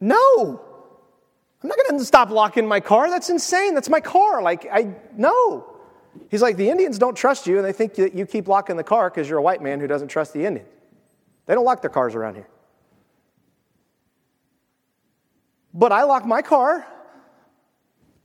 No, 0.00 0.71
I'm 1.62 1.68
not 1.68 1.78
going 1.88 1.98
to 1.98 2.04
stop 2.04 2.30
locking 2.30 2.66
my 2.66 2.80
car. 2.80 3.08
That's 3.08 3.30
insane. 3.30 3.74
That's 3.74 3.88
my 3.88 4.00
car. 4.00 4.42
Like, 4.42 4.66
I, 4.70 4.94
no. 5.16 5.72
He's 6.28 6.42
like, 6.42 6.56
the 6.56 6.68
Indians 6.68 6.98
don't 6.98 7.16
trust 7.16 7.46
you, 7.46 7.56
and 7.56 7.64
they 7.64 7.72
think 7.72 7.94
that 7.94 8.14
you 8.14 8.26
keep 8.26 8.48
locking 8.48 8.76
the 8.76 8.84
car 8.84 9.08
because 9.10 9.28
you're 9.28 9.38
a 9.38 9.42
white 9.42 9.62
man 9.62 9.80
who 9.80 9.86
doesn't 9.86 10.08
trust 10.08 10.32
the 10.32 10.44
Indians. 10.44 10.68
They 11.46 11.54
don't 11.54 11.64
lock 11.64 11.80
their 11.80 11.90
cars 11.90 12.14
around 12.14 12.34
here. 12.34 12.48
But 15.74 15.92
I 15.92 16.02
lock 16.02 16.26
my 16.26 16.42
car. 16.42 16.86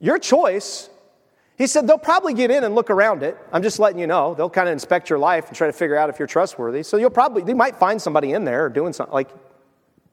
Your 0.00 0.18
choice. 0.18 0.90
He 1.56 1.66
said 1.66 1.86
they'll 1.86 1.98
probably 1.98 2.34
get 2.34 2.50
in 2.50 2.62
and 2.62 2.74
look 2.74 2.90
around 2.90 3.22
it. 3.22 3.36
I'm 3.52 3.62
just 3.62 3.78
letting 3.78 3.98
you 3.98 4.06
know. 4.06 4.34
They'll 4.34 4.50
kind 4.50 4.68
of 4.68 4.72
inspect 4.72 5.10
your 5.10 5.18
life 5.18 5.48
and 5.48 5.56
try 5.56 5.66
to 5.66 5.72
figure 5.72 5.96
out 5.96 6.10
if 6.10 6.18
you're 6.18 6.28
trustworthy. 6.28 6.82
So 6.82 6.96
you'll 6.96 7.10
probably, 7.10 7.42
they 7.42 7.54
might 7.54 7.76
find 7.76 8.00
somebody 8.00 8.32
in 8.32 8.44
there 8.44 8.68
doing 8.68 8.92
something. 8.92 9.12
Like, 9.12 9.30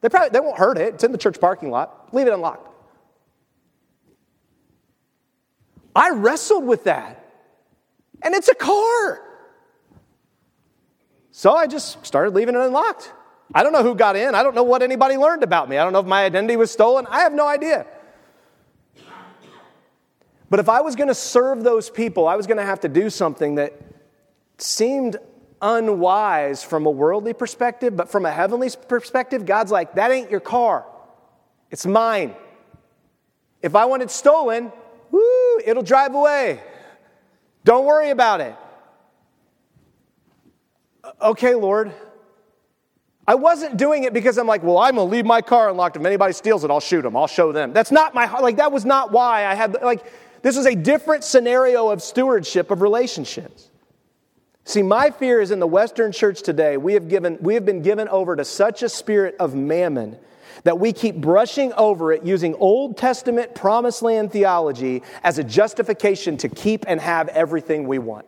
they 0.01 0.09
probably, 0.09 0.29
they 0.29 0.39
won't 0.39 0.57
hurt 0.57 0.77
it. 0.77 0.95
It's 0.95 1.03
in 1.03 1.11
the 1.11 1.17
church 1.17 1.39
parking 1.39 1.69
lot. 1.69 2.13
Leave 2.13 2.27
it 2.27 2.33
unlocked. 2.33 2.74
I 5.95 6.12
wrestled 6.12 6.65
with 6.65 6.84
that. 6.84 7.21
And 8.21 8.34
it's 8.34 8.49
a 8.49 8.55
car. 8.55 9.21
So 11.31 11.53
I 11.53 11.67
just 11.67 12.05
started 12.05 12.34
leaving 12.34 12.55
it 12.55 12.62
unlocked. 12.62 13.12
I 13.53 13.63
don't 13.63 13.71
know 13.71 13.84
who 13.84 13.95
got 13.95 14.15
in. 14.15 14.36
I 14.36 14.43
don't 14.43 14.55
know 14.55 14.63
what 14.63 14.81
anybody 14.81 15.17
learned 15.17 15.43
about 15.43 15.69
me. 15.69 15.77
I 15.77 15.84
don't 15.84 15.93
know 15.93 15.99
if 15.99 16.05
my 16.05 16.25
identity 16.25 16.58
was 16.58 16.71
stolen. 16.71 17.05
I 17.10 17.19
have 17.21 17.34
no 17.34 17.47
idea. 17.47 17.86
But 20.49 20.60
if 20.60 20.69
I 20.69 20.81
was 20.81 20.95
going 20.95 21.08
to 21.08 21.15
serve 21.15 21.63
those 21.63 21.89
people, 21.89 22.27
I 22.27 22.36
was 22.36 22.47
going 22.47 22.58
to 22.58 22.65
have 22.65 22.81
to 22.81 22.89
do 22.89 23.10
something 23.10 23.55
that 23.55 23.73
seemed 24.58 25.17
unwise 25.62 26.63
from 26.63 26.86
a 26.86 26.89
worldly 26.91 27.34
perspective, 27.34 27.95
but 27.95 28.10
from 28.10 28.25
a 28.25 28.31
heavenly 28.31 28.69
perspective, 28.88 29.45
God's 29.45 29.71
like, 29.71 29.95
that 29.95 30.12
ain't 30.12 30.29
your 30.29 30.39
car. 30.39 30.86
It's 31.71 31.86
mine. 31.86 32.36
If 33.62 33.75
I 33.75 33.86
want 33.86 34.03
it 34.03 34.12
stolen, 34.12 34.71
woo, 35.12 35.44
it'll 35.63 35.84
drive 35.84 36.15
away. 36.15 36.62
Don't 37.63 37.86
worry 37.86 38.10
about 38.10 38.41
it. 38.41 38.56
Okay, 41.22 41.56
Lord. 41.56 41.94
I 43.28 43.36
wasn't 43.36 43.78
doing 43.78 44.04
it 44.04 44.13
because 44.13 44.38
I'm 44.38 44.46
like, 44.46 44.62
well, 44.62 44.78
I'm 44.78 44.96
gonna 44.96 45.10
leave 45.10 45.26
my 45.26 45.41
car 45.41 45.70
unlocked. 45.70 45.98
If 45.98 46.06
anybody 46.06 46.34
steals 46.34 46.63
it, 46.63 46.70
I'll 46.70 46.80
shoot 46.80 47.02
them. 47.02 47.18
I'll 47.18 47.28
show 47.28 47.52
them. 47.52 47.74
That's 47.74 47.91
not 47.91 48.13
my 48.13 48.32
like. 48.39 48.58
That 48.58 48.72
was 48.72 48.86
not 48.86 49.12
why 49.12 49.46
I 49.46 49.56
had 49.56 49.82
like. 49.82 50.06
This 50.44 50.56
was 50.56 50.68
a 50.68 50.76
different 50.76 51.24
scenario 51.24 51.89
of 51.89 52.04
stewardship 52.04 52.70
of 52.70 52.84
relationships. 52.84 53.72
See, 54.63 54.84
my 54.84 55.10
fear 55.10 55.41
is 55.41 55.50
in 55.50 55.60
the 55.60 55.68
Western 55.68 56.12
church 56.12 56.44
today. 56.44 56.78
We 56.78 56.94
have 56.94 57.08
given 57.08 57.39
we 57.41 57.56
have 57.56 57.65
been 57.65 57.82
given 57.82 58.08
over 58.10 58.36
to 58.36 58.46
such 58.46 58.84
a 58.84 58.89
spirit 58.89 59.36
of 59.39 59.56
mammon 59.56 60.18
that 60.63 60.80
we 60.80 60.94
keep 60.94 61.15
brushing 61.15 61.74
over 61.74 62.12
it 62.12 62.26
using 62.26 62.56
Old 62.56 62.98
Testament 62.98 63.56
promised 63.56 64.02
land 64.02 64.32
theology 64.32 65.04
as 65.24 65.38
a 65.38 65.44
justification 65.44 66.38
to 66.38 66.50
keep 66.50 66.86
and 66.88 67.00
have 67.02 67.28
everything 67.30 67.88
we 67.88 68.00
want. 68.00 68.26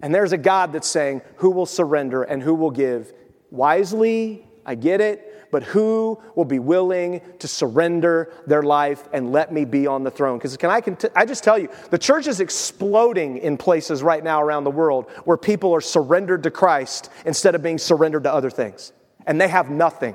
And 0.00 0.14
there's 0.14 0.32
a 0.32 0.38
God 0.38 0.72
that's 0.72 0.88
saying, 0.88 1.22
who 1.36 1.50
will 1.50 1.66
surrender 1.66 2.22
and 2.22 2.42
who 2.42 2.54
will 2.54 2.70
give? 2.70 3.12
Wisely, 3.50 4.46
I 4.64 4.74
get 4.74 5.00
it, 5.00 5.48
but 5.50 5.62
who 5.62 6.20
will 6.34 6.44
be 6.44 6.58
willing 6.58 7.20
to 7.38 7.48
surrender 7.48 8.32
their 8.46 8.62
life 8.62 9.08
and 9.12 9.32
let 9.32 9.52
me 9.52 9.64
be 9.64 9.86
on 9.86 10.02
the 10.02 10.10
throne? 10.10 10.38
Because 10.38 10.56
can 10.56 10.70
I, 10.70 10.80
can 10.80 10.98
I 11.14 11.24
just 11.24 11.44
tell 11.44 11.58
you, 11.58 11.70
the 11.90 11.98
church 11.98 12.26
is 12.26 12.40
exploding 12.40 13.38
in 13.38 13.56
places 13.56 14.02
right 14.02 14.22
now 14.22 14.42
around 14.42 14.64
the 14.64 14.70
world 14.70 15.10
where 15.24 15.36
people 15.36 15.74
are 15.74 15.80
surrendered 15.80 16.42
to 16.42 16.50
Christ 16.50 17.10
instead 17.24 17.54
of 17.54 17.62
being 17.62 17.78
surrendered 17.78 18.24
to 18.24 18.32
other 18.32 18.50
things. 18.50 18.92
And 19.26 19.40
they 19.40 19.48
have 19.48 19.70
nothing. 19.70 20.14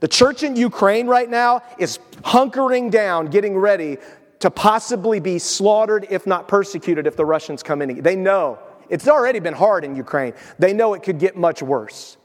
The 0.00 0.08
church 0.08 0.42
in 0.42 0.56
Ukraine 0.56 1.06
right 1.06 1.28
now 1.28 1.62
is 1.78 1.98
hunkering 2.22 2.90
down, 2.90 3.26
getting 3.26 3.56
ready 3.56 3.98
to 4.40 4.50
possibly 4.50 5.20
be 5.20 5.38
slaughtered, 5.38 6.06
if 6.10 6.26
not 6.26 6.46
persecuted, 6.46 7.06
if 7.06 7.16
the 7.16 7.24
Russians 7.24 7.62
come 7.62 7.82
in. 7.82 8.02
They 8.02 8.16
know 8.16 8.58
It's 8.88 9.08
already 9.08 9.38
been 9.38 9.54
hard 9.54 9.84
in 9.84 9.96
Ukraine. 9.96 10.34
They 10.58 10.72
know 10.72 10.94
it 10.94 11.02
could 11.02 11.18
get 11.18 11.36
much 11.36 11.62
worse. 11.62 12.16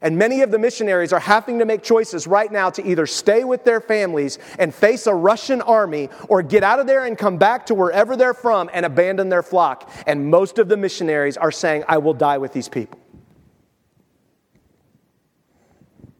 And 0.00 0.16
many 0.16 0.42
of 0.42 0.52
the 0.52 0.58
missionaries 0.58 1.12
are 1.12 1.20
having 1.20 1.58
to 1.58 1.64
make 1.64 1.82
choices 1.82 2.28
right 2.28 2.50
now 2.50 2.70
to 2.70 2.86
either 2.86 3.04
stay 3.04 3.42
with 3.42 3.64
their 3.64 3.80
families 3.80 4.38
and 4.58 4.72
face 4.72 5.08
a 5.08 5.14
Russian 5.14 5.60
army 5.60 6.08
or 6.28 6.40
get 6.40 6.62
out 6.62 6.78
of 6.78 6.86
there 6.86 7.04
and 7.04 7.18
come 7.18 7.36
back 7.36 7.66
to 7.66 7.74
wherever 7.74 8.16
they're 8.16 8.34
from 8.34 8.70
and 8.72 8.86
abandon 8.86 9.28
their 9.28 9.42
flock. 9.42 9.90
And 10.06 10.30
most 10.30 10.58
of 10.58 10.68
the 10.68 10.76
missionaries 10.76 11.36
are 11.36 11.50
saying, 11.50 11.82
I 11.88 11.98
will 11.98 12.14
die 12.14 12.38
with 12.38 12.52
these 12.52 12.68
people. 12.68 13.00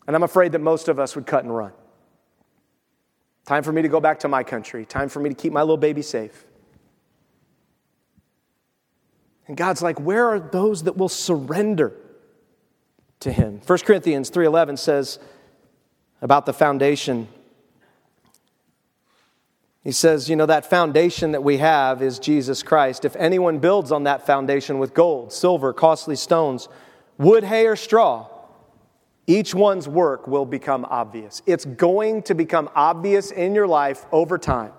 And 0.08 0.16
I'm 0.16 0.24
afraid 0.24 0.50
that 0.52 0.60
most 0.60 0.88
of 0.88 0.98
us 0.98 1.14
would 1.14 1.26
cut 1.26 1.44
and 1.44 1.54
run. 1.54 1.70
Time 3.46 3.62
for 3.62 3.70
me 3.70 3.82
to 3.82 3.88
go 3.88 4.00
back 4.00 4.18
to 4.20 4.28
my 4.28 4.42
country. 4.42 4.84
Time 4.84 5.08
for 5.08 5.20
me 5.20 5.28
to 5.28 5.36
keep 5.36 5.52
my 5.52 5.60
little 5.60 5.76
baby 5.76 6.02
safe. 6.02 6.44
And 9.46 9.56
God's 9.56 9.82
like, 9.82 10.00
where 10.00 10.26
are 10.26 10.40
those 10.40 10.82
that 10.82 10.96
will 10.96 11.08
surrender? 11.08 11.94
to 13.20 13.32
him. 13.32 13.60
1 13.66 13.78
Corinthians 13.80 14.30
3:11 14.30 14.78
says 14.78 15.18
about 16.20 16.46
the 16.46 16.52
foundation 16.52 17.28
he 19.84 19.92
says, 19.92 20.28
you 20.28 20.36
know, 20.36 20.44
that 20.44 20.68
foundation 20.68 21.32
that 21.32 21.42
we 21.42 21.58
have 21.58 22.02
is 22.02 22.18
Jesus 22.18 22.62
Christ. 22.62 23.06
If 23.06 23.16
anyone 23.16 23.58
builds 23.58 23.90
on 23.90 24.02
that 24.04 24.26
foundation 24.26 24.78
with 24.78 24.92
gold, 24.92 25.32
silver, 25.32 25.72
costly 25.72 26.16
stones, 26.16 26.68
wood, 27.16 27.42
hay, 27.42 27.66
or 27.66 27.76
straw, 27.76 28.26
each 29.28 29.54
one's 29.54 29.86
work 29.86 30.26
will 30.26 30.46
become 30.46 30.86
obvious. 30.86 31.42
It's 31.44 31.66
going 31.66 32.22
to 32.22 32.34
become 32.34 32.70
obvious 32.74 33.30
in 33.30 33.54
your 33.54 33.68
life 33.68 34.06
over 34.10 34.38
time. 34.38 34.72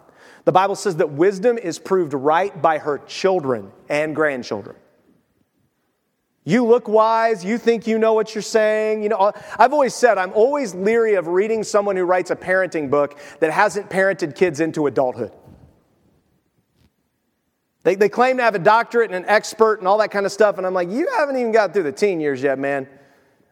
The 0.44 0.52
Bible 0.52 0.76
says 0.76 0.96
that 0.96 1.12
wisdom 1.12 1.60
is 1.60 1.78
proved 1.78 2.16
right 2.16 2.60
by 2.60 2.80
her 2.80 2.98
children 2.98 3.72
and 3.88 4.16
grandchildren. 4.16 4.76
You 6.46 6.66
look 6.66 6.88
wise, 6.88 7.46
you 7.46 7.60
think 7.60 7.86
you 7.86 8.00
know 8.00 8.16
what 8.16 8.34
you're 8.34 8.42
saying. 8.42 9.04
You 9.04 9.10
know, 9.10 9.32
I've 9.60 9.72
always 9.72 9.94
said 9.94 10.18
I'm 10.18 10.34
always 10.34 10.74
leery 10.74 11.14
of 11.14 11.28
reading 11.28 11.64
someone 11.64 11.96
who 11.96 12.06
writes 12.06 12.32
a 12.32 12.36
parenting 12.36 12.90
book 12.90 13.20
that 13.42 13.52
hasn't 13.52 13.92
parented 13.92 14.36
kids 14.36 14.60
into 14.60 14.88
adulthood. 14.88 15.32
They, 17.84 17.94
they 17.94 18.10
claim 18.10 18.38
to 18.38 18.44
have 18.44 18.56
a 18.56 18.60
doctorate 18.60 19.12
and 19.12 19.24
an 19.24 19.30
expert 19.30 19.76
and 19.76 19.88
all 19.88 20.00
that 20.00 20.10
kind 20.10 20.26
of 20.26 20.32
stuff, 20.32 20.58
and 20.58 20.66
I'm 20.66 20.74
like, 20.74 20.90
you 20.90 21.08
haven't 21.18 21.38
even 21.38 21.52
got 21.52 21.72
through 21.72 21.84
the 21.84 21.92
teen 21.92 22.20
years 22.20 22.42
yet, 22.42 22.58
man. 22.58 22.88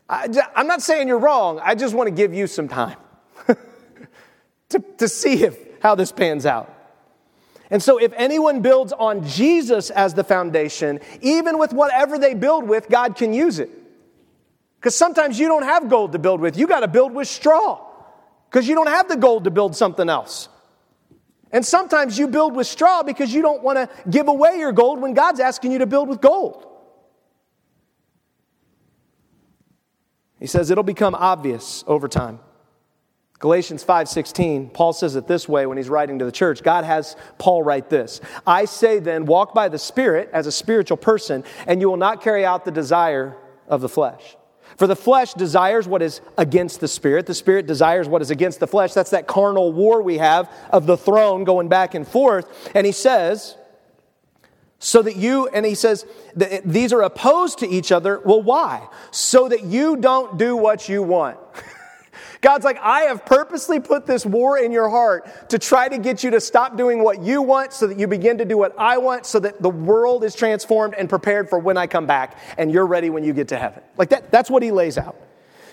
I, 0.10 0.28
I'm 0.56 0.68
not 0.68 0.82
saying 0.82 1.08
you're 1.08 1.20
wrong, 1.20 1.60
I 1.62 1.76
just 1.76 1.94
want 1.94 2.08
to 2.08 2.12
give 2.12 2.34
you 2.34 2.48
some 2.48 2.68
time 2.68 2.98
to, 4.70 4.80
to 4.98 5.08
see 5.08 5.44
if, 5.44 5.58
how 5.82 5.96
this 5.96 6.12
pans 6.12 6.46
out. 6.46 6.74
And 7.70 7.84
so, 7.84 7.98
if 7.98 8.14
anyone 8.16 8.62
builds 8.62 8.94
on 8.94 9.28
Jesus 9.28 9.90
as 9.90 10.14
the 10.14 10.24
foundation, 10.24 11.02
even 11.22 11.58
with 11.58 11.74
whatever 11.74 12.18
they 12.18 12.34
build 12.34 12.66
with, 12.66 12.88
God 12.88 13.18
can 13.18 13.34
use 13.34 13.60
it. 13.60 13.70
Because 14.80 14.96
sometimes 14.96 15.38
you 15.38 15.50
don't 15.50 15.64
have 15.64 15.90
gold 15.90 16.14
to 16.14 16.20
build 16.20 16.40
with, 16.40 16.58
you 16.58 16.68
got 16.68 16.82
to 16.82 16.88
build 16.88 17.14
with 17.14 17.28
straw 17.28 17.86
because 18.50 18.68
you 18.68 18.76
don't 18.76 18.88
have 18.88 19.10
the 19.10 19.18
gold 19.18 19.44
to 19.44 19.52
build 19.52 19.76
something 19.76 20.08
else. 20.08 20.48
And 21.52 21.66
sometimes 21.66 22.18
you 22.18 22.28
build 22.28 22.56
with 22.56 22.68
straw 22.68 23.04
because 23.04 23.34
you 23.34 23.42
don't 23.42 23.64
want 23.64 23.78
to 23.78 23.90
give 24.10 24.28
away 24.28 24.60
your 24.60 24.72
gold 24.72 25.02
when 25.02 25.14
God's 25.14 25.40
asking 25.40 25.72
you 25.72 25.80
to 25.80 25.86
build 25.86 26.08
with 26.08 26.22
gold. 26.22 26.67
He 30.40 30.48
says 30.48 30.70
it'll 30.70 30.84
become 30.84 31.16
obvious 31.16 31.84
over 31.88 32.08
time. 32.08 32.40
Galatians 33.40 33.84
5:16, 33.84 34.70
Paul 34.74 34.94
says 34.94 35.16
it 35.16 35.28
this 35.28 35.48
way 35.48 35.68
when 35.68 35.78
he's 35.78 35.90
writing 35.90 36.20
to 36.20 36.26
the 36.26 36.32
church. 36.32 36.64
God 36.64 36.84
has 36.84 37.16
Paul 37.38 37.62
write 37.62 37.90
this. 37.90 38.20
I 38.48 38.66
say 38.66 39.00
then, 39.00 39.26
walk 39.26 39.54
by 39.54 39.70
the 39.70 39.78
Spirit 39.78 40.30
as 40.34 40.48
a 40.48 40.52
spiritual 40.52 40.98
person, 40.98 41.44
and 41.68 41.80
you 41.80 41.90
will 41.90 41.98
not 41.98 42.22
carry 42.22 42.46
out 42.46 42.66
the 42.66 42.72
desire 42.72 43.38
of 43.68 43.82
the 43.82 43.90
flesh. 43.90 44.38
For 44.76 44.88
the 44.88 44.96
flesh 44.96 45.34
desires 45.34 45.88
what 45.88 46.02
is 46.02 46.22
against 46.38 46.82
the 46.82 46.88
spirit. 46.88 47.26
The 47.26 47.34
spirit 47.34 47.66
desires 47.66 48.08
what 48.08 48.22
is 48.22 48.30
against 48.30 48.60
the 48.60 48.68
flesh. 48.68 48.94
That's 48.94 49.12
that 49.12 49.26
carnal 49.26 49.72
war 49.72 50.02
we 50.02 50.18
have 50.18 50.52
of 50.72 50.86
the 50.86 50.98
throne 50.98 51.46
going 51.46 51.68
back 51.68 51.96
and 51.96 52.08
forth. 52.08 52.72
And 52.76 52.86
he 52.86 52.92
says, 52.92 53.56
so 54.80 55.02
that 55.02 55.16
you, 55.16 55.48
and 55.48 55.66
he 55.66 55.76
says, 55.76 56.06
these 56.64 56.94
are 56.94 57.02
opposed 57.02 57.60
to 57.60 57.68
each 57.68 57.92
other. 57.92 58.20
Well, 58.24 58.42
why? 58.42 58.88
So 59.12 59.50
that 59.50 59.64
you 59.64 59.98
don't 59.98 60.38
do 60.38 60.56
what 60.56 60.88
you 60.88 61.02
want. 61.02 61.40
God's 62.42 62.64
like, 62.64 62.78
I 62.82 63.02
have 63.02 63.26
purposely 63.26 63.80
put 63.80 64.06
this 64.06 64.26
war 64.26 64.60
in 64.60 64.72
your 64.72 64.90
heart 64.90 65.50
to 65.50 65.58
try 65.58 65.90
to 65.90 65.98
get 65.98 66.24
you 66.24 66.32
to 66.32 66.40
stop 66.40 66.78
doing 66.78 67.04
what 67.04 67.22
you 67.22 67.42
want 67.42 67.74
so 67.74 67.88
that 67.88 67.98
you 67.98 68.08
begin 68.08 68.38
to 68.38 68.46
do 68.46 68.58
what 68.58 68.76
I 68.78 69.00
want 69.00 69.26
so 69.26 69.40
that 69.40 69.62
the 69.62 69.70
world 69.70 70.24
is 70.24 70.36
transformed 70.36 70.94
and 70.94 71.10
prepared 71.10 71.50
for 71.50 71.58
when 71.58 71.78
I 71.78 71.88
come 71.88 72.06
back 72.06 72.38
and 72.58 72.72
you're 72.72 72.86
ready 72.86 73.10
when 73.10 73.24
you 73.24 73.34
get 73.34 73.48
to 73.50 73.58
heaven. 73.58 73.82
Like 73.98 74.10
that, 74.10 74.32
that's 74.32 74.50
what 74.50 74.62
he 74.62 74.72
lays 74.72 74.98
out. 75.00 75.20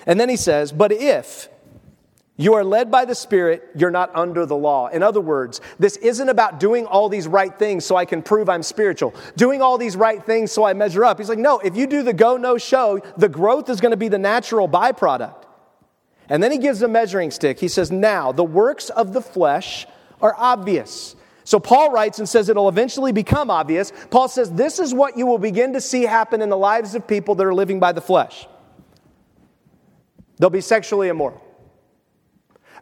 And 0.07 0.19
then 0.19 0.29
he 0.29 0.37
says, 0.37 0.73
But 0.73 0.93
if 0.93 1.49
you 2.37 2.55
are 2.55 2.65
led 2.65 2.91
by 2.91 3.05
the 3.05 3.15
Spirit, 3.15 3.71
you're 3.77 3.93
not 3.93 4.11
under 4.15 4.45
the 4.45 4.57
law. 4.57 4.89
In 4.89 5.05
other 5.05 5.21
words, 5.21 5.61
this 5.79 5.97
isn't 5.99 6.29
about 6.29 6.59
doing 6.59 6.85
all 6.85 7.09
these 7.09 7.29
right 7.29 7.57
things 7.57 7.85
so 7.85 7.95
I 7.95 8.05
can 8.05 8.23
prove 8.23 8.49
I'm 8.49 8.65
spiritual, 8.65 9.15
doing 9.37 9.63
all 9.63 9.79
these 9.79 9.97
right 9.97 10.25
things 10.25 10.51
so 10.51 10.65
I 10.65 10.73
measure 10.73 11.05
up. 11.05 11.19
He's 11.19 11.29
like, 11.29 11.39
no, 11.39 11.61
if 11.61 11.77
you 11.77 11.87
do 11.87 12.03
the 12.03 12.13
go, 12.13 12.37
no 12.37 12.59
show, 12.59 13.01
the 13.17 13.29
growth 13.29 13.71
is 13.71 13.81
going 13.81 13.93
to 13.93 13.97
be 13.97 14.09
the 14.09 14.19
natural 14.19 14.69
byproduct. 14.69 15.45
And 16.29 16.43
then 16.43 16.51
he 16.51 16.59
gives 16.59 16.83
a 16.83 16.89
measuring 16.89 17.31
stick. 17.31 17.61
He 17.61 17.69
says, 17.69 17.93
Now, 17.93 18.33
the 18.33 18.45
works 18.45 18.91
of 18.91 19.13
the 19.13 19.21
flesh 19.21 19.87
are 20.21 20.35
obvious. 20.37 21.17
So 21.45 21.61
Paul 21.61 21.93
writes 21.93 22.19
and 22.19 22.27
says 22.27 22.49
it'll 22.49 22.71
eventually 22.71 23.13
become 23.13 23.51
obvious. 23.51 23.93
Paul 24.11 24.29
says, 24.29 24.51
This 24.51 24.79
is 24.79 24.95
what 24.95 25.19
you 25.19 25.27
will 25.27 25.39
begin 25.39 25.75
to 25.75 25.81
see 25.81 26.05
happen 26.05 26.41
in 26.41 26.49
the 26.49 26.57
lives 26.57 26.95
of 26.95 27.07
people 27.07 27.35
that 27.35 27.45
are 27.45 27.55
living 27.55 27.79
by 27.79 27.93
the 27.93 28.01
flesh. 28.01 28.49
They'll 30.39 30.51
be 30.51 30.63
sexually 30.63 31.09
immoral. 31.09 31.43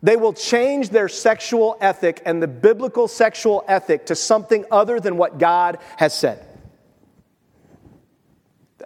They 0.03 0.16
will 0.16 0.32
change 0.32 0.88
their 0.90 1.09
sexual 1.09 1.76
ethic 1.80 2.20
and 2.26 2.42
the 2.42 2.48
biblical 2.48 3.07
sexual 3.07 3.64
ethic 3.68 4.07
to 4.07 4.16
something 4.16 4.64
other 4.70 4.98
than 4.98 5.16
what 5.16 5.38
God 5.38 5.78
has 5.96 6.12
said. 6.12 6.44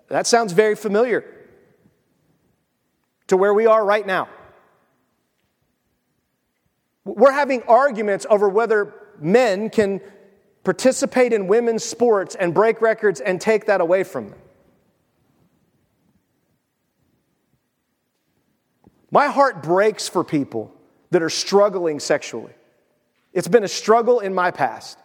That 0.08 0.26
sounds 0.26 0.52
very 0.52 0.76
familiar 0.76 1.24
to 3.28 3.36
where 3.36 3.54
we 3.54 3.66
are 3.66 3.84
right 3.84 4.06
now. 4.06 4.28
We're 7.04 7.32
having 7.32 7.62
arguments 7.62 8.26
over 8.28 8.48
whether 8.48 8.92
men 9.18 9.70
can 9.70 10.00
participate 10.64 11.32
in 11.32 11.46
women's 11.46 11.84
sports 11.84 12.34
and 12.34 12.52
break 12.52 12.82
records 12.82 13.20
and 13.20 13.40
take 13.40 13.66
that 13.66 13.80
away 13.80 14.04
from 14.04 14.30
them. 14.30 14.38
My 19.10 19.28
heart 19.28 19.62
breaks 19.62 20.08
for 20.08 20.22
people 20.22 20.75
that 21.16 21.22
are 21.22 21.30
struggling 21.30 21.98
sexually. 21.98 22.52
It's 23.32 23.48
been 23.48 23.64
a 23.64 23.68
struggle 23.68 24.20
in 24.20 24.34
my 24.34 24.50
past. 24.50 24.98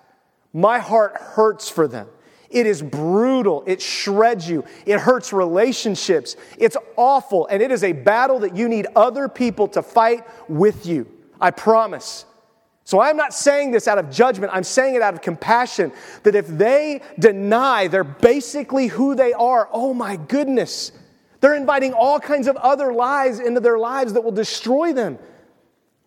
My 0.51 0.78
heart 0.78 1.16
hurts 1.16 1.70
for 1.70 1.88
them. 1.88 2.09
It 2.49 2.68
is 2.68 2.82
brutal. 2.82 3.64
It 3.66 3.82
shreds 3.82 4.49
you. 4.49 4.66
It 4.86 4.99
hurts 4.99 5.32
relationships. 5.32 6.36
It's 6.57 6.76
awful. 6.97 7.47
And 7.47 7.64
it 7.64 7.72
is 7.72 7.86
a 7.86 7.93
battle 7.93 8.39
that 8.39 8.57
you 8.57 8.68
need 8.68 8.88
other 8.93 9.30
people 9.30 9.70
to 9.70 9.82
fight 9.82 10.28
with 10.49 10.86
you. 10.86 11.07
I 11.39 11.51
promise. 11.51 12.26
So 12.84 12.99
I'm 12.99 13.16
not 13.16 13.34
saying 13.34 13.72
this 13.72 13.88
out 13.88 13.97
of 13.97 14.12
judgment. 14.12 14.51
I'm 14.53 14.66
saying 14.66 14.95
it 14.95 15.01
out 15.01 15.14
of 15.14 15.22
compassion 15.22 15.93
that 16.24 16.36
if 16.36 16.45
they 16.45 16.99
deny 17.20 17.88
they're 17.88 18.03
basically 18.03 18.88
who 18.88 19.16
they 19.16 19.32
are, 19.32 19.70
oh 19.72 19.93
my 19.93 20.18
goodness, 20.18 20.91
they're 21.39 21.55
inviting 21.55 21.93
all 21.93 22.20
kinds 22.20 22.47
of 22.47 22.57
other 22.57 22.91
lies 22.91 23.39
into 23.39 23.62
their 23.62 23.80
lives 23.80 24.12
that 24.12 24.26
will 24.26 24.34
destroy 24.34 24.91
them. 24.91 25.18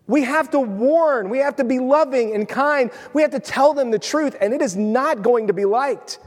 We 0.07 0.23
have 0.25 0.51
to 0.51 0.61
warn, 0.61 1.31
we 1.31 1.39
have 1.39 1.57
to 1.57 1.65
be 1.65 1.79
loving 1.79 2.35
and 2.35 2.49
kind, 2.49 2.91
we 3.15 3.23
have 3.23 3.31
to 3.31 3.41
tell 3.41 3.73
them 3.73 3.91
the 3.91 3.99
truth, 3.99 4.37
and 4.41 4.53
it 4.53 4.61
is 4.61 4.77
not 4.77 5.23
going 5.23 5.47
to 5.47 5.55
be 5.55 5.65
liked 5.65 6.19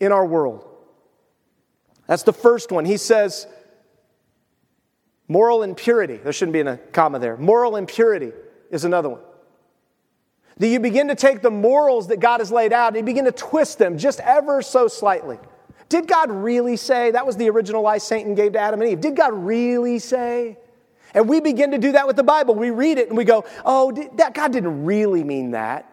in 0.00 0.10
our 0.10 0.26
world. 0.26 0.68
That's 2.06 2.24
the 2.24 2.32
first 2.32 2.72
one. 2.72 2.84
He 2.84 2.96
says, 2.96 3.46
Moral 5.28 5.62
impurity, 5.62 6.18
there 6.18 6.32
shouldn't 6.32 6.52
be 6.52 6.60
a 6.60 6.76
comma 6.76 7.18
there. 7.18 7.36
Moral 7.36 7.76
impurity 7.76 8.32
is 8.70 8.84
another 8.84 9.08
one. 9.08 9.20
That 10.58 10.68
you 10.68 10.80
begin 10.80 11.08
to 11.08 11.14
take 11.14 11.42
the 11.42 11.50
morals 11.50 12.08
that 12.08 12.20
God 12.20 12.40
has 12.40 12.50
laid 12.50 12.72
out 12.72 12.88
and 12.88 12.96
you 12.96 13.02
begin 13.02 13.24
to 13.24 13.32
twist 13.32 13.78
them 13.78 13.98
just 13.98 14.20
ever 14.20 14.62
so 14.62 14.88
slightly. 14.88 15.38
Did 15.88 16.08
God 16.08 16.30
really 16.30 16.76
say? 16.76 17.10
That 17.10 17.26
was 17.26 17.36
the 17.36 17.50
original 17.50 17.82
lie 17.82 17.98
Satan 17.98 18.34
gave 18.34 18.52
to 18.52 18.58
Adam 18.58 18.80
and 18.80 18.90
Eve. 18.90 19.00
Did 19.00 19.16
God 19.16 19.34
really 19.34 19.98
say? 19.98 20.56
And 21.16 21.28
we 21.28 21.40
begin 21.40 21.70
to 21.70 21.78
do 21.78 21.92
that 21.92 22.06
with 22.06 22.14
the 22.14 22.22
Bible. 22.22 22.54
We 22.54 22.70
read 22.70 22.98
it 22.98 23.08
and 23.08 23.16
we 23.16 23.24
go, 23.24 23.46
oh, 23.64 23.90
that, 24.16 24.34
God 24.34 24.52
didn't 24.52 24.84
really 24.84 25.24
mean 25.24 25.52
that. 25.52 25.90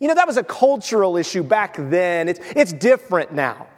You 0.00 0.08
know, 0.08 0.14
that 0.14 0.26
was 0.26 0.38
a 0.38 0.42
cultural 0.42 1.18
issue 1.18 1.42
back 1.42 1.76
then. 1.78 2.28
It's, 2.28 2.40
it's 2.56 2.72
different 2.72 3.32
now. 3.32 3.68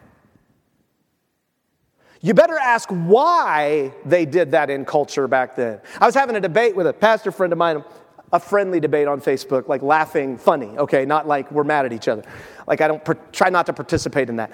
You 2.21 2.35
better 2.35 2.57
ask 2.57 2.89
why 2.89 3.93
they 4.05 4.25
did 4.25 4.53
that 4.53 4.71
in 4.71 4.85
culture 4.85 5.29
back 5.29 5.57
then. 5.57 5.81
I 6.01 6.07
was 6.07 6.15
having 6.15 6.37
a 6.37 6.41
debate 6.41 6.75
with 6.77 6.87
a 6.87 6.93
pastor 6.93 7.33
friend 7.33 7.53
of 7.53 7.59
mine 7.59 7.85
a 8.33 8.41
friendly 8.41 8.81
debate 8.81 9.07
on 9.07 9.21
Facebook, 9.21 9.69
like 9.69 9.83
laughing 9.83 10.37
funny, 10.37 10.77
okay, 10.79 11.05
not 11.05 11.29
like 11.29 11.51
we're 11.53 11.65
mad 11.65 11.87
at 11.87 11.93
each 11.93 12.09
other. 12.09 12.25
Like 12.67 12.81
I 12.81 12.89
don't 12.89 13.33
try 13.33 13.51
not 13.51 13.67
to 13.67 13.73
participate 13.73 14.29
in 14.29 14.37
that. 14.37 14.53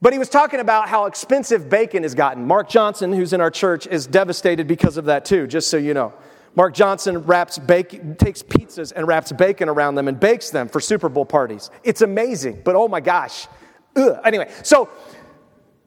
But 0.00 0.12
he 0.12 0.18
was 0.18 0.28
talking 0.28 0.60
about 0.60 0.88
how 0.88 1.06
expensive 1.06 1.68
bacon 1.68 2.04
has 2.04 2.14
gotten. 2.14 2.46
Mark 2.46 2.68
Johnson, 2.68 3.12
who's 3.12 3.32
in 3.32 3.40
our 3.40 3.50
church, 3.50 3.86
is 3.86 4.06
devastated 4.06 4.68
because 4.68 4.96
of 4.96 5.06
that 5.06 5.24
too, 5.24 5.46
just 5.46 5.68
so 5.68 5.76
you 5.76 5.94
know. 5.94 6.14
Mark 6.54 6.74
Johnson 6.74 7.18
wraps 7.18 7.58
bacon, 7.58 8.16
takes 8.16 8.42
pizzas 8.42 8.92
and 8.94 9.06
wraps 9.06 9.32
bacon 9.32 9.68
around 9.68 9.96
them 9.96 10.08
and 10.08 10.18
bakes 10.18 10.50
them 10.50 10.68
for 10.68 10.80
Super 10.80 11.08
Bowl 11.08 11.24
parties. 11.24 11.70
It's 11.82 12.02
amazing, 12.02 12.62
but 12.64 12.76
oh 12.76 12.88
my 12.88 13.00
gosh. 13.00 13.46
Ugh. 13.96 14.20
Anyway, 14.24 14.50
so 14.62 14.88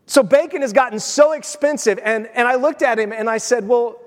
so 0.05 0.23
bacon 0.23 0.61
has 0.61 0.73
gotten 0.73 0.99
so 0.99 1.31
expensive, 1.31 1.97
and, 2.03 2.27
and 2.33 2.45
I 2.45 2.55
looked 2.55 2.81
at 2.81 2.99
him 2.99 3.13
and 3.13 3.29
I 3.29 3.37
said, 3.37 3.65
Well, 3.65 3.97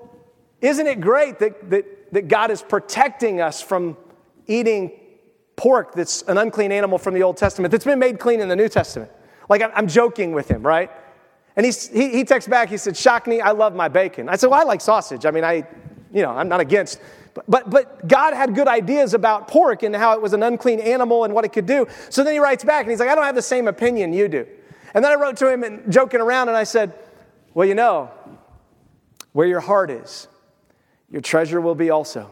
isn't 0.61 0.85
it 0.85 1.01
great 1.01 1.39
that, 1.39 1.69
that, 1.71 2.13
that 2.13 2.27
God 2.27 2.51
is 2.51 2.61
protecting 2.61 3.41
us 3.41 3.61
from 3.61 3.97
eating 4.45 4.91
pork 5.55 5.95
that's 5.95 6.21
an 6.23 6.37
unclean 6.37 6.71
animal 6.71 6.99
from 6.99 7.15
the 7.15 7.23
Old 7.23 7.37
Testament 7.37 7.71
that's 7.71 7.85
been 7.85 7.97
made 7.97 8.19
clean 8.19 8.39
in 8.39 8.49
the 8.49 8.55
New 8.55 8.69
Testament? 8.69 9.11
Like, 9.49 9.61
I'm 9.73 9.87
joking 9.87 10.31
with 10.31 10.49
him, 10.49 10.63
right? 10.63 10.91
And 11.55 11.65
he, 11.65 11.71
he, 11.71 12.09
he 12.09 12.23
texts 12.23 12.49
back, 12.49 12.69
he 12.69 12.77
said, 12.77 12.95
Shockney, 12.95 13.41
I 13.41 13.51
love 13.51 13.75
my 13.75 13.87
bacon. 13.87 14.27
I 14.27 14.35
said, 14.35 14.49
Well, 14.49 14.59
I 14.59 14.63
like 14.63 14.81
sausage. 14.81 15.25
I 15.25 15.31
mean, 15.31 15.43
I, 15.43 15.65
you 16.11 16.21
know, 16.21 16.31
I'm 16.31 16.49
not 16.49 16.59
against. 16.59 16.99
But, 17.33 17.49
but, 17.49 17.69
but 17.69 18.07
God 18.07 18.33
had 18.33 18.55
good 18.55 18.67
ideas 18.67 19.13
about 19.13 19.47
pork 19.47 19.83
and 19.83 19.95
how 19.95 20.13
it 20.13 20.21
was 20.21 20.33
an 20.33 20.41
unclean 20.41 20.79
animal 20.79 21.25
and 21.25 21.33
what 21.33 21.43
it 21.43 21.51
could 21.51 21.65
do. 21.65 21.85
So 22.09 22.23
then 22.23 22.33
he 22.33 22.39
writes 22.39 22.63
back 22.63 22.83
and 22.83 22.91
he's 22.91 22.99
like, 22.99 23.09
I 23.09 23.15
don't 23.15 23.25
have 23.25 23.35
the 23.35 23.41
same 23.41 23.67
opinion 23.67 24.13
you 24.13 24.27
do. 24.27 24.47
And 24.93 25.03
then 25.03 25.11
I 25.11 25.15
wrote 25.15 25.35
to 25.37 25.51
him 25.51 25.63
and 25.63 25.91
joking 25.91 26.21
around 26.21 26.47
and 26.47 26.57
I 26.57 26.63
said, 26.63 26.93
Well, 27.53 27.67
you 27.67 27.75
know, 27.75 28.11
where 29.33 29.47
your 29.47 29.59
heart 29.59 29.91
is, 29.91 30.27
your 31.09 31.21
treasure 31.21 31.59
will 31.61 31.75
be 31.75 31.89
also. 31.89 32.31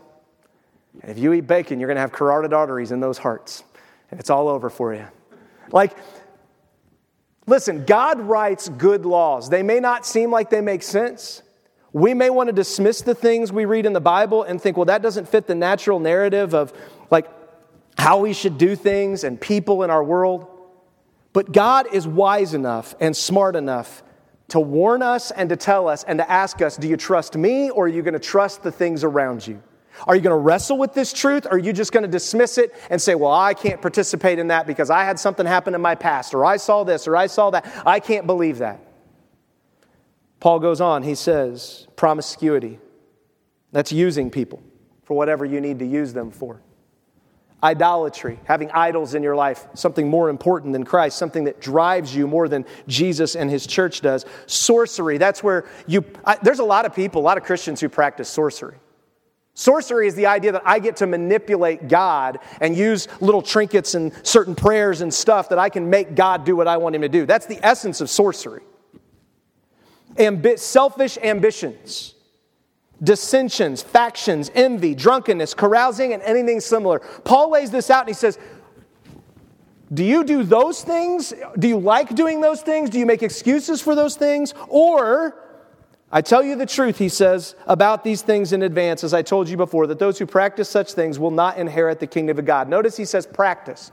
And 1.02 1.12
if 1.12 1.18
you 1.18 1.34
eat 1.34 1.48
bacon, 1.48 1.80
you're 1.80 1.88
going 1.88 1.96
to 1.96 2.02
have 2.02 2.12
carotid 2.12 2.54
arteries 2.54 2.92
in 2.92 3.00
those 3.00 3.18
hearts, 3.18 3.64
and 4.12 4.20
it's 4.20 4.30
all 4.30 4.48
over 4.48 4.70
for 4.70 4.94
you. 4.94 5.06
Like, 5.72 5.98
listen, 7.46 7.86
God 7.86 8.20
writes 8.22 8.70
good 8.70 9.06
laws. 9.06 9.50
They 9.50 9.64
may 9.64 9.80
not 9.80 10.06
seem 10.06 10.32
like 10.32 10.50
they 10.50 10.62
make 10.62 10.84
sense. 10.84 11.42
We 11.92 12.14
may 12.14 12.30
want 12.30 12.48
to 12.48 12.54
dismiss 12.54 13.02
the 13.02 13.14
things 13.14 13.52
we 13.52 13.66
read 13.66 13.86
in 13.86 13.94
the 13.94 14.02
Bible 14.02 14.44
and 14.44 14.60
think, 14.62 14.78
well, 14.78 14.86
that 14.86 15.02
doesn't 15.02 15.30
fit 15.30 15.46
the 15.46 15.56
natural 15.56 16.00
narrative 16.00 16.56
of 16.56 16.74
like 17.12 17.30
how 17.98 18.20
we 18.20 18.34
should 18.34 18.58
do 18.58 18.76
things 18.76 19.24
and 19.24 19.40
people 19.40 19.84
in 19.84 19.90
our 19.92 20.04
world. 20.04 20.48
But 21.34 21.52
God 21.52 21.88
is 21.94 22.08
wise 22.08 22.54
enough 22.54 22.96
and 23.00 23.16
smart 23.16 23.56
enough 23.56 24.04
to 24.50 24.60
warn 24.60 25.02
us 25.02 25.32
and 25.32 25.50
to 25.50 25.56
tell 25.56 25.88
us 25.88 26.04
and 26.04 26.20
to 26.20 26.30
ask 26.30 26.62
us 26.62 26.78
do 26.78 26.88
you 26.88 26.98
trust 26.98 27.36
me 27.36 27.70
or 27.70 27.86
are 27.86 27.88
you 27.88 28.02
going 28.02 28.14
to 28.14 28.20
trust 28.20 28.64
the 28.64 28.72
things 28.72 29.04
around 29.04 29.46
you? 29.46 29.62
Are 30.08 30.16
you 30.16 30.22
going 30.22 30.36
to 30.36 30.42
wrestle 30.42 30.78
with 30.78 30.94
this 30.94 31.14
truth 31.14 31.46
or 31.46 31.52
are 31.52 31.58
you 31.60 31.74
just 31.74 31.92
going 31.92 32.04
to 32.04 32.10
dismiss 32.10 32.58
it 32.58 32.74
and 32.90 33.02
say, 33.02 33.16
well, 33.16 33.32
I 33.32 33.54
can't 33.54 33.82
participate 33.82 34.40
in 34.40 34.48
that 34.48 34.68
because 34.68 34.90
I 34.90 35.04
had 35.04 35.20
something 35.20 35.46
happen 35.46 35.76
in 35.76 35.82
my 35.82 35.96
past 35.96 36.34
or 36.34 36.46
I 36.46 36.58
saw 36.58 36.84
this 36.84 37.08
or 37.08 37.16
I 37.16 37.28
saw 37.28 37.52
that? 37.52 37.66
I 37.86 38.00
can't 38.00 38.26
believe 38.26 38.60
that. 38.60 38.80
Paul 40.40 40.60
goes 40.60 40.82
on, 40.82 41.04
he 41.04 41.16
says, 41.16 41.88
promiscuity. 41.96 42.80
That's 43.72 43.92
using 43.92 44.30
people 44.30 44.62
for 45.04 45.16
whatever 45.16 45.46
you 45.46 45.62
need 45.62 45.80
to 45.80 45.86
use 45.86 46.14
them 46.14 46.32
for 46.32 46.62
idolatry, 47.64 48.38
having 48.44 48.70
idols 48.72 49.16
in 49.16 49.24
your 49.24 49.38
life, 49.38 49.66
something 49.74 50.10
more 50.10 50.30
important 50.30 50.74
than 50.74 50.84
Christ, 50.84 51.18
something 51.18 51.46
that 51.46 51.62
drives 51.62 52.14
you 52.14 52.28
more 52.28 52.50
than 52.50 52.66
Jesus 52.88 53.38
and 53.38 53.50
his 53.50 53.66
church 53.66 54.02
does. 54.02 54.26
Sorcery, 54.48 55.18
that's 55.18 55.42
where 55.42 55.66
you, 55.88 56.04
I, 56.26 56.38
there's 56.44 56.60
a 56.60 56.66
lot 56.66 56.86
of 56.86 56.94
people, 56.94 57.22
a 57.22 57.24
lot 57.24 57.38
of 57.38 57.44
Christians 57.46 57.80
who 57.80 57.88
practice 57.88 58.28
sorcery. 58.28 58.76
Sorcery 59.56 60.08
is 60.08 60.16
the 60.16 60.26
idea 60.26 60.52
that 60.54 60.64
I 60.66 60.80
get 60.80 60.98
to 60.98 61.08
manipulate 61.08 61.88
God 61.88 62.40
and 62.60 62.76
use 62.76 63.08
little 63.22 63.42
trinkets 63.42 63.94
and 63.94 64.12
certain 64.24 64.56
prayers 64.56 65.02
and 65.02 65.14
stuff 65.14 65.50
that 65.50 65.60
I 65.60 65.70
can 65.70 65.90
make 65.90 66.16
God 66.16 66.44
do 66.44 66.56
what 66.56 66.68
I 66.68 66.78
want 66.78 66.96
him 66.96 67.02
to 67.02 67.10
do. 67.10 67.26
That's 67.26 67.46
the 67.46 67.60
essence 67.64 68.02
of 68.02 68.10
sorcery. 68.10 68.64
Ambi- 70.16 70.58
selfish 70.58 71.18
ambitions 71.18 72.14
dissensions, 73.04 73.82
factions, 73.82 74.50
envy, 74.56 74.96
drunkenness, 74.96 75.54
carousing, 75.54 76.14
and 76.14 76.24
anything 76.24 76.62
similar. 76.62 77.00
Paul 77.26 77.52
lays 77.52 77.70
this 77.70 77.90
out 77.90 78.02
and 78.02 78.08
he 78.08 78.14
says, 78.14 78.40
Do 79.94 80.04
you 80.04 80.24
do 80.24 80.44
those 80.44 80.84
things? 80.84 81.34
Do 81.60 81.68
you 81.68 81.78
like 81.78 82.16
doing 82.16 82.40
those 82.40 82.62
things? 82.62 82.90
Do 82.90 83.00
you 83.00 83.06
make 83.06 83.22
excuses 83.22 83.82
for 83.82 83.94
those 83.94 84.16
things? 84.16 84.54
Or, 84.70 85.43
I 86.16 86.22
tell 86.22 86.44
you 86.44 86.56
the 86.56 86.68
truth, 86.68 87.00
he 87.00 87.10
says, 87.10 87.56
about 87.66 88.04
these 88.04 88.22
things 88.22 88.54
in 88.54 88.62
advance, 88.62 89.04
as 89.04 89.16
I 89.16 89.24
told 89.24 89.50
you 89.50 89.58
before, 89.58 89.88
that 89.88 89.98
those 89.98 90.20
who 90.20 90.28
practice 90.28 90.70
such 90.70 90.94
things 90.94 91.18
will 91.18 91.32
not 91.32 91.58
inherit 91.58 92.00
the 92.00 92.06
kingdom 92.06 92.38
of 92.38 92.46
God. 92.46 92.70
Notice 92.70 92.96
he 92.96 93.04
says 93.04 93.26
practice. 93.26 93.90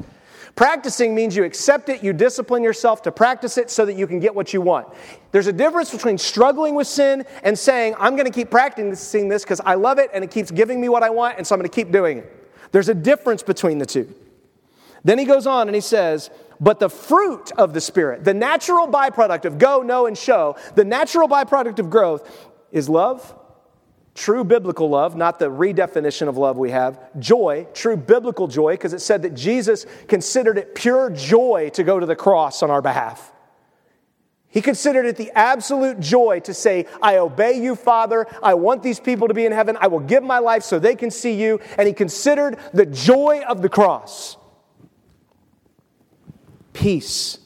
Practicing 0.54 1.14
means 1.14 1.34
you 1.34 1.44
accept 1.44 1.88
it, 1.88 2.02
you 2.04 2.12
discipline 2.12 2.62
yourself 2.62 3.00
to 3.02 3.10
practice 3.10 3.56
it 3.56 3.70
so 3.70 3.86
that 3.86 3.94
you 3.94 4.06
can 4.06 4.20
get 4.20 4.34
what 4.34 4.52
you 4.52 4.60
want. 4.60 4.86
There's 5.32 5.46
a 5.46 5.52
difference 5.52 5.92
between 5.92 6.18
struggling 6.18 6.74
with 6.74 6.86
sin 6.86 7.24
and 7.42 7.58
saying, 7.58 7.94
I'm 7.98 8.16
going 8.16 8.30
to 8.30 8.32
keep 8.32 8.50
practicing 8.50 9.28
this 9.30 9.42
because 9.42 9.62
I 9.64 9.76
love 9.76 9.98
it 9.98 10.10
and 10.12 10.22
it 10.22 10.30
keeps 10.30 10.50
giving 10.50 10.78
me 10.78 10.90
what 10.90 11.02
I 11.02 11.08
want, 11.08 11.38
and 11.38 11.46
so 11.46 11.54
I'm 11.54 11.58
going 11.58 11.70
to 11.70 11.74
keep 11.74 11.90
doing 11.90 12.18
it. 12.18 12.70
There's 12.70 12.90
a 12.90 12.94
difference 12.94 13.42
between 13.42 13.78
the 13.78 13.86
two. 13.86 14.14
Then 15.05 15.18
he 15.18 15.24
goes 15.24 15.46
on 15.46 15.68
and 15.68 15.74
he 15.74 15.80
says, 15.80 16.30
but 16.61 16.78
the 16.78 16.90
fruit 16.90 17.53
of 17.53 17.72
the 17.72 17.80
Spirit, 17.80 18.24
the 18.24 18.34
natural 18.34 18.86
byproduct 18.86 19.46
of 19.46 19.59
go, 19.59 19.82
know, 19.82 20.07
and 20.07 20.16
show, 20.16 20.57
the 20.74 20.84
natural 20.84 21.26
byproduct 21.26 21.78
of 21.78 21.88
growth 21.88 22.51
is 22.70 22.88
love, 22.88 23.34
True 24.14 24.44
biblical 24.44 24.90
love, 24.90 25.16
not 25.16 25.38
the 25.38 25.51
redefinition 25.51 26.28
of 26.28 26.36
love 26.36 26.59
we 26.59 26.72
have. 26.72 27.01
Joy, 27.18 27.66
true 27.72 27.96
biblical 27.96 28.48
joy, 28.48 28.74
because 28.74 28.92
it 28.92 29.01
said 29.01 29.22
that 29.22 29.34
Jesus 29.34 29.86
considered 30.09 30.59
it 30.59 30.74
pure 30.74 31.11
joy 31.11 31.70
to 31.74 31.84
go 31.84 32.01
to 32.01 32.07
the 32.07 32.16
cross 32.16 32.62
on 32.62 32.70
our 32.70 32.82
behalf. 32.82 33.32
He 34.48 34.61
considered 34.61 35.07
it 35.07 35.16
the 35.16 35.30
absolute 35.36 36.01
joy 36.01 36.40
to 36.40 36.53
say, 36.53 36.86
I 37.01 37.18
obey 37.18 37.62
you, 37.62 37.76
Father. 37.76 38.26
I 38.42 38.55
want 38.55 38.82
these 38.82 38.98
people 38.98 39.28
to 39.28 39.34
be 39.34 39.46
in 39.46 39.53
heaven. 39.53 39.78
I 39.80 39.86
will 39.86 40.01
give 40.01 40.24
my 40.24 40.40
life 40.40 40.64
so 40.64 40.80
they 40.80 40.96
can 40.96 41.12
see 41.12 41.40
you. 41.40 41.61
And 41.78 41.86
he 41.86 41.94
considered 41.94 42.59
the 42.74 42.84
joy 42.86 43.42
of 43.48 43.62
the 43.62 43.68
cross. 43.68 44.36
Peace 46.72 47.38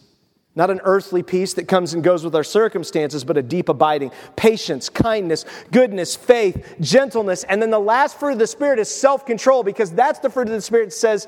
not 0.56 0.70
an 0.70 0.80
earthly 0.84 1.22
peace 1.22 1.54
that 1.54 1.66
comes 1.66 1.94
and 1.94 2.04
goes 2.04 2.24
with 2.24 2.34
our 2.36 2.44
circumstances, 2.44 3.24
but 3.24 3.36
a 3.36 3.42
deep 3.42 3.68
abiding. 3.68 4.12
Patience, 4.36 4.88
kindness, 4.88 5.44
goodness, 5.72 6.14
faith, 6.14 6.76
gentleness. 6.80 7.42
And 7.44 7.60
then 7.60 7.70
the 7.70 7.80
last 7.80 8.20
fruit 8.20 8.34
of 8.34 8.38
the 8.38 8.46
Spirit 8.46 8.78
is 8.78 8.88
self 8.88 9.26
control, 9.26 9.64
because 9.64 9.90
that's 9.90 10.20
the 10.20 10.30
fruit 10.30 10.46
of 10.46 10.54
the 10.54 10.60
Spirit 10.60 10.86
that 10.86 10.92
says, 10.92 11.26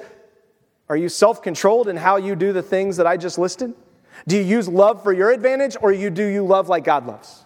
Are 0.88 0.96
you 0.96 1.08
self 1.08 1.42
controlled 1.42 1.88
in 1.88 1.96
how 1.96 2.16
you 2.16 2.36
do 2.36 2.52
the 2.52 2.62
things 2.62 2.98
that 2.98 3.06
I 3.06 3.16
just 3.16 3.36
listed? 3.36 3.74
Do 4.28 4.36
you 4.36 4.42
use 4.42 4.68
love 4.68 5.02
for 5.02 5.12
your 5.12 5.32
advantage, 5.32 5.76
or 5.80 5.92
you, 5.92 6.08
do 6.08 6.24
you 6.24 6.46
love 6.46 6.68
like 6.68 6.84
God 6.84 7.06
loves? 7.06 7.44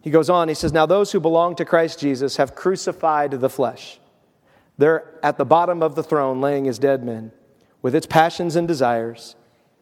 He 0.00 0.10
goes 0.10 0.30
on, 0.30 0.48
he 0.48 0.54
says, 0.54 0.72
Now 0.72 0.86
those 0.86 1.10
who 1.10 1.18
belong 1.18 1.56
to 1.56 1.64
Christ 1.64 1.98
Jesus 1.98 2.36
have 2.36 2.54
crucified 2.54 3.32
the 3.32 3.50
flesh. 3.50 3.98
They're 4.78 5.18
at 5.24 5.38
the 5.38 5.44
bottom 5.44 5.82
of 5.82 5.96
the 5.96 6.02
throne, 6.04 6.40
laying 6.40 6.68
as 6.68 6.78
dead 6.78 7.02
men 7.02 7.32
with 7.82 7.94
its 7.94 8.06
passions 8.06 8.56
and 8.56 8.66
desires. 8.66 9.36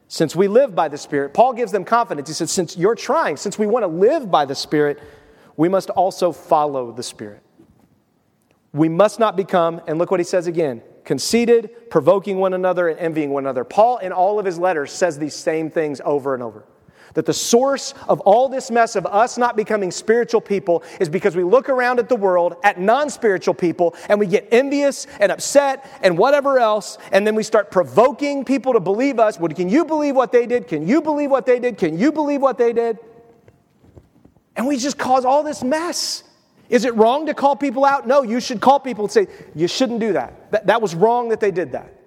Since 0.08 0.34
we 0.34 0.48
live 0.48 0.74
by 0.74 0.88
the 0.88 0.98
Spirit, 0.98 1.32
Paul 1.32 1.52
gives 1.52 1.70
them 1.70 1.84
confidence. 1.84 2.28
He 2.28 2.34
says, 2.34 2.50
Since 2.50 2.76
you're 2.76 2.96
trying, 2.96 3.36
since 3.36 3.58
we 3.58 3.66
want 3.66 3.84
to 3.84 3.88
live 3.88 4.30
by 4.30 4.44
the 4.44 4.56
Spirit, 4.56 5.00
we 5.56 5.68
must 5.68 5.90
also 5.90 6.32
follow 6.32 6.90
the 6.90 7.02
Spirit. 7.02 7.42
We 8.72 8.88
must 8.88 9.20
not 9.20 9.36
become, 9.36 9.80
and 9.86 9.98
look 9.98 10.10
what 10.10 10.20
he 10.20 10.24
says 10.24 10.46
again 10.46 10.82
conceited, 11.04 11.90
provoking 11.90 12.38
one 12.38 12.54
another, 12.54 12.88
and 12.88 12.98
envying 12.98 13.30
one 13.30 13.44
another. 13.44 13.64
Paul, 13.64 13.98
in 13.98 14.12
all 14.12 14.38
of 14.38 14.44
his 14.44 14.58
letters, 14.58 14.92
says 14.92 15.18
these 15.18 15.34
same 15.34 15.70
things 15.70 16.00
over 16.04 16.34
and 16.34 16.42
over. 16.42 16.64
That 17.14 17.26
the 17.26 17.34
source 17.34 17.94
of 18.08 18.20
all 18.20 18.48
this 18.48 18.70
mess 18.70 18.96
of 18.96 19.06
us 19.06 19.36
not 19.36 19.56
becoming 19.56 19.90
spiritual 19.90 20.40
people 20.40 20.82
is 21.00 21.08
because 21.08 21.34
we 21.34 21.44
look 21.44 21.68
around 21.68 21.98
at 21.98 22.08
the 22.08 22.16
world, 22.16 22.54
at 22.62 22.80
non 22.80 23.10
spiritual 23.10 23.54
people, 23.54 23.94
and 24.08 24.18
we 24.18 24.26
get 24.26 24.48
envious 24.52 25.06
and 25.18 25.32
upset 25.32 25.86
and 26.02 26.16
whatever 26.16 26.58
else, 26.58 26.98
and 27.12 27.26
then 27.26 27.34
we 27.34 27.42
start 27.42 27.70
provoking 27.70 28.44
people 28.44 28.72
to 28.72 28.80
believe 28.80 29.18
us. 29.18 29.38
Well, 29.38 29.50
can 29.50 29.68
you 29.68 29.84
believe 29.84 30.14
what 30.14 30.32
they 30.32 30.46
did? 30.46 30.68
Can 30.68 30.86
you 30.86 31.02
believe 31.02 31.30
what 31.30 31.46
they 31.46 31.58
did? 31.58 31.78
Can 31.78 31.98
you 31.98 32.12
believe 32.12 32.40
what 32.40 32.58
they 32.58 32.72
did? 32.72 32.98
And 34.56 34.66
we 34.66 34.76
just 34.76 34.98
cause 34.98 35.24
all 35.24 35.42
this 35.42 35.62
mess. 35.62 36.24
Is 36.68 36.84
it 36.84 36.94
wrong 36.94 37.26
to 37.26 37.34
call 37.34 37.56
people 37.56 37.84
out? 37.84 38.06
No, 38.06 38.22
you 38.22 38.40
should 38.40 38.60
call 38.60 38.78
people 38.78 39.04
and 39.04 39.12
say, 39.12 39.26
you 39.54 39.66
shouldn't 39.66 40.00
do 40.00 40.12
that. 40.12 40.52
That, 40.52 40.66
that 40.68 40.80
was 40.80 40.94
wrong 40.94 41.30
that 41.30 41.40
they 41.40 41.50
did 41.50 41.72
that. 41.72 41.99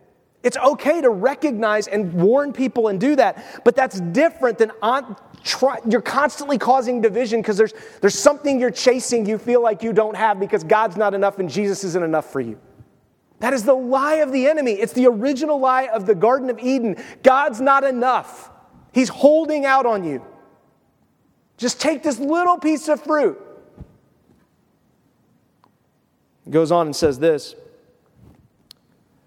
It's 0.43 0.57
okay 0.57 0.99
to 0.99 1.09
recognize 1.09 1.87
and 1.87 2.13
warn 2.13 2.51
people 2.51 2.89
and 2.89 2.99
do 2.99 3.15
that, 3.15 3.61
but 3.63 3.75
that's 3.75 4.01
different 4.01 4.57
than 4.57 4.71
on, 4.81 5.15
try, 5.41 5.77
you're 5.89 6.01
constantly 6.01 6.57
causing 6.57 7.01
division 7.01 7.41
because 7.41 7.55
there's, 7.55 7.73
there's 8.01 8.19
something 8.19 8.59
you're 8.59 8.69
chasing 8.69 9.25
you 9.25 9.37
feel 9.37 9.63
like 9.63 9.81
you 9.81 9.93
don't 9.93 10.17
have 10.17 10.41
because 10.41 10.65
God's 10.65 10.97
not 10.97 11.13
enough 11.13 11.39
and 11.39 11.49
Jesus 11.49 11.85
isn't 11.85 12.03
enough 12.03 12.29
for 12.29 12.41
you. 12.41 12.59
That 13.39 13.53
is 13.53 13.63
the 13.63 13.73
lie 13.73 14.15
of 14.15 14.33
the 14.33 14.47
enemy. 14.47 14.73
It's 14.73 14.93
the 14.93 15.07
original 15.07 15.59
lie 15.59 15.87
of 15.87 16.05
the 16.05 16.15
Garden 16.15 16.49
of 16.49 16.59
Eden. 16.59 16.97
God's 17.23 17.61
not 17.61 17.83
enough, 17.85 18.51
He's 18.91 19.09
holding 19.09 19.65
out 19.65 19.85
on 19.85 20.03
you. 20.03 20.25
Just 21.57 21.79
take 21.79 22.03
this 22.03 22.19
little 22.19 22.57
piece 22.57 22.89
of 22.89 23.01
fruit. 23.01 23.39
goes 26.49 26.71
on 26.71 26.87
and 26.87 26.95
says 26.95 27.19
this. 27.19 27.55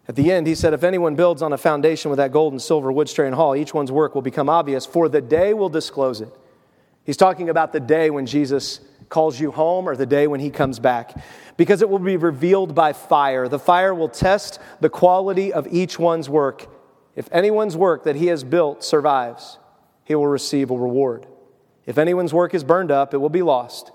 At 0.09 0.15
the 0.15 0.31
end, 0.31 0.47
he 0.47 0.55
said, 0.55 0.73
If 0.73 0.85
anyone 0.85 1.17
builds 1.17 1.43
on 1.43 1.53
a 1.53 1.59
foundation 1.59 2.11
with 2.11 2.19
that 2.19 2.31
gold 2.31 2.53
and 2.53 2.63
silver, 2.63 2.93
wood, 2.93 3.09
straw, 3.09 3.27
and 3.27 3.35
hall, 3.35 3.57
each 3.57 3.75
one's 3.75 3.91
work 3.91 4.15
will 4.15 4.23
become 4.23 4.49
obvious, 4.49 4.87
for 4.87 5.09
the 5.09 5.21
day 5.21 5.53
will 5.53 5.69
disclose 5.69 6.21
it. 6.21 6.33
He's 7.05 7.17
talking 7.17 7.49
about 7.49 7.73
the 7.73 7.81
day 7.81 8.11
when 8.11 8.27
Jesus 8.27 8.81
calls 9.09 9.39
you 9.39 9.53
home 9.53 9.89
or 9.89 9.97
the 9.97 10.07
day 10.07 10.27
when 10.27 10.41
he 10.41 10.51
comes 10.51 10.79
back, 10.79 11.15
because 11.57 11.83
it 11.83 11.89
will 11.89 11.99
be 11.99 12.17
revealed 12.17 12.75
by 12.75 12.93
fire. 12.93 13.49
The 13.49 13.59
fire 13.59 13.95
will 13.95 14.09
test 14.09 14.61
the 14.81 14.89
quality 14.89 15.53
of 15.53 15.67
each 15.69 15.99
one's 15.99 16.29
work. 16.29 16.67
If 17.15 17.29
anyone's 17.33 17.77
work 17.77 18.05
that 18.05 18.17
he 18.17 18.27
has 18.27 18.45
built 18.45 18.85
survives, 18.85 19.59
he 20.05 20.15
will 20.15 20.27
receive 20.27 20.71
a 20.71 20.77
reward. 20.77 21.27
If 21.85 21.99
anyone's 21.99 22.35
work 22.35 22.55
is 22.55 22.65
burned 22.65 22.91
up, 22.91 23.15
it 23.15 23.19
will 23.19 23.29
be 23.29 23.43
lost. 23.43 23.93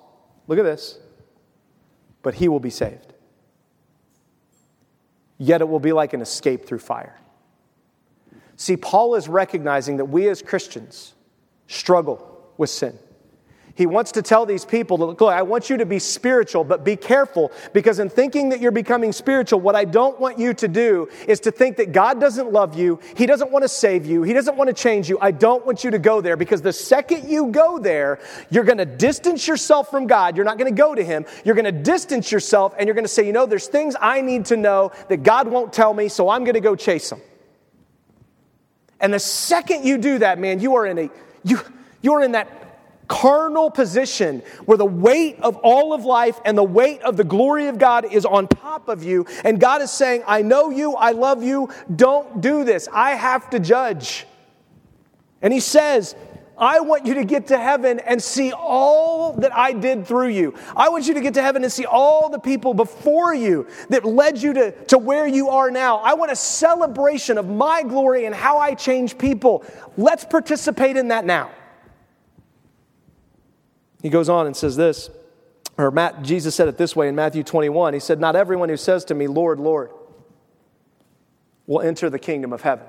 Look 0.47 0.59
at 0.59 0.63
this. 0.63 0.97
But 2.21 2.35
he 2.35 2.47
will 2.47 2.59
be 2.59 2.69
saved. 2.69 3.10
Yet 5.41 5.61
it 5.61 5.67
will 5.67 5.79
be 5.79 5.91
like 5.91 6.13
an 6.13 6.21
escape 6.21 6.67
through 6.67 6.77
fire. 6.77 7.19
See, 8.57 8.77
Paul 8.77 9.15
is 9.15 9.27
recognizing 9.27 9.97
that 9.97 10.05
we 10.05 10.29
as 10.29 10.43
Christians 10.43 11.15
struggle 11.65 12.53
with 12.57 12.69
sin. 12.69 12.95
He 13.75 13.85
wants 13.85 14.11
to 14.13 14.21
tell 14.21 14.45
these 14.45 14.65
people, 14.65 14.97
look, 14.97 15.21
I 15.21 15.41
want 15.41 15.69
you 15.69 15.77
to 15.77 15.85
be 15.85 15.99
spiritual, 15.99 16.63
but 16.63 16.83
be 16.83 16.95
careful 16.95 17.51
because 17.73 17.99
in 17.99 18.09
thinking 18.09 18.49
that 18.49 18.59
you're 18.59 18.71
becoming 18.71 19.11
spiritual, 19.11 19.59
what 19.59 19.75
I 19.75 19.85
don't 19.85 20.19
want 20.19 20.39
you 20.39 20.53
to 20.55 20.67
do 20.67 21.09
is 21.27 21.39
to 21.41 21.51
think 21.51 21.77
that 21.77 21.91
God 21.91 22.19
doesn't 22.19 22.51
love 22.51 22.77
you, 22.77 22.99
He 23.15 23.25
doesn't 23.25 23.51
want 23.51 23.63
to 23.63 23.69
save 23.69 24.05
you, 24.05 24.23
He 24.23 24.33
doesn't 24.33 24.57
want 24.57 24.67
to 24.69 24.73
change 24.73 25.09
you. 25.09 25.17
I 25.21 25.31
don't 25.31 25.65
want 25.65 25.83
you 25.83 25.91
to 25.91 25.99
go 25.99 26.21
there 26.21 26.35
because 26.35 26.61
the 26.61 26.73
second 26.73 27.29
you 27.29 27.47
go 27.47 27.79
there, 27.79 28.19
you're 28.49 28.63
going 28.63 28.77
to 28.77 28.85
distance 28.85 29.47
yourself 29.47 29.89
from 29.89 30.07
God. 30.07 30.35
You're 30.35 30.45
not 30.45 30.57
going 30.57 30.73
to 30.73 30.77
go 30.77 30.93
to 30.93 31.03
Him. 31.03 31.25
You're 31.45 31.55
going 31.55 31.65
to 31.65 31.71
distance 31.71 32.31
yourself 32.31 32.75
and 32.77 32.87
you're 32.87 32.95
going 32.95 33.05
to 33.05 33.09
say, 33.09 33.25
you 33.25 33.33
know, 33.33 33.45
there's 33.45 33.67
things 33.67 33.95
I 33.99 34.21
need 34.21 34.45
to 34.45 34.57
know 34.57 34.91
that 35.09 35.23
God 35.23 35.47
won't 35.47 35.71
tell 35.73 35.93
me, 35.93 36.09
so 36.09 36.29
I'm 36.29 36.43
going 36.43 36.55
to 36.55 36.61
go 36.61 36.75
chase 36.75 37.09
them. 37.09 37.21
And 38.99 39.13
the 39.13 39.19
second 39.19 39.83
you 39.83 39.97
do 39.97 40.19
that, 40.19 40.37
man, 40.37 40.59
you 40.59 40.75
are 40.75 40.85
in 40.85 40.97
a, 40.99 41.09
you, 41.43 41.59
you're 42.01 42.21
in 42.21 42.33
that 42.33 42.60
carnal 43.11 43.69
position 43.69 44.41
where 44.63 44.77
the 44.77 44.85
weight 44.85 45.37
of 45.41 45.57
all 45.57 45.93
of 45.93 46.05
life 46.05 46.39
and 46.45 46.57
the 46.57 46.63
weight 46.63 47.01
of 47.01 47.17
the 47.17 47.25
glory 47.25 47.67
of 47.67 47.77
God 47.77 48.05
is 48.05 48.25
on 48.25 48.47
top 48.47 48.87
of 48.87 49.03
you. 49.03 49.25
And 49.43 49.59
God 49.59 49.81
is 49.81 49.91
saying, 49.91 50.23
I 50.25 50.41
know 50.43 50.69
you, 50.69 50.93
I 50.93 51.11
love 51.11 51.43
you, 51.43 51.69
don't 51.93 52.39
do 52.39 52.63
this. 52.63 52.87
I 52.91 53.11
have 53.11 53.49
to 53.49 53.59
judge. 53.59 54.25
And 55.41 55.51
He 55.51 55.59
says, 55.59 56.15
I 56.57 56.79
want 56.79 57.05
you 57.05 57.15
to 57.15 57.25
get 57.25 57.47
to 57.47 57.57
heaven 57.57 57.99
and 57.99 58.23
see 58.23 58.53
all 58.53 59.33
that 59.33 59.53
I 59.53 59.73
did 59.73 60.07
through 60.07 60.29
you. 60.29 60.53
I 60.73 60.87
want 60.87 61.05
you 61.05 61.15
to 61.15 61.21
get 61.21 61.33
to 61.33 61.41
heaven 61.41 61.63
and 61.63 61.71
see 61.71 61.85
all 61.85 62.29
the 62.29 62.39
people 62.39 62.73
before 62.73 63.33
you 63.33 63.67
that 63.89 64.05
led 64.05 64.41
you 64.41 64.53
to, 64.53 64.71
to 64.85 64.97
where 64.97 65.27
you 65.27 65.49
are 65.49 65.69
now. 65.69 65.97
I 65.97 66.13
want 66.13 66.31
a 66.31 66.35
celebration 66.35 67.37
of 67.37 67.49
my 67.49 67.83
glory 67.83 68.25
and 68.25 68.33
how 68.33 68.59
I 68.59 68.75
change 68.75 69.17
people. 69.17 69.65
Let's 69.97 70.23
participate 70.23 70.95
in 70.95 71.09
that 71.09 71.25
now. 71.25 71.51
He 74.01 74.09
goes 74.09 74.29
on 74.29 74.47
and 74.47 74.55
says 74.55 74.75
this, 74.75 75.09
or 75.77 75.91
Matt, 75.91 76.21
Jesus 76.23 76.55
said 76.55 76.67
it 76.67 76.77
this 76.77 76.95
way 76.95 77.07
in 77.07 77.15
Matthew 77.15 77.43
21. 77.43 77.93
He 77.93 77.99
said, 77.99 78.19
Not 78.19 78.35
everyone 78.35 78.69
who 78.69 78.77
says 78.77 79.05
to 79.05 79.13
me, 79.13 79.27
Lord, 79.27 79.59
Lord, 79.59 79.91
will 81.65 81.81
enter 81.81 82.09
the 82.09 82.19
kingdom 82.19 82.51
of 82.51 82.61
heaven, 82.61 82.85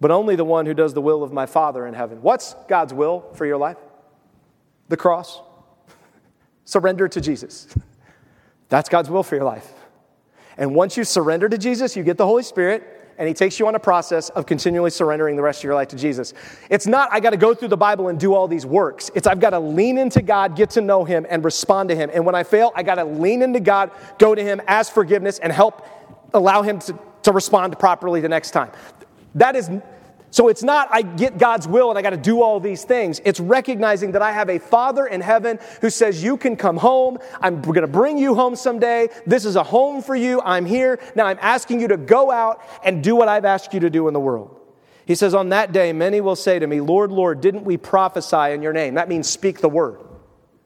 but 0.00 0.10
only 0.10 0.36
the 0.36 0.44
one 0.44 0.66
who 0.66 0.74
does 0.74 0.94
the 0.94 1.00
will 1.00 1.22
of 1.22 1.32
my 1.32 1.46
Father 1.46 1.86
in 1.86 1.94
heaven. 1.94 2.22
What's 2.22 2.54
God's 2.68 2.94
will 2.94 3.24
for 3.34 3.46
your 3.46 3.56
life? 3.56 3.78
The 4.88 4.96
cross. 4.96 5.40
Surrender 6.64 7.08
to 7.08 7.20
Jesus. 7.20 7.66
That's 8.68 8.88
God's 8.88 9.10
will 9.10 9.22
for 9.22 9.34
your 9.34 9.44
life. 9.44 9.72
And 10.56 10.74
once 10.74 10.96
you 10.96 11.04
surrender 11.04 11.48
to 11.48 11.58
Jesus, 11.58 11.96
you 11.96 12.02
get 12.02 12.18
the 12.18 12.26
Holy 12.26 12.42
Spirit 12.42 12.99
and 13.20 13.28
he 13.28 13.34
takes 13.34 13.60
you 13.60 13.68
on 13.68 13.74
a 13.74 13.78
process 13.78 14.30
of 14.30 14.46
continually 14.46 14.88
surrendering 14.88 15.36
the 15.36 15.42
rest 15.42 15.60
of 15.60 15.64
your 15.64 15.74
life 15.74 15.88
to 15.88 15.96
Jesus. 15.96 16.32
It's 16.70 16.86
not, 16.86 17.10
I 17.12 17.20
got 17.20 17.30
to 17.30 17.36
go 17.36 17.54
through 17.54 17.68
the 17.68 17.76
Bible 17.76 18.08
and 18.08 18.18
do 18.18 18.32
all 18.32 18.48
these 18.48 18.64
works. 18.64 19.10
It's, 19.14 19.26
I've 19.26 19.40
got 19.40 19.50
to 19.50 19.60
lean 19.60 19.98
into 19.98 20.22
God, 20.22 20.56
get 20.56 20.70
to 20.70 20.80
know 20.80 21.04
him, 21.04 21.26
and 21.28 21.44
respond 21.44 21.90
to 21.90 21.94
him. 21.94 22.10
And 22.14 22.24
when 22.24 22.34
I 22.34 22.44
fail, 22.44 22.72
I 22.74 22.82
got 22.82 22.94
to 22.94 23.04
lean 23.04 23.42
into 23.42 23.60
God, 23.60 23.90
go 24.18 24.34
to 24.34 24.42
him, 24.42 24.62
ask 24.66 24.94
forgiveness, 24.94 25.38
and 25.38 25.52
help 25.52 25.86
allow 26.32 26.62
him 26.62 26.78
to, 26.78 26.98
to 27.24 27.32
respond 27.32 27.78
properly 27.78 28.22
the 28.22 28.28
next 28.30 28.52
time. 28.52 28.70
That 29.34 29.54
is 29.54 29.68
so 30.30 30.48
it's 30.48 30.62
not 30.62 30.88
I 30.90 31.02
get 31.02 31.38
God's 31.38 31.66
will 31.66 31.90
and 31.90 31.98
I 31.98 32.02
got 32.02 32.10
to 32.10 32.16
do 32.16 32.40
all 32.40 32.60
these 32.60 32.84
things. 32.84 33.20
It's 33.24 33.40
recognizing 33.40 34.12
that 34.12 34.22
I 34.22 34.30
have 34.30 34.48
a 34.48 34.58
Father 34.58 35.06
in 35.06 35.20
heaven 35.20 35.58
who 35.80 35.90
says, 35.90 36.22
You 36.22 36.36
can 36.36 36.56
come 36.56 36.76
home. 36.76 37.18
I'm 37.40 37.60
going 37.60 37.80
to 37.80 37.88
bring 37.88 38.16
you 38.16 38.34
home 38.34 38.54
someday. 38.54 39.08
This 39.26 39.44
is 39.44 39.56
a 39.56 39.62
home 39.62 40.02
for 40.02 40.14
you. 40.14 40.40
I'm 40.42 40.66
here. 40.66 41.00
Now 41.16 41.26
I'm 41.26 41.38
asking 41.40 41.80
you 41.80 41.88
to 41.88 41.96
go 41.96 42.30
out 42.30 42.62
and 42.84 43.02
do 43.02 43.16
what 43.16 43.28
I've 43.28 43.44
asked 43.44 43.74
you 43.74 43.80
to 43.80 43.90
do 43.90 44.06
in 44.06 44.14
the 44.14 44.20
world. 44.20 44.56
He 45.04 45.16
says, 45.16 45.34
On 45.34 45.48
that 45.48 45.72
day, 45.72 45.92
many 45.92 46.20
will 46.20 46.36
say 46.36 46.60
to 46.60 46.66
me, 46.66 46.80
Lord, 46.80 47.10
Lord, 47.10 47.40
didn't 47.40 47.64
we 47.64 47.76
prophesy 47.76 48.52
in 48.52 48.62
your 48.62 48.72
name? 48.72 48.94
That 48.94 49.08
means 49.08 49.28
speak 49.28 49.60
the 49.60 49.68
word, 49.68 49.98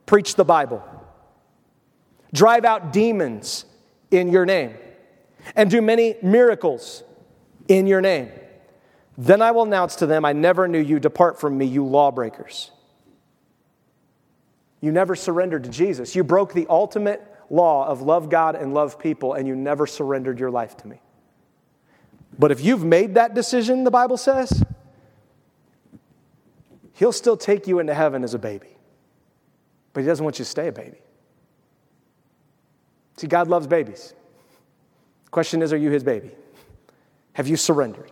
preach 0.04 0.34
the 0.34 0.44
Bible, 0.44 0.84
drive 2.34 2.66
out 2.66 2.92
demons 2.92 3.64
in 4.10 4.28
your 4.28 4.44
name, 4.44 4.74
and 5.56 5.70
do 5.70 5.80
many 5.80 6.16
miracles 6.22 7.02
in 7.66 7.86
your 7.86 8.02
name. 8.02 8.30
Then 9.16 9.42
I 9.42 9.52
will 9.52 9.62
announce 9.62 9.96
to 9.96 10.06
them, 10.06 10.24
I 10.24 10.32
never 10.32 10.66
knew 10.66 10.80
you. 10.80 10.98
Depart 10.98 11.40
from 11.40 11.56
me, 11.56 11.66
you 11.66 11.84
lawbreakers. 11.84 12.70
You 14.80 14.92
never 14.92 15.14
surrendered 15.14 15.64
to 15.64 15.70
Jesus. 15.70 16.14
You 16.14 16.24
broke 16.24 16.52
the 16.52 16.66
ultimate 16.68 17.22
law 17.48 17.86
of 17.86 18.02
love 18.02 18.28
God 18.28 18.56
and 18.56 18.74
love 18.74 18.98
people, 18.98 19.34
and 19.34 19.46
you 19.46 19.54
never 19.54 19.86
surrendered 19.86 20.38
your 20.40 20.50
life 20.50 20.76
to 20.78 20.88
me. 20.88 21.00
But 22.38 22.50
if 22.50 22.60
you've 22.60 22.84
made 22.84 23.14
that 23.14 23.34
decision, 23.34 23.84
the 23.84 23.90
Bible 23.90 24.16
says, 24.16 24.62
He'll 26.94 27.12
still 27.12 27.36
take 27.36 27.66
you 27.66 27.78
into 27.78 27.94
heaven 27.94 28.24
as 28.24 28.34
a 28.34 28.38
baby. 28.38 28.76
But 29.92 30.00
He 30.02 30.06
doesn't 30.06 30.24
want 30.24 30.38
you 30.38 30.44
to 30.44 30.50
stay 30.50 30.68
a 30.68 30.72
baby. 30.72 30.98
See, 33.16 33.26
God 33.26 33.48
loves 33.48 33.66
babies. 33.66 34.14
question 35.30 35.62
is, 35.62 35.72
are 35.72 35.76
you 35.76 35.90
His 35.90 36.02
baby? 36.02 36.32
Have 37.34 37.48
you 37.48 37.56
surrendered? 37.56 38.10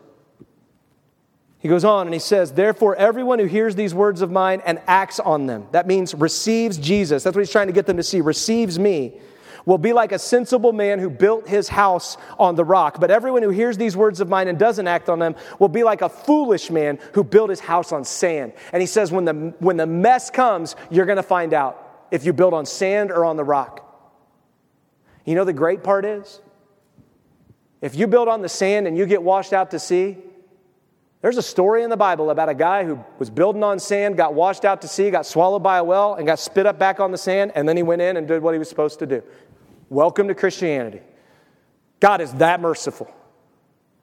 He 1.62 1.68
goes 1.68 1.84
on 1.84 2.08
and 2.08 2.12
he 2.12 2.18
says, 2.18 2.50
Therefore, 2.52 2.96
everyone 2.96 3.38
who 3.38 3.44
hears 3.44 3.76
these 3.76 3.94
words 3.94 4.20
of 4.20 4.32
mine 4.32 4.60
and 4.66 4.80
acts 4.88 5.20
on 5.20 5.46
them, 5.46 5.68
that 5.70 5.86
means 5.86 6.12
receives 6.12 6.76
Jesus, 6.76 7.22
that's 7.22 7.36
what 7.36 7.40
he's 7.40 7.52
trying 7.52 7.68
to 7.68 7.72
get 7.72 7.86
them 7.86 7.98
to 7.98 8.02
see, 8.02 8.20
receives 8.20 8.80
me, 8.80 9.20
will 9.64 9.78
be 9.78 9.92
like 9.92 10.10
a 10.10 10.18
sensible 10.18 10.72
man 10.72 10.98
who 10.98 11.08
built 11.08 11.46
his 11.46 11.68
house 11.68 12.16
on 12.36 12.56
the 12.56 12.64
rock. 12.64 12.98
But 12.98 13.12
everyone 13.12 13.44
who 13.44 13.50
hears 13.50 13.76
these 13.76 13.96
words 13.96 14.18
of 14.18 14.28
mine 14.28 14.48
and 14.48 14.58
doesn't 14.58 14.88
act 14.88 15.08
on 15.08 15.20
them 15.20 15.36
will 15.60 15.68
be 15.68 15.84
like 15.84 16.02
a 16.02 16.08
foolish 16.08 16.68
man 16.68 16.98
who 17.12 17.22
built 17.22 17.48
his 17.48 17.60
house 17.60 17.92
on 17.92 18.04
sand. 18.04 18.54
And 18.72 18.80
he 18.80 18.86
says, 18.88 19.12
When 19.12 19.24
the, 19.24 19.54
when 19.60 19.76
the 19.76 19.86
mess 19.86 20.30
comes, 20.30 20.74
you're 20.90 21.06
going 21.06 21.14
to 21.14 21.22
find 21.22 21.54
out 21.54 22.08
if 22.10 22.26
you 22.26 22.32
build 22.32 22.54
on 22.54 22.66
sand 22.66 23.12
or 23.12 23.24
on 23.24 23.36
the 23.36 23.44
rock. 23.44 23.88
You 25.24 25.36
know, 25.36 25.44
the 25.44 25.52
great 25.52 25.84
part 25.84 26.04
is, 26.04 26.40
if 27.80 27.94
you 27.94 28.08
build 28.08 28.26
on 28.26 28.42
the 28.42 28.48
sand 28.48 28.88
and 28.88 28.98
you 28.98 29.06
get 29.06 29.22
washed 29.22 29.52
out 29.52 29.70
to 29.70 29.78
sea, 29.78 30.18
there's 31.23 31.37
a 31.37 31.43
story 31.43 31.85
in 31.85 31.91
the 31.91 31.97
Bible 31.97 32.31
about 32.31 32.49
a 32.49 32.55
guy 32.55 32.85
who 32.85 33.03
was 33.20 33.31
building 33.31 33.62
on 33.62 33.79
sand, 33.79 34.16
got 34.16 34.35
washed 34.35 34.64
out 34.64 34.83
to 34.83 34.89
sea, 34.89 35.09
got 35.11 35.25
swallowed 35.25 35.62
by 35.62 35.79
a 35.79 35.85
whale, 35.85 36.14
and 36.14 36.27
got 36.27 36.41
spit 36.41 36.66
up 36.66 36.81
back 36.81 36.99
on 36.99 37.12
the 37.12 37.18
sand, 37.18 37.53
and 37.55 37.68
then 37.68 37.77
he 37.77 37.83
went 37.85 38.03
in 38.03 38.16
and 38.16 38.27
did 38.27 38.43
what 38.43 38.55
he 38.55 38.59
was 38.59 38.68
supposed 38.68 38.99
to 38.99 39.07
do. 39.07 39.23
Welcome 39.89 40.27
to 40.29 40.35
Christianity. 40.35 41.01
God 42.01 42.20
is 42.20 42.33
that 42.35 42.61
merciful. 42.61 43.09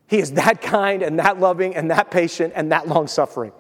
He 0.08 0.20
is 0.20 0.32
that 0.34 0.62
kind 0.62 1.04
and 1.04 1.20
that 1.20 1.42
loving 1.42 1.76
and 1.76 1.92
that 1.92 2.10
patient 2.10 2.54
and 2.56 2.72
that 2.72 2.88
long 2.88 3.08
suffering. 3.08 3.52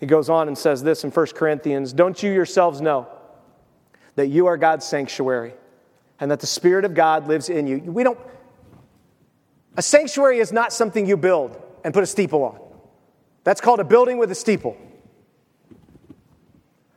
He 0.00 0.06
goes 0.06 0.28
on 0.28 0.48
and 0.48 0.58
says 0.58 0.82
this 0.82 1.04
in 1.04 1.12
1 1.12 1.26
Corinthians 1.28 1.92
Don't 1.92 2.20
you 2.20 2.32
yourselves 2.32 2.80
know 2.80 3.06
that 4.16 4.26
you 4.26 4.46
are 4.46 4.56
God's 4.56 4.84
sanctuary 4.84 5.54
and 6.18 6.30
that 6.32 6.40
the 6.40 6.46
Spirit 6.48 6.84
of 6.84 6.94
God 6.94 7.28
lives 7.28 7.48
in 7.48 7.68
you? 7.68 7.78
We 7.78 8.02
don't 8.02 8.18
a 9.76 9.82
sanctuary 9.82 10.38
is 10.38 10.52
not 10.52 10.72
something 10.72 11.06
you 11.06 11.16
build 11.16 11.60
and 11.84 11.94
put 11.94 12.02
a 12.02 12.06
steeple 12.06 12.42
on. 12.42 12.60
That's 13.44 13.60
called 13.60 13.80
a 13.80 13.84
building 13.84 14.18
with 14.18 14.30
a 14.30 14.34
steeple. 14.34 14.76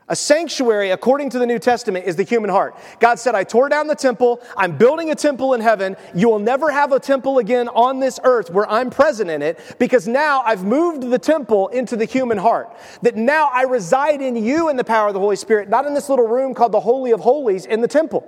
A 0.10 0.16
sanctuary, 0.18 0.92
according 0.92 1.30
to 1.30 1.40
the 1.40 1.46
New 1.46 1.60
Testament, 1.60 2.06
is 2.06 2.18
the 2.18 2.24
human 2.24 2.50
heart. 2.50 2.76
God 3.00 3.20
said, 3.20 3.36
I 3.36 3.46
tore 3.46 3.70
down 3.70 3.88
the 3.88 3.96
temple. 3.96 4.42
I'm 4.58 4.78
building 4.78 5.12
a 5.12 5.16
temple 5.16 5.54
in 5.54 5.62
heaven. 5.62 5.96
You 6.14 6.30
will 6.30 6.40
never 6.40 6.70
have 6.70 6.92
a 6.92 7.00
temple 7.00 7.40
again 7.40 7.70
on 7.70 8.02
this 8.02 8.20
earth 8.26 8.50
where 8.50 8.70
I'm 8.70 8.90
present 8.90 9.30
in 9.30 9.42
it 9.42 9.60
because 9.80 10.06
now 10.06 10.42
I've 10.42 10.66
moved 10.66 11.10
the 11.10 11.18
temple 11.18 11.70
into 11.70 11.96
the 11.96 12.04
human 12.04 12.38
heart. 12.38 12.76
That 13.02 13.16
now 13.16 13.50
I 13.54 13.64
reside 13.64 14.22
in 14.22 14.36
you 14.36 14.68
in 14.68 14.76
the 14.76 14.84
power 14.84 15.08
of 15.08 15.14
the 15.14 15.22
Holy 15.22 15.38
Spirit, 15.38 15.70
not 15.70 15.86
in 15.86 15.94
this 15.94 16.10
little 16.10 16.28
room 16.28 16.54
called 16.54 16.74
the 16.74 16.82
Holy 16.82 17.12
of 17.12 17.22
Holies 17.22 17.66
in 17.66 17.80
the 17.80 17.88
temple. 17.88 18.28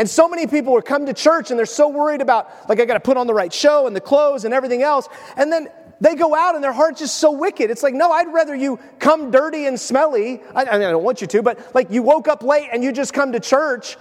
And 0.00 0.08
so 0.08 0.30
many 0.30 0.46
people 0.46 0.74
are 0.74 0.80
come 0.80 1.04
to 1.04 1.12
church 1.12 1.50
and 1.50 1.58
they're 1.58 1.66
so 1.66 1.86
worried 1.86 2.22
about, 2.22 2.70
like, 2.70 2.80
I 2.80 2.86
got 2.86 2.94
to 2.94 3.00
put 3.00 3.18
on 3.18 3.26
the 3.26 3.34
right 3.34 3.52
show 3.52 3.86
and 3.86 3.94
the 3.94 4.00
clothes 4.00 4.46
and 4.46 4.54
everything 4.54 4.82
else. 4.82 5.06
And 5.36 5.52
then 5.52 5.68
they 6.00 6.14
go 6.14 6.34
out 6.34 6.54
and 6.54 6.64
their 6.64 6.72
heart's 6.72 7.00
just 7.00 7.18
so 7.18 7.32
wicked. 7.32 7.70
It's 7.70 7.82
like, 7.82 7.92
no, 7.92 8.10
I'd 8.10 8.32
rather 8.32 8.54
you 8.54 8.78
come 8.98 9.30
dirty 9.30 9.66
and 9.66 9.78
smelly. 9.78 10.40
I, 10.54 10.62
I, 10.62 10.78
don't 10.78 11.04
want 11.04 11.20
you 11.20 11.26
to, 11.26 11.42
but 11.42 11.74
like 11.74 11.90
you 11.90 12.02
woke 12.02 12.28
up 12.28 12.42
late 12.42 12.70
and 12.72 12.82
you 12.82 12.92
just 12.92 13.12
come 13.12 13.32
to 13.32 13.40
church, 13.40 13.98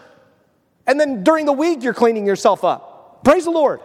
and 0.88 0.98
then 0.98 1.22
during 1.26 1.46
the 1.46 1.52
week 1.52 1.84
you're 1.84 1.94
cleaning 1.94 2.26
yourself 2.26 2.64
up. 2.64 3.26
Praise 3.26 3.44
the 3.44 3.52
Lord. 3.52 3.82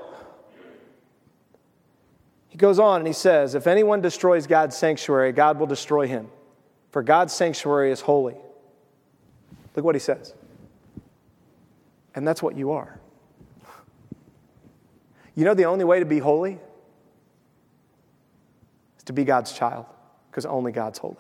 He 2.49 2.59
goes 2.59 2.79
on 2.79 3.01
and 3.01 3.09
he 3.09 3.13
says, 3.13 3.57
If 3.57 3.67
anyone 3.67 4.03
destroys 4.03 4.47
God's 4.47 4.77
sanctuary, 4.77 5.33
God 5.33 5.59
will 5.59 5.67
destroy 5.67 6.07
him, 6.07 6.29
for 6.93 7.03
God's 7.03 7.33
sanctuary 7.33 7.91
is 7.91 8.01
holy. 8.01 8.37
Look 9.75 9.85
what 9.85 9.97
he 9.97 10.01
says. 10.01 10.33
And 12.15 12.27
that's 12.27 12.43
what 12.43 12.57
you 12.57 12.73
are. 12.73 13.01
You 15.35 15.45
know 15.45 15.55
the 15.55 15.65
only 15.65 15.85
way 15.85 15.99
to 15.99 16.07
be 16.07 16.19
holy 16.19 16.59
is 18.99 19.05
to 19.05 19.13
be 19.13 19.25
God's 19.25 19.53
child, 19.53 19.87
because 20.31 20.47
only 20.47 20.71
God's 20.71 20.99
holy. 20.99 21.17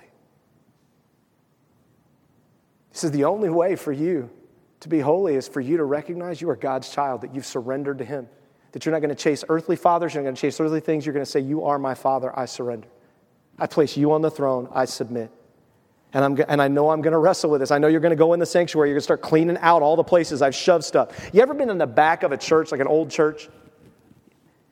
He 2.92 2.98
says 2.98 3.10
the 3.10 3.24
only 3.24 3.50
way 3.50 3.74
for 3.74 3.90
you 3.90 4.30
to 4.80 4.88
be 4.88 5.00
holy 5.00 5.34
is 5.34 5.48
for 5.48 5.60
you 5.60 5.78
to 5.78 5.84
recognize 5.84 6.40
you 6.40 6.48
are 6.50 6.56
God's 6.56 6.88
child, 6.90 7.22
that 7.22 7.34
you've 7.34 7.46
surrendered 7.46 7.98
to 7.98 8.04
Him, 8.04 8.28
that 8.70 8.84
you're 8.84 8.92
not 8.92 9.00
going 9.00 9.08
to 9.08 9.16
chase 9.16 9.42
earthly 9.48 9.74
fathers, 9.74 10.14
you're 10.14 10.22
not 10.22 10.26
going 10.26 10.36
to 10.36 10.40
chase 10.40 10.60
earthly 10.60 10.80
things. 10.80 11.04
You're 11.04 11.12
going 11.12 11.24
to 11.24 11.30
say, 11.30 11.40
You 11.40 11.64
are 11.64 11.78
my 11.78 11.94
Father, 11.94 12.38
I 12.38 12.44
surrender. 12.44 12.86
I 13.58 13.66
place 13.66 13.96
you 13.96 14.12
on 14.12 14.22
the 14.22 14.30
throne, 14.30 14.68
I 14.72 14.84
submit. 14.84 15.30
And, 16.14 16.24
I'm, 16.24 16.44
and 16.48 16.62
I 16.62 16.68
know 16.68 16.90
I'm 16.90 17.02
going 17.02 17.12
to 17.12 17.18
wrestle 17.18 17.50
with 17.50 17.60
this. 17.60 17.72
I 17.72 17.78
know 17.78 17.88
you're 17.88 18.00
going 18.00 18.10
to 18.10 18.16
go 18.16 18.32
in 18.32 18.40
the 18.40 18.46
sanctuary. 18.46 18.88
You're 18.88 18.94
going 18.94 19.00
to 19.00 19.04
start 19.04 19.20
cleaning 19.20 19.58
out 19.58 19.82
all 19.82 19.96
the 19.96 20.04
places 20.04 20.42
I've 20.42 20.54
shoved 20.54 20.84
stuff. 20.84 21.30
You 21.32 21.42
ever 21.42 21.54
been 21.54 21.70
in 21.70 21.78
the 21.78 21.88
back 21.88 22.22
of 22.22 22.30
a 22.30 22.36
church, 22.36 22.70
like 22.70 22.80
an 22.80 22.86
old 22.86 23.10
church? 23.10 23.48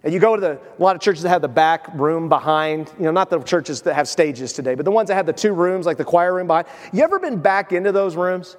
And 0.05 0.15
you 0.15 0.21
go 0.21 0.37
to 0.37 0.41
the, 0.41 0.53
a 0.53 0.83
lot 0.83 0.95
of 0.95 1.03
churches 1.03 1.23
that 1.23 1.29
have 1.29 1.43
the 1.43 1.49
back 1.49 1.89
room 1.95 2.29
behind, 2.29 2.93
you 2.97 3.05
know, 3.05 3.11
not 3.11 3.29
the 3.29 3.41
churches 3.41 3.83
that 3.83 3.95
have 3.95 4.09
stages 4.09 4.53
today, 4.53 4.77
but 4.77 4.85
the 4.85 4.91
ones 4.91 5.09
that 5.09 5.15
have 5.17 5.27
the 5.27 5.33
two 5.33 5.53
rooms, 5.53 5.85
like 5.85 5.97
the 5.97 6.05
choir 6.05 6.33
room 6.35 6.47
behind. 6.47 6.67
You 6.93 7.03
ever 7.03 7.19
been 7.19 7.39
back 7.39 7.73
into 7.73 7.93
those 7.93 8.17
rooms? 8.17 8.57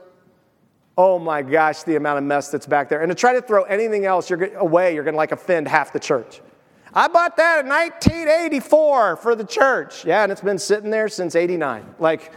Oh 0.98 1.20
my 1.20 1.42
gosh, 1.42 1.84
the 1.84 1.96
amount 1.96 2.20
of 2.20 2.24
mess 2.26 2.50
that's 2.50 2.68
back 2.68 2.90
there. 2.90 3.02
And 3.02 3.10
to 3.10 3.16
try 3.16 3.34
to 3.34 3.42
throw 3.42 3.64
anything 3.64 4.06
else 4.06 4.30
you're, 4.30 4.56
away, 4.56 4.94
you're 4.94 5.04
going 5.04 5.16
to 5.16 5.18
like 5.18 5.32
offend 5.32 5.68
half 5.68 5.92
the 5.92 6.00
church. 6.00 6.42
I 6.94 7.08
bought 7.08 7.38
that 7.38 7.66
in 7.66 7.70
1984 7.70 9.16
for 9.18 9.36
the 9.36 9.46
church. 9.46 10.06
Yeah, 10.06 10.24
and 10.24 10.32
it's 10.32 10.42
been 10.42 10.60
sitting 10.60 10.92
there 10.92 11.10
since 11.10 11.36
89. 11.36 11.96
Like, 11.98 12.32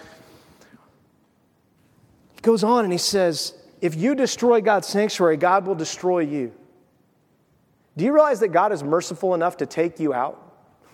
goes 2.47 2.65
on 2.65 2.85
and 2.85 2.93
he 2.93 2.99
says, 2.99 3.53
if 3.81 3.95
you 3.95 4.15
destroy 4.15 4.61
God's 4.61 4.87
sanctuary, 4.87 5.37
God 5.37 5.67
will 5.67 5.75
destroy 5.75 6.21
you. 6.21 6.53
Do 7.97 8.05
you 8.05 8.13
realize 8.13 8.41
that 8.41 8.49
God 8.49 8.73
is 8.73 8.83
merciful 8.83 9.35
enough 9.35 9.59
to 9.59 9.67
take 9.67 10.01
you 10.01 10.15
out 10.15 10.41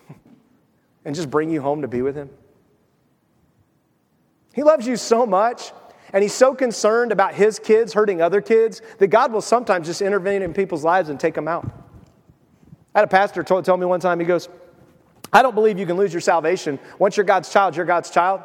and 1.05 1.15
just 1.15 1.31
bring 1.31 1.51
you 1.51 1.61
home 1.61 1.83
to 1.83 1.89
be 1.89 2.03
with 2.03 2.17
Him? 2.17 2.31
He 4.55 4.63
loves 4.63 4.87
you 4.87 4.97
so 4.97 5.27
much, 5.27 5.73
and 6.13 6.23
He's 6.23 6.35
so 6.35 6.55
concerned 6.55 7.13
about 7.13 7.35
His 7.35 7.59
kids 7.59 7.93
hurting 7.93 8.23
other 8.23 8.41
kids 8.41 8.83
that 8.99 9.09
God 9.09 9.33
will 9.33 9.41
sometimes 9.41 9.87
just 9.87 10.03
intervene 10.03 10.43
in 10.43 10.53
people's 10.53 10.85
lives 10.85 11.09
and 11.09 11.19
take 11.19 11.35
them 11.35 11.49
out. 11.49 11.65
I 12.95 13.01
had 13.01 13.05
a 13.05 13.11
pastor 13.11 13.43
told, 13.43 13.65
tell 13.65 13.77
me 13.77 13.87
one 13.87 14.01
time, 14.01 14.21
he 14.21 14.27
goes, 14.27 14.49
I 15.33 15.43
don't 15.43 15.55
believe 15.55 15.79
you 15.79 15.87
can 15.87 15.97
lose 15.97 16.13
your 16.13 16.21
salvation. 16.21 16.79
Once 16.99 17.17
you're 17.17 17.25
God's 17.25 17.51
child, 17.51 17.75
you're 17.75 17.87
God's 17.87 18.11
child. 18.11 18.43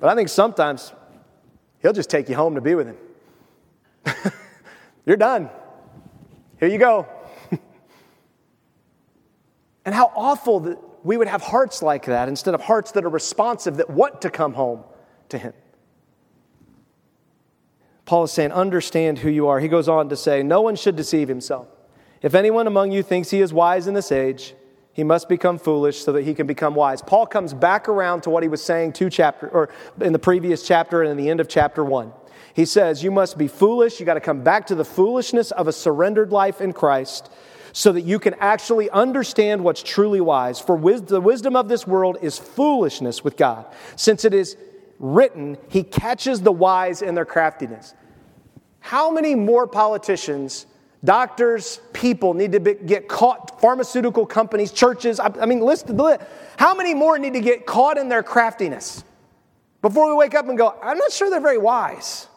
But 0.00 0.10
I 0.10 0.14
think 0.16 0.28
sometimes 0.28 0.92
He'll 1.82 1.92
just 1.92 2.08
take 2.10 2.28
you 2.28 2.36
home 2.36 2.54
to 2.54 2.60
be 2.60 2.74
with 2.74 2.86
Him. 2.86 2.96
you're 5.04 5.16
done. 5.16 5.50
Here 6.58 6.68
you 6.68 6.78
go. 6.78 7.06
And 9.84 9.92
how 9.92 10.12
awful 10.14 10.60
that 10.60 10.78
we 11.02 11.16
would 11.16 11.26
have 11.26 11.42
hearts 11.42 11.82
like 11.82 12.04
that 12.04 12.28
instead 12.28 12.54
of 12.54 12.60
hearts 12.60 12.92
that 12.92 13.04
are 13.04 13.08
responsive, 13.08 13.78
that 13.78 13.90
want 13.90 14.22
to 14.22 14.30
come 14.30 14.52
home 14.52 14.84
to 15.30 15.38
Him. 15.38 15.54
Paul 18.04 18.24
is 18.24 18.32
saying, 18.32 18.52
understand 18.52 19.18
who 19.18 19.30
you 19.30 19.48
are. 19.48 19.58
He 19.58 19.68
goes 19.68 19.88
on 19.88 20.08
to 20.10 20.16
say, 20.16 20.42
no 20.42 20.60
one 20.60 20.76
should 20.76 20.96
deceive 20.96 21.28
himself. 21.28 21.68
If 22.20 22.34
anyone 22.34 22.66
among 22.66 22.92
you 22.92 23.02
thinks 23.02 23.30
he 23.30 23.40
is 23.40 23.52
wise 23.52 23.86
in 23.86 23.94
this 23.94 24.12
age, 24.12 24.54
he 24.92 25.04
must 25.04 25.28
become 25.28 25.58
foolish 25.58 26.04
so 26.04 26.12
that 26.12 26.24
he 26.24 26.34
can 26.34 26.46
become 26.46 26.74
wise. 26.74 27.00
Paul 27.00 27.26
comes 27.26 27.54
back 27.54 27.88
around 27.88 28.22
to 28.22 28.30
what 28.30 28.42
he 28.42 28.48
was 28.48 28.62
saying 28.62 28.92
two 28.92 29.08
chapter 29.08 29.48
or 29.48 29.70
in 30.00 30.12
the 30.12 30.18
previous 30.18 30.66
chapter 30.66 31.02
and 31.02 31.10
in 31.10 31.16
the 31.16 31.30
end 31.30 31.40
of 31.40 31.48
chapter 31.48 31.84
1. 31.84 32.12
He 32.54 32.66
says, 32.66 33.02
"You 33.02 33.10
must 33.10 33.38
be 33.38 33.48
foolish. 33.48 33.98
You 33.98 34.06
got 34.06 34.14
to 34.14 34.20
come 34.20 34.42
back 34.42 34.66
to 34.66 34.74
the 34.74 34.84
foolishness 34.84 35.50
of 35.52 35.68
a 35.68 35.72
surrendered 35.72 36.30
life 36.30 36.60
in 36.60 36.72
Christ 36.72 37.30
so 37.72 37.92
that 37.92 38.02
you 38.02 38.18
can 38.18 38.34
actually 38.34 38.90
understand 38.90 39.64
what's 39.64 39.82
truly 39.82 40.20
wise. 40.20 40.60
For 40.60 40.76
wis- 40.76 41.00
the 41.02 41.20
wisdom 41.20 41.56
of 41.56 41.68
this 41.68 41.86
world 41.86 42.18
is 42.20 42.38
foolishness 42.38 43.24
with 43.24 43.36
God, 43.36 43.66
since 43.96 44.24
it 44.24 44.34
is 44.34 44.56
written, 44.98 45.56
He 45.68 45.82
catches 45.82 46.42
the 46.42 46.52
wise 46.52 47.02
in 47.02 47.14
their 47.14 47.24
craftiness. 47.24 47.94
How 48.80 49.10
many 49.10 49.34
more 49.34 49.66
politicians, 49.66 50.66
doctors, 51.04 51.80
people 51.92 52.34
need 52.34 52.52
to 52.52 52.60
be, 52.60 52.74
get 52.74 53.08
caught, 53.08 53.60
pharmaceutical 53.60 54.26
companies, 54.26 54.72
churches? 54.72 55.18
I, 55.20 55.32
I 55.40 55.46
mean, 55.46 55.60
list 55.60 55.86
the 55.86 55.94
list. 55.94 56.20
How 56.56 56.74
many 56.74 56.94
more 56.94 57.18
need 57.18 57.32
to 57.34 57.40
get 57.40 57.66
caught 57.66 57.98
in 57.98 58.08
their 58.08 58.22
craftiness 58.22 59.04
before 59.80 60.08
we 60.08 60.14
wake 60.14 60.34
up 60.34 60.48
and 60.48 60.56
go, 60.56 60.76
I'm 60.82 60.98
not 60.98 61.12
sure 61.12 61.30
they're 61.30 61.40
very 61.40 61.58
wise? 61.58 62.28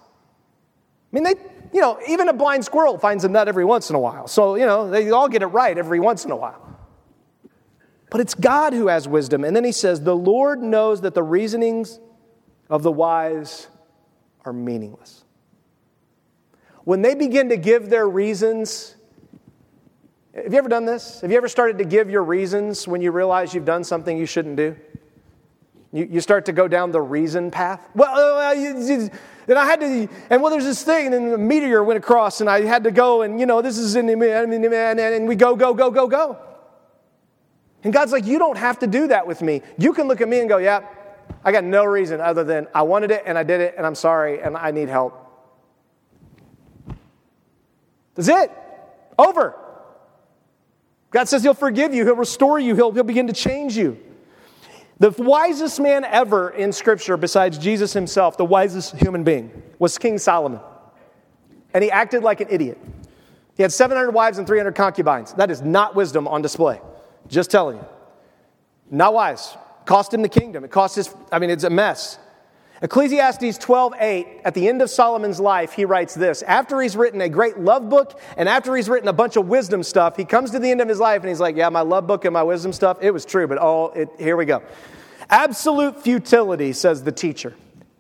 I 1.12 1.16
mean, 1.16 1.24
they, 1.24 1.36
you 1.74 1.82
know, 1.82 2.00
even 2.08 2.30
a 2.30 2.34
blind 2.34 2.66
squirrel 2.66 2.98
finds 2.98 3.24
a 3.24 3.30
nut 3.30 3.48
every 3.48 3.66
once 3.66 3.90
in 3.90 3.96
a 3.96 4.00
while. 4.00 4.28
So, 4.28 4.56
you 4.56 4.66
know, 4.66 4.90
they 4.90 5.12
all 5.12 5.28
get 5.28 5.42
it 5.42 5.48
right 5.48 5.78
every 5.78 6.00
once 6.00 6.26
in 6.26 6.32
a 6.32 6.36
while. 6.36 6.62
But 8.10 8.22
it's 8.22 8.34
God 8.34 8.72
who 8.72 8.88
has 8.88 9.08
wisdom. 9.10 9.44
And 9.44 9.54
then 9.54 9.66
he 9.66 9.74
says, 9.74 10.02
The 10.02 10.16
Lord 10.16 10.64
knows 10.64 11.02
that 11.02 11.14
the 11.14 11.24
reasonings 11.24 12.00
of 12.70 12.82
the 12.82 12.92
wise 12.92 13.68
are 14.46 14.54
meaningless. 14.54 15.25
When 16.86 17.02
they 17.02 17.16
begin 17.16 17.50
to 17.50 17.58
give 17.58 17.90
their 17.90 18.08
reasons, 18.08 18.96
have 20.36 20.54
you 20.54 20.58
ever 20.60 20.70
done 20.70 20.86
this? 20.86 21.22
Have 21.22 21.32
you 21.32 21.38
ever 21.38 21.48
started 21.48 21.80
to 21.80 21.84
give 21.84 22.10
your 22.10 22.24
reasons 22.24 22.88
when 22.88 23.02
you 23.02 23.12
realize 23.12 23.54
you've 23.54 23.66
done 23.66 23.84
something 23.84 24.18
you 24.18 24.28
shouldn't 24.28 24.56
do? 24.56 24.76
You, 25.92 26.08
you 26.12 26.22
start 26.22 26.46
to 26.46 26.52
go 26.52 26.68
down 26.68 26.92
the 26.92 27.02
reason 27.02 27.50
path. 27.50 27.82
Well, 27.96 28.38
uh, 28.38 28.52
you, 28.52 28.80
you, 28.86 29.10
and 29.48 29.58
I 29.58 29.66
had 29.66 29.80
to, 29.80 30.08
and 30.30 30.42
well, 30.42 30.52
there's 30.52 30.66
this 30.66 30.84
thing, 30.84 31.12
and 31.14 31.34
a 31.34 31.38
meteor 31.38 31.84
went 31.84 31.98
across, 31.98 32.42
and 32.42 32.50
I 32.50 32.62
had 32.62 32.84
to 32.84 32.92
go, 32.92 33.24
and 33.24 33.40
you 33.40 33.48
know, 33.48 33.62
this 33.62 33.78
is 33.78 33.96
in 33.96 34.06
the, 34.06 34.14
and, 34.14 35.00
and 35.00 35.28
we 35.28 35.36
go, 35.36 35.56
go, 35.56 35.74
go, 35.74 35.90
go, 35.90 36.08
go. 36.08 36.38
And 37.84 37.94
God's 37.94 38.12
like, 38.12 38.26
you 38.26 38.38
don't 38.38 38.58
have 38.58 38.80
to 38.80 38.88
do 38.88 39.08
that 39.08 39.26
with 39.26 39.42
me. 39.42 39.62
You 39.78 39.94
can 39.94 40.08
look 40.08 40.22
at 40.22 40.28
me 40.28 40.40
and 40.40 40.50
go, 40.50 40.58
yeah, 40.58 40.86
I 41.44 41.52
got 41.52 41.64
no 41.64 41.84
reason 41.84 42.22
other 42.22 42.44
than 42.44 42.68
I 42.76 42.84
wanted 42.84 43.10
it, 43.10 43.24
and 43.26 43.38
I 43.38 43.44
did 43.44 43.62
it, 43.62 43.74
and 43.76 43.86
I'm 43.88 43.96
sorry, 43.96 44.42
and 44.42 44.56
I 44.56 44.70
need 44.70 44.90
help. 44.90 45.25
That's 48.16 48.30
it. 48.30 48.52
Over. 49.18 49.56
God 51.12 51.28
says 51.28 51.44
He'll 51.44 51.54
forgive 51.54 51.94
you, 51.94 52.04
He'll 52.06 52.16
restore 52.16 52.60
you, 52.60 52.76
He'll, 52.76 52.92
he'll 52.92 53.04
begin 53.04 53.28
to 53.28 53.34
change 53.34 53.78
you. 53.78 53.98
The 55.00 55.12
wisest 55.12 55.80
man 55.80 56.06
ever 56.06 56.50
in 56.50 56.72
Scripture, 56.72 57.18
besides 57.18 57.58
Jesus 57.58 57.92
himself, 57.92 58.38
the 58.38 58.46
wisest 58.46 58.96
human 58.96 59.24
being, 59.24 59.52
was 59.78 59.98
King 59.98 60.18
Solomon. 60.18 60.62
And 61.74 61.84
he 61.84 61.92
acted 61.92 62.24
like 62.24 62.40
an 62.40 62.48
idiot. 62.50 62.80
He 63.58 63.64
had 63.64 63.74
700 63.74 64.12
wives 64.12 64.38
and 64.38 64.48
300 64.48 64.74
concubines. 64.74 65.34
That 65.34 65.52
is 65.52 65.62
not 65.62 65.96
wisdom 65.96 66.28
on 66.28 66.42
display. 66.42 66.80
Just 67.28 67.52
telling 67.52 67.78
you. 67.78 67.86
Not 68.90 69.14
wise. 69.14 69.58
Cost 69.86 70.14
him 70.14 70.22
the 70.22 70.30
kingdom. 70.30 70.64
It 70.64 70.72
cost 70.72 70.96
his, 70.96 71.14
I 71.32 71.40
mean, 71.40 71.50
it's 71.50 71.66
a 71.66 71.70
mess. 71.70 72.18
Ecclesiastes 72.86 73.58
12:8 73.58 74.42
at 74.46 74.54
the 74.54 74.70
end 74.70 74.80
of 74.80 74.92
Solomon's 74.92 75.40
life 75.40 75.74
he 75.74 75.86
writes 75.86 76.14
this. 76.14 76.44
After 76.44 76.80
he's 76.82 76.96
written 76.96 77.20
a 77.20 77.28
great 77.28 77.58
love 77.58 77.90
book 77.90 78.20
and 78.38 78.48
after 78.48 78.76
he's 78.76 78.88
written 78.88 79.10
a 79.10 79.14
bunch 79.14 79.38
of 79.38 79.48
wisdom 79.48 79.82
stuff 79.82 80.16
he 80.16 80.24
comes 80.24 80.52
to 80.52 80.60
the 80.60 80.70
end 80.70 80.82
of 80.82 80.88
his 80.88 81.00
life 81.00 81.22
and 81.22 81.30
he's 81.30 81.40
like 81.40 81.56
yeah 81.56 81.68
my 81.70 81.82
love 81.82 82.06
book 82.06 82.26
and 82.26 82.34
my 82.36 82.44
wisdom 82.44 82.72
stuff 82.72 83.00
it 83.02 83.10
was 83.10 83.26
true 83.26 83.48
but 83.48 83.58
it, 83.96 84.08
here 84.20 84.38
we 84.38 84.46
go. 84.46 84.62
Absolute 85.32 86.04
futility 86.04 86.74
says 86.74 87.04
the 87.04 87.12
teacher. 87.12 87.56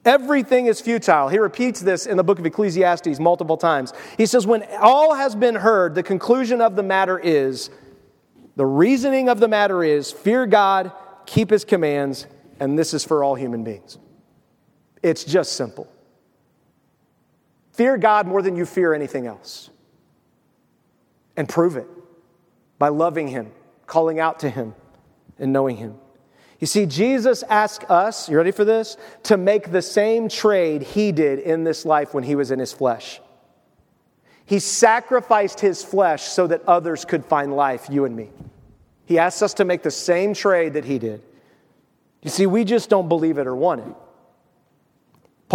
Everything 0.05 0.67
is 0.67 0.81
futile. 0.81 1.29
He 1.29 1.39
repeats 1.39 1.79
this 1.79 2.05
in 2.05 2.15
the 2.15 2.23
book 2.23 2.37
of 2.37 2.45
Ecclesiastes 2.45 3.19
multiple 3.19 3.57
times. 3.57 3.91
He 4.17 4.27
says 4.27 4.45
when 4.45 4.61
all 4.79 5.15
has 5.15 5.33
been 5.33 5.55
heard 5.55 5.95
the 5.95 6.03
conclusion 6.03 6.61
of 6.61 6.75
the 6.75 6.83
matter 6.83 7.17
is 7.17 7.71
the 8.55 8.67
reasoning 8.67 9.29
of 9.29 9.39
the 9.39 9.47
matter 9.47 9.83
is 9.83 10.11
fear 10.11 10.45
God 10.45 10.91
keep 11.25 11.49
his 11.49 11.65
commands 11.65 12.27
and 12.59 12.77
this 12.77 12.93
is 12.93 13.03
for 13.03 13.23
all 13.23 13.33
human 13.33 13.63
beings 13.63 13.97
it's 15.05 15.23
just 15.23 15.53
simple. 15.53 15.87
Fear 17.73 17.97
God 17.97 18.25
more 18.25 18.41
than 18.41 18.55
you 18.55 18.65
fear 18.65 18.93
anything 18.93 19.27
else. 19.27 19.69
And 21.37 21.47
prove 21.47 21.75
it 21.75 21.87
by 22.79 22.87
loving 22.87 23.27
Him, 23.27 23.51
calling 23.85 24.19
out 24.19 24.39
to 24.39 24.49
Him, 24.49 24.73
and 25.37 25.53
knowing 25.53 25.77
Him. 25.77 25.95
You 26.59 26.67
see, 26.67 26.85
Jesus 26.85 27.43
asked 27.43 27.83
us, 27.89 28.29
you 28.29 28.37
ready 28.37 28.51
for 28.51 28.65
this? 28.65 28.97
To 29.23 29.37
make 29.37 29.71
the 29.71 29.81
same 29.81 30.29
trade 30.29 30.81
He 30.81 31.11
did 31.11 31.39
in 31.39 31.63
this 31.63 31.85
life 31.85 32.13
when 32.13 32.23
He 32.23 32.35
was 32.35 32.49
in 32.49 32.59
His 32.59 32.73
flesh. 32.73 33.21
He 34.45 34.59
sacrificed 34.59 35.59
His 35.59 35.83
flesh 35.83 36.23
so 36.23 36.47
that 36.47 36.63
others 36.65 37.05
could 37.05 37.25
find 37.25 37.55
life, 37.55 37.87
you 37.91 38.05
and 38.05 38.15
me. 38.15 38.29
He 39.05 39.19
asked 39.19 39.43
us 39.43 39.53
to 39.55 39.65
make 39.65 39.83
the 39.83 39.91
same 39.91 40.33
trade 40.33 40.73
that 40.73 40.85
he 40.85 40.97
did. 40.97 41.21
You 42.23 42.31
see, 42.31 42.47
we 42.47 42.63
just 42.63 42.89
don't 42.89 43.07
believe 43.07 43.37
it 43.37 43.45
or 43.45 43.55
want 43.55 43.81
it. 43.81 43.95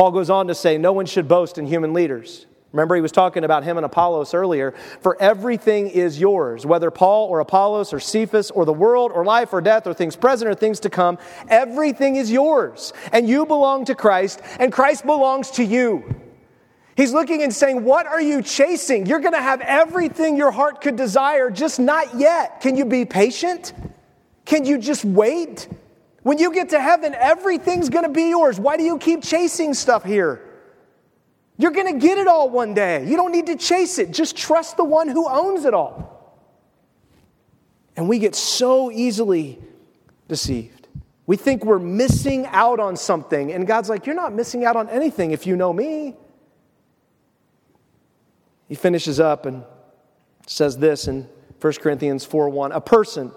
Paul 0.00 0.12
goes 0.12 0.30
on 0.30 0.46
to 0.46 0.54
say, 0.54 0.78
No 0.78 0.94
one 0.94 1.04
should 1.04 1.28
boast 1.28 1.58
in 1.58 1.66
human 1.66 1.92
leaders. 1.92 2.46
Remember, 2.72 2.94
he 2.94 3.02
was 3.02 3.12
talking 3.12 3.44
about 3.44 3.64
him 3.64 3.76
and 3.76 3.84
Apollos 3.84 4.32
earlier. 4.32 4.72
For 5.02 5.20
everything 5.20 5.88
is 5.88 6.18
yours, 6.18 6.64
whether 6.64 6.90
Paul 6.90 7.28
or 7.28 7.40
Apollos 7.40 7.92
or 7.92 8.00
Cephas 8.00 8.50
or 8.50 8.64
the 8.64 8.72
world 8.72 9.12
or 9.12 9.26
life 9.26 9.52
or 9.52 9.60
death 9.60 9.86
or 9.86 9.92
things 9.92 10.16
present 10.16 10.50
or 10.50 10.54
things 10.54 10.80
to 10.80 10.88
come, 10.88 11.18
everything 11.50 12.16
is 12.16 12.32
yours. 12.32 12.94
And 13.12 13.28
you 13.28 13.44
belong 13.44 13.84
to 13.84 13.94
Christ, 13.94 14.40
and 14.58 14.72
Christ 14.72 15.04
belongs 15.04 15.50
to 15.50 15.62
you. 15.62 16.18
He's 16.96 17.12
looking 17.12 17.42
and 17.42 17.54
saying, 17.54 17.84
What 17.84 18.06
are 18.06 18.22
you 18.22 18.40
chasing? 18.40 19.04
You're 19.04 19.20
going 19.20 19.34
to 19.34 19.42
have 19.42 19.60
everything 19.60 20.34
your 20.34 20.50
heart 20.50 20.80
could 20.80 20.96
desire, 20.96 21.50
just 21.50 21.78
not 21.78 22.18
yet. 22.18 22.62
Can 22.62 22.74
you 22.74 22.86
be 22.86 23.04
patient? 23.04 23.74
Can 24.46 24.64
you 24.64 24.78
just 24.78 25.04
wait? 25.04 25.68
When 26.22 26.38
you 26.38 26.52
get 26.52 26.70
to 26.70 26.80
heaven, 26.80 27.14
everything's 27.14 27.88
going 27.88 28.04
to 28.04 28.10
be 28.10 28.28
yours. 28.28 28.60
Why 28.60 28.76
do 28.76 28.82
you 28.82 28.98
keep 28.98 29.22
chasing 29.22 29.72
stuff 29.74 30.04
here? 30.04 30.46
You're 31.56 31.70
going 31.70 31.92
to 31.92 31.98
get 31.98 32.18
it 32.18 32.26
all 32.26 32.48
one 32.50 32.74
day. 32.74 33.06
You 33.06 33.16
don't 33.16 33.32
need 33.32 33.46
to 33.46 33.56
chase 33.56 33.98
it. 33.98 34.10
Just 34.10 34.36
trust 34.36 34.76
the 34.76 34.84
one 34.84 35.08
who 35.08 35.28
owns 35.28 35.64
it 35.64 35.74
all. 35.74 36.38
And 37.96 38.08
we 38.08 38.18
get 38.18 38.34
so 38.34 38.90
easily 38.90 39.58
deceived. 40.28 40.88
We 41.26 41.36
think 41.36 41.64
we're 41.64 41.78
missing 41.78 42.46
out 42.46 42.80
on 42.80 42.96
something, 42.96 43.52
and 43.52 43.66
God's 43.66 43.88
like, 43.88 44.06
You're 44.06 44.16
not 44.16 44.32
missing 44.32 44.64
out 44.64 44.74
on 44.74 44.88
anything 44.88 45.30
if 45.30 45.46
you 45.46 45.54
know 45.54 45.72
me. 45.72 46.16
He 48.68 48.74
finishes 48.74 49.20
up 49.20 49.46
and 49.46 49.64
says 50.46 50.78
this 50.78 51.08
in 51.08 51.28
1 51.60 51.72
Corinthians 51.74 52.24
4 52.24 52.48
1 52.48 52.72
A 52.72 52.80
person 52.80 53.32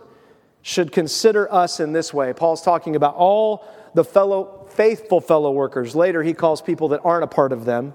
should 0.63 0.91
consider 0.91 1.51
us 1.53 1.79
in 1.79 1.91
this 1.91 2.11
way. 2.13 2.33
Paul's 2.33 2.63
talking 2.63 2.95
about 2.95 3.15
all 3.15 3.67
the 3.93 4.03
fellow 4.03 4.65
faithful 4.69 5.21
fellow 5.21 5.51
workers. 5.51 5.95
Later, 5.95 6.23
he 6.23 6.33
calls 6.33 6.61
people 6.61 6.87
that 6.87 7.01
aren't 7.03 7.23
a 7.23 7.27
part 7.27 7.51
of 7.51 7.65
them 7.65 7.93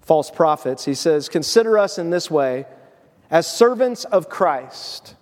false 0.00 0.30
prophets. 0.30 0.86
He 0.86 0.94
says, 0.94 1.28
Consider 1.28 1.78
us 1.78 1.98
in 1.98 2.10
this 2.10 2.30
way 2.30 2.66
as 3.30 3.46
servants 3.46 4.04
of 4.04 4.28
Christ. 4.28 5.14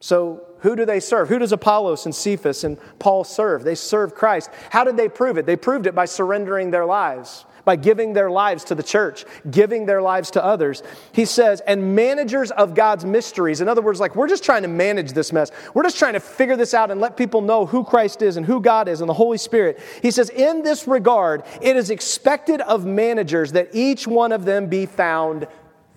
So, 0.00 0.44
who 0.58 0.76
do 0.76 0.84
they 0.84 1.00
serve? 1.00 1.28
Who 1.28 1.38
does 1.38 1.52
Apollos 1.52 2.04
and 2.04 2.14
Cephas 2.14 2.64
and 2.64 2.78
Paul 2.98 3.24
serve? 3.24 3.62
They 3.62 3.76
serve 3.76 4.14
Christ. 4.14 4.50
How 4.70 4.84
did 4.84 4.96
they 4.96 5.08
prove 5.08 5.38
it? 5.38 5.46
They 5.46 5.56
proved 5.56 5.86
it 5.86 5.94
by 5.94 6.04
surrendering 6.04 6.70
their 6.70 6.84
lives 6.84 7.44
by 7.64 7.76
giving 7.76 8.12
their 8.12 8.30
lives 8.30 8.64
to 8.64 8.74
the 8.74 8.82
church, 8.82 9.24
giving 9.50 9.86
their 9.86 10.02
lives 10.02 10.30
to 10.32 10.44
others. 10.44 10.82
He 11.12 11.24
says, 11.24 11.60
and 11.60 11.94
managers 11.94 12.50
of 12.50 12.74
God's 12.74 13.04
mysteries. 13.04 13.60
In 13.60 13.68
other 13.68 13.82
words, 13.82 14.00
like, 14.00 14.16
we're 14.16 14.28
just 14.28 14.44
trying 14.44 14.62
to 14.62 14.68
manage 14.68 15.12
this 15.12 15.32
mess. 15.32 15.50
We're 15.74 15.84
just 15.84 15.98
trying 15.98 16.14
to 16.14 16.20
figure 16.20 16.56
this 16.56 16.74
out 16.74 16.90
and 16.90 17.00
let 17.00 17.16
people 17.16 17.40
know 17.40 17.66
who 17.66 17.84
Christ 17.84 18.22
is 18.22 18.36
and 18.36 18.44
who 18.44 18.60
God 18.60 18.88
is 18.88 19.00
and 19.00 19.08
the 19.08 19.14
Holy 19.14 19.38
Spirit. 19.38 19.80
He 20.02 20.10
says, 20.10 20.30
in 20.30 20.62
this 20.62 20.88
regard, 20.88 21.44
it 21.60 21.76
is 21.76 21.90
expected 21.90 22.60
of 22.60 22.84
managers 22.84 23.52
that 23.52 23.70
each 23.72 24.06
one 24.06 24.32
of 24.32 24.44
them 24.44 24.66
be 24.66 24.86
found 24.86 25.46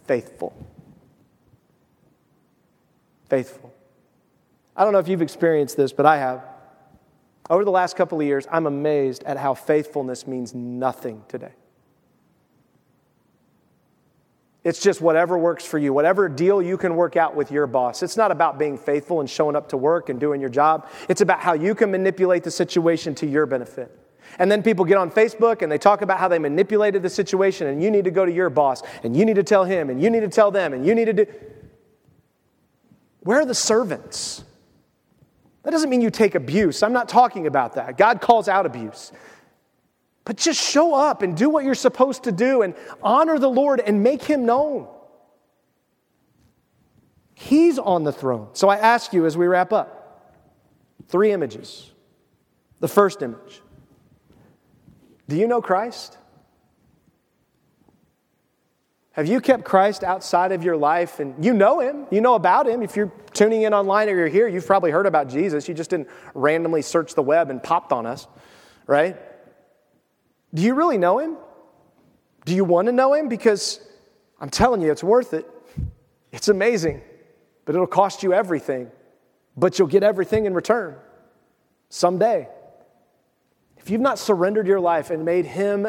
faithful. 0.06 0.54
Faithful. 3.30 3.74
I 4.76 4.84
don't 4.84 4.94
know 4.94 5.00
if 5.00 5.08
you've 5.08 5.22
experienced 5.22 5.78
this, 5.78 5.94
but 5.94 6.06
I 6.06 6.18
have. 6.18 6.44
Over 7.50 7.64
the 7.64 7.72
last 7.72 7.96
couple 7.96 8.20
of 8.20 8.26
years, 8.26 8.48
I'm 8.52 8.66
amazed 8.66 9.24
at 9.24 9.38
how 9.38 9.54
faithfulness 9.54 10.26
means 10.26 10.56
nothing 10.56 11.24
today. 11.28 11.54
It's 14.64 14.82
just 14.82 15.00
whatever 15.00 15.38
works 15.38 15.64
for 15.64 15.78
you, 15.78 15.94
whatever 15.94 16.28
deal 16.28 16.60
you 16.60 16.76
can 16.76 16.96
work 16.96 17.16
out 17.16 17.36
with 17.36 17.52
your 17.52 17.68
boss. 17.68 18.02
It's 18.02 18.18
not 18.18 18.32
about 18.32 18.58
being 18.58 18.80
faithful 18.80 19.20
and 19.20 19.30
showing 19.30 19.56
up 19.56 19.70
to 19.70 19.78
work 19.78 20.10
and 20.10 20.20
doing 20.20 20.42
your 20.42 20.50
job. 20.50 20.90
It's 21.08 21.22
about 21.22 21.40
how 21.40 21.54
you 21.54 21.76
can 21.76 21.92
manipulate 21.92 22.44
the 22.44 22.50
situation 22.50 23.14
to 23.16 23.28
your 23.28 23.46
benefit. 23.46 23.96
And 24.40 24.52
then 24.52 24.64
people 24.64 24.84
get 24.84 24.98
on 24.98 25.12
Facebook 25.12 25.62
and 25.62 25.72
they 25.72 25.78
talk 25.78 26.02
about 26.02 26.18
how 26.18 26.28
they 26.28 26.40
manipulated 26.40 27.04
the 27.04 27.12
situation, 27.12 27.68
and 27.68 27.84
you 27.84 27.92
need 27.92 28.06
to 28.06 28.12
go 28.12 28.26
to 28.26 28.32
your 28.32 28.50
boss, 28.50 28.82
and 29.04 29.16
you 29.16 29.24
need 29.24 29.36
to 29.36 29.44
tell 29.44 29.66
him, 29.66 29.92
and 29.92 30.02
you 30.02 30.10
need 30.10 30.22
to 30.22 30.30
tell 30.30 30.50
them, 30.50 30.74
and 30.74 30.84
you 30.84 30.96
need 30.96 31.06
to 31.06 31.14
do. 31.14 31.28
Where 33.20 33.42
are 33.42 33.46
the 33.46 33.54
servants? 33.54 34.44
That 35.66 35.72
doesn't 35.72 35.90
mean 35.90 36.02
you 36.02 36.12
take 36.12 36.36
abuse. 36.36 36.84
I'm 36.84 36.94
not 36.94 37.10
talking 37.10 37.48
about 37.48 37.74
that. 37.74 37.98
God 37.98 38.22
calls 38.22 38.48
out 38.48 38.68
abuse. 38.68 39.12
But 40.24 40.38
just 40.38 40.62
show 40.62 40.94
up 40.94 41.24
and 41.24 41.36
do 41.36 41.50
what 41.50 41.66
you're 41.66 41.74
supposed 41.74 42.24
to 42.24 42.32
do 42.32 42.62
and 42.62 42.76
honor 43.02 43.40
the 43.40 43.50
Lord 43.50 43.80
and 43.80 44.04
make 44.04 44.24
him 44.24 44.46
known. 44.46 44.88
He's 47.34 47.80
on 47.80 48.04
the 48.04 48.12
throne. 48.12 48.50
So 48.54 48.70
I 48.70 48.78
ask 48.78 49.12
you 49.12 49.26
as 49.26 49.36
we 49.36 49.48
wrap 49.48 49.74
up 49.74 50.32
three 51.08 51.32
images. 51.32 51.92
The 52.80 52.88
first 52.88 53.24
image 53.24 53.62
Do 55.28 55.36
you 55.36 55.48
know 55.48 55.62
Christ? 55.62 56.18
Have 59.16 59.28
you 59.28 59.40
kept 59.40 59.64
Christ 59.64 60.04
outside 60.04 60.52
of 60.52 60.62
your 60.62 60.76
life 60.76 61.22
and 61.22 61.44
you 61.44 61.54
know 61.54 61.80
him? 61.80 62.06
You 62.12 62.20
know 62.20 62.36
about 62.36 62.68
him. 62.68 62.82
If 62.82 62.98
you're 62.98 63.14
tuning 63.32 63.62
in 63.62 63.74
online 63.74 64.10
or 64.10 64.16
you're 64.16 64.28
here, 64.28 64.46
you've 64.46 64.68
probably 64.68 64.92
heard 64.92 65.06
about 65.06 65.30
Jesus. 65.30 65.70
You 65.70 65.74
just 65.74 65.90
didn't 65.90 66.10
randomly 66.34 66.82
search 66.82 67.16
the 67.16 67.22
web 67.22 67.50
and 67.50 67.64
popped 67.64 67.94
on 67.94 68.06
us, 68.06 68.28
right? 68.88 69.16
Do 70.54 70.62
you 70.62 70.76
really 70.76 70.98
know 70.98 71.20
him? 71.20 71.38
Do 72.44 72.54
you 72.54 72.66
want 72.66 72.88
to 72.88 72.92
know 72.92 73.14
him? 73.14 73.30
Because 73.30 73.80
I'm 74.42 74.50
telling 74.50 74.82
you, 74.82 74.92
it's 74.92 75.04
worth 75.04 75.34
it. 75.34 75.50
It's 76.34 76.50
amazing, 76.50 77.02
but 77.64 77.74
it'll 77.74 77.88
cost 77.88 78.22
you 78.22 78.34
everything. 78.34 78.92
But 79.56 79.80
you'll 79.80 79.88
get 79.88 80.04
everything 80.04 80.46
in 80.46 80.54
return 80.54 80.98
someday. 81.88 82.50
If 83.78 83.90
you've 83.90 84.02
not 84.02 84.20
surrendered 84.20 84.68
your 84.68 84.82
life 84.82 85.10
and 85.10 85.24
made 85.24 85.46
him 85.46 85.88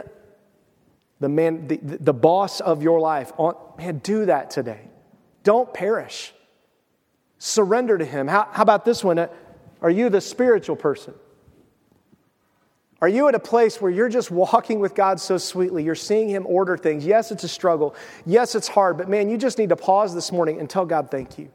the 1.21 1.29
man, 1.29 1.67
the, 1.67 1.77
the 1.77 2.12
boss 2.12 2.61
of 2.61 2.83
your 2.83 3.01
life. 3.01 3.33
Man, 3.79 3.99
do 3.99 4.27
that 4.27 4.51
today. 4.51 4.81
Don't 5.43 5.73
perish. 5.73 6.33
Surrender 7.39 7.99
to 7.99 8.05
Him. 8.05 8.29
How, 8.29 8.49
how 8.51 8.62
about 8.62 8.85
this 8.85 9.05
one? 9.05 9.29
Are 9.81 9.91
you 9.91 10.09
the 10.09 10.21
spiritual 10.21 10.77
person? 10.77 11.14
Are 13.01 13.09
you 13.09 13.29
at 13.29 13.35
a 13.35 13.39
place 13.39 13.81
where 13.81 13.91
you're 13.91 14.09
just 14.09 14.31
walking 14.31 14.81
with 14.81 14.95
God 14.95 15.21
so 15.21 15.37
sweetly? 15.37 15.85
You're 15.85 15.95
seeing 15.95 16.29
Him 16.29 16.47
order 16.47 16.77
things. 16.77 17.05
Yes, 17.05 17.31
it's 17.31 17.45
a 17.45 17.49
struggle. 17.49 17.95
Yes, 18.25 18.55
it's 18.55 18.69
hard, 18.69 18.97
but 18.97 19.09
man, 19.09 19.29
you 19.29 19.37
just 19.37 19.59
need 19.59 19.69
to 19.69 19.77
pause 19.77 20.14
this 20.14 20.33
morning 20.33 20.61
and 20.61 20.69
tell 20.69 20.87
God 20.87 21.11
thank 21.11 21.39
you. 21.39 21.51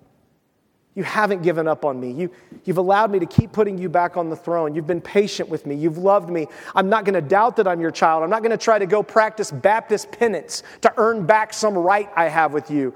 You 0.94 1.04
haven't 1.04 1.42
given 1.42 1.68
up 1.70 1.86
on 1.86 2.00
me. 2.00 2.12
You, 2.12 2.30
you've 2.66 2.78
allowed 2.78 3.12
me 3.12 3.20
to 3.20 3.26
keep 3.26 3.54
putting 3.54 3.78
you 3.78 3.88
back 3.88 4.18
on 4.18 4.30
the 4.30 4.36
throne. 4.36 4.76
You've 4.76 4.88
been 4.88 5.00
patient 5.00 5.48
with 5.48 5.66
me. 5.66 5.76
You've 5.76 5.98
loved 5.98 6.30
me. 6.30 6.48
I'm 6.76 6.90
not 6.90 7.06
going 7.06 7.14
to 7.14 7.22
doubt 7.22 7.56
that 7.58 7.68
I'm 7.68 7.80
your 7.80 7.92
child. 7.92 8.24
I'm 8.24 8.30
not 8.30 8.42
going 8.42 8.52
to 8.52 8.58
try 8.58 8.78
to 8.78 8.86
go 8.86 9.02
practice 9.02 9.52
Baptist 9.52 10.12
penance 10.12 10.64
to 10.82 10.94
earn 10.98 11.26
back 11.26 11.54
some 11.54 11.78
right 11.78 12.10
I 12.16 12.28
have 12.28 12.52
with 12.52 12.70
you. 12.70 12.94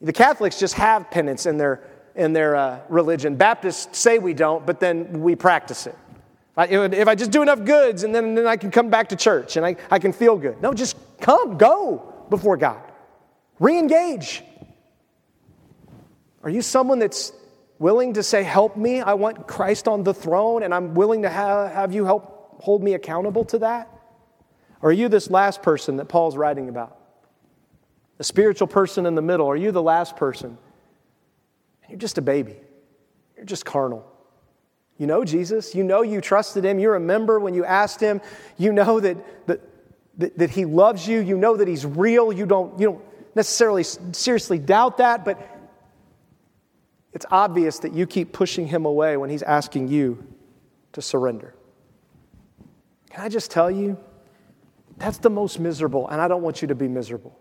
The 0.00 0.12
Catholics 0.12 0.58
just 0.58 0.72
have 0.74 1.10
penance 1.10 1.44
in 1.44 1.58
their, 1.58 1.82
in 2.14 2.32
their 2.32 2.56
uh, 2.56 2.80
religion. 2.88 3.36
Baptists 3.36 3.98
say 3.98 4.18
we 4.18 4.32
don't, 4.32 4.64
but 4.64 4.80
then 4.80 5.20
we 5.20 5.36
practice 5.36 5.86
it. 5.86 5.98
If 6.56 7.08
I 7.08 7.14
just 7.14 7.30
do 7.30 7.42
enough 7.42 7.62
goods 7.64 8.04
and 8.04 8.14
then, 8.14 8.34
then 8.34 8.46
I 8.46 8.56
can 8.56 8.70
come 8.70 8.88
back 8.88 9.10
to 9.10 9.16
church 9.16 9.56
and 9.56 9.66
I, 9.66 9.76
I 9.90 9.98
can 9.98 10.12
feel 10.12 10.36
good. 10.36 10.60
No, 10.62 10.72
just 10.72 10.96
come, 11.20 11.58
go 11.58 12.14
before 12.30 12.56
God. 12.56 12.82
Re 13.58 13.78
engage. 13.78 14.42
Are 16.42 16.50
you 16.50 16.62
someone 16.62 16.98
that's 16.98 17.32
willing 17.78 18.14
to 18.14 18.22
say, 18.22 18.42
Help 18.42 18.76
me? 18.76 19.00
I 19.00 19.14
want 19.14 19.46
Christ 19.46 19.88
on 19.88 20.04
the 20.04 20.14
throne, 20.14 20.62
and 20.62 20.74
I'm 20.74 20.94
willing 20.94 21.22
to 21.22 21.30
have, 21.30 21.72
have 21.72 21.94
you 21.94 22.04
help 22.04 22.62
hold 22.62 22.82
me 22.82 22.94
accountable 22.94 23.44
to 23.46 23.58
that? 23.58 23.88
Or 24.82 24.90
are 24.90 24.92
you 24.92 25.08
this 25.08 25.30
last 25.30 25.62
person 25.62 25.96
that 25.96 26.06
Paul's 26.06 26.36
writing 26.36 26.68
about? 26.68 26.96
A 28.18 28.24
spiritual 28.24 28.68
person 28.68 29.06
in 29.06 29.14
the 29.14 29.22
middle. 29.22 29.46
Are 29.48 29.56
you 29.56 29.72
the 29.72 29.82
last 29.82 30.16
person? 30.16 30.58
You're 31.88 31.98
just 31.98 32.18
a 32.18 32.22
baby. 32.22 32.56
You're 33.36 33.44
just 33.44 33.64
carnal. 33.64 34.06
You 34.96 35.06
know 35.06 35.24
Jesus. 35.24 35.74
You 35.74 35.82
know 35.82 36.02
you 36.02 36.20
trusted 36.20 36.64
him. 36.64 36.78
You 36.78 36.90
remember 36.90 37.40
when 37.40 37.54
you 37.54 37.64
asked 37.64 38.00
him. 38.00 38.20
You 38.58 38.72
know 38.72 39.00
that, 39.00 39.46
that, 39.46 39.60
that, 40.18 40.38
that 40.38 40.50
he 40.50 40.66
loves 40.66 41.08
you. 41.08 41.20
You 41.20 41.36
know 41.36 41.56
that 41.56 41.66
he's 41.66 41.86
real. 41.86 42.32
You 42.32 42.46
don't, 42.46 42.78
you 42.78 42.86
don't 42.86 43.04
necessarily 43.34 43.82
seriously 43.82 44.58
doubt 44.58 44.98
that, 44.98 45.24
but 45.24 45.40
it's 47.12 47.26
obvious 47.30 47.78
that 47.80 47.92
you 47.92 48.06
keep 48.06 48.32
pushing 48.32 48.66
him 48.66 48.84
away 48.84 49.16
when 49.16 49.30
he's 49.30 49.42
asking 49.42 49.88
you 49.88 50.24
to 50.92 51.02
surrender. 51.02 51.54
Can 53.10 53.24
I 53.24 53.28
just 53.28 53.50
tell 53.50 53.70
you? 53.70 53.98
That's 54.96 55.18
the 55.18 55.30
most 55.30 55.58
miserable, 55.58 56.08
and 56.08 56.20
I 56.20 56.28
don't 56.28 56.42
want 56.42 56.62
you 56.62 56.68
to 56.68 56.74
be 56.74 56.86
miserable. 56.86 57.36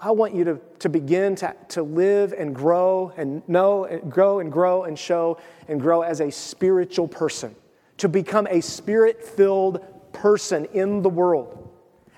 I 0.00 0.10
want 0.10 0.34
you 0.34 0.44
to, 0.44 0.60
to 0.80 0.88
begin 0.88 1.34
to, 1.36 1.56
to 1.70 1.82
live 1.82 2.32
and 2.32 2.54
grow 2.54 3.12
and 3.16 3.48
know 3.48 3.84
and 3.84 4.10
grow 4.10 4.40
and 4.40 4.52
grow 4.52 4.84
and 4.84 4.98
show 4.98 5.38
and 5.66 5.80
grow 5.80 6.02
as 6.02 6.20
a 6.20 6.30
spiritual 6.30 7.08
person, 7.08 7.54
to 7.96 8.08
become 8.08 8.46
a 8.48 8.60
spirit 8.60 9.24
filled 9.24 9.84
person 10.12 10.66
in 10.66 11.02
the 11.02 11.08
world. 11.08 11.70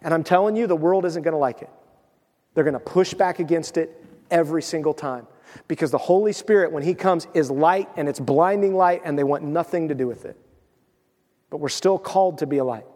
And 0.02 0.12
I'm 0.12 0.24
telling 0.24 0.56
you, 0.56 0.66
the 0.66 0.76
world 0.76 1.04
isn't 1.04 1.22
going 1.22 1.32
to 1.32 1.38
like 1.38 1.62
it. 1.62 1.70
They're 2.54 2.64
going 2.64 2.74
to 2.74 2.80
push 2.80 3.14
back 3.14 3.38
against 3.38 3.76
it 3.76 4.04
every 4.30 4.62
single 4.62 4.94
time. 4.94 5.26
Because 5.68 5.90
the 5.90 5.98
Holy 5.98 6.32
Spirit, 6.32 6.72
when 6.72 6.82
He 6.82 6.94
comes, 6.94 7.26
is 7.34 7.50
light 7.50 7.88
and 7.96 8.08
it's 8.08 8.20
blinding 8.20 8.74
light, 8.74 9.02
and 9.04 9.18
they 9.18 9.24
want 9.24 9.42
nothing 9.42 9.88
to 9.88 9.94
do 9.94 10.06
with 10.06 10.24
it. 10.24 10.36
But 11.50 11.58
we're 11.58 11.68
still 11.68 11.98
called 11.98 12.38
to 12.38 12.46
be 12.46 12.58
a 12.58 12.64
light. 12.64 12.86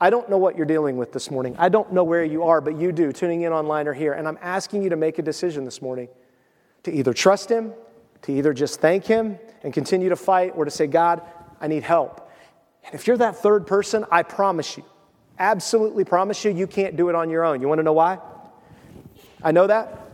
I 0.00 0.10
don't 0.10 0.28
know 0.28 0.36
what 0.36 0.56
you're 0.56 0.66
dealing 0.66 0.98
with 0.98 1.12
this 1.12 1.30
morning. 1.30 1.56
I 1.58 1.70
don't 1.70 1.92
know 1.92 2.04
where 2.04 2.24
you 2.24 2.42
are, 2.44 2.60
but 2.60 2.76
you 2.76 2.92
do, 2.92 3.12
tuning 3.12 3.42
in 3.42 3.52
online 3.52 3.88
or 3.88 3.94
here. 3.94 4.12
And 4.12 4.28
I'm 4.28 4.38
asking 4.42 4.82
you 4.82 4.90
to 4.90 4.96
make 4.96 5.18
a 5.18 5.22
decision 5.22 5.64
this 5.64 5.80
morning 5.80 6.08
to 6.82 6.92
either 6.92 7.14
trust 7.14 7.50
Him, 7.50 7.72
to 8.22 8.32
either 8.32 8.52
just 8.52 8.80
thank 8.80 9.06
Him 9.06 9.38
and 9.62 9.72
continue 9.72 10.10
to 10.10 10.16
fight, 10.16 10.52
or 10.54 10.64
to 10.64 10.70
say, 10.70 10.86
God, 10.86 11.22
I 11.60 11.68
need 11.68 11.82
help. 11.82 12.30
And 12.84 12.94
if 12.94 13.06
you're 13.06 13.16
that 13.16 13.36
third 13.36 13.66
person, 13.66 14.04
I 14.10 14.22
promise 14.22 14.76
you, 14.76 14.84
absolutely 15.38 16.04
promise 16.04 16.44
you, 16.44 16.50
you 16.50 16.66
can't 16.66 16.96
do 16.96 17.08
it 17.08 17.14
on 17.14 17.30
your 17.30 17.44
own. 17.44 17.60
You 17.60 17.68
want 17.68 17.78
to 17.78 17.82
know 17.82 17.94
why? 17.94 18.18
I 19.42 19.52
know 19.52 19.66
that 19.66 20.05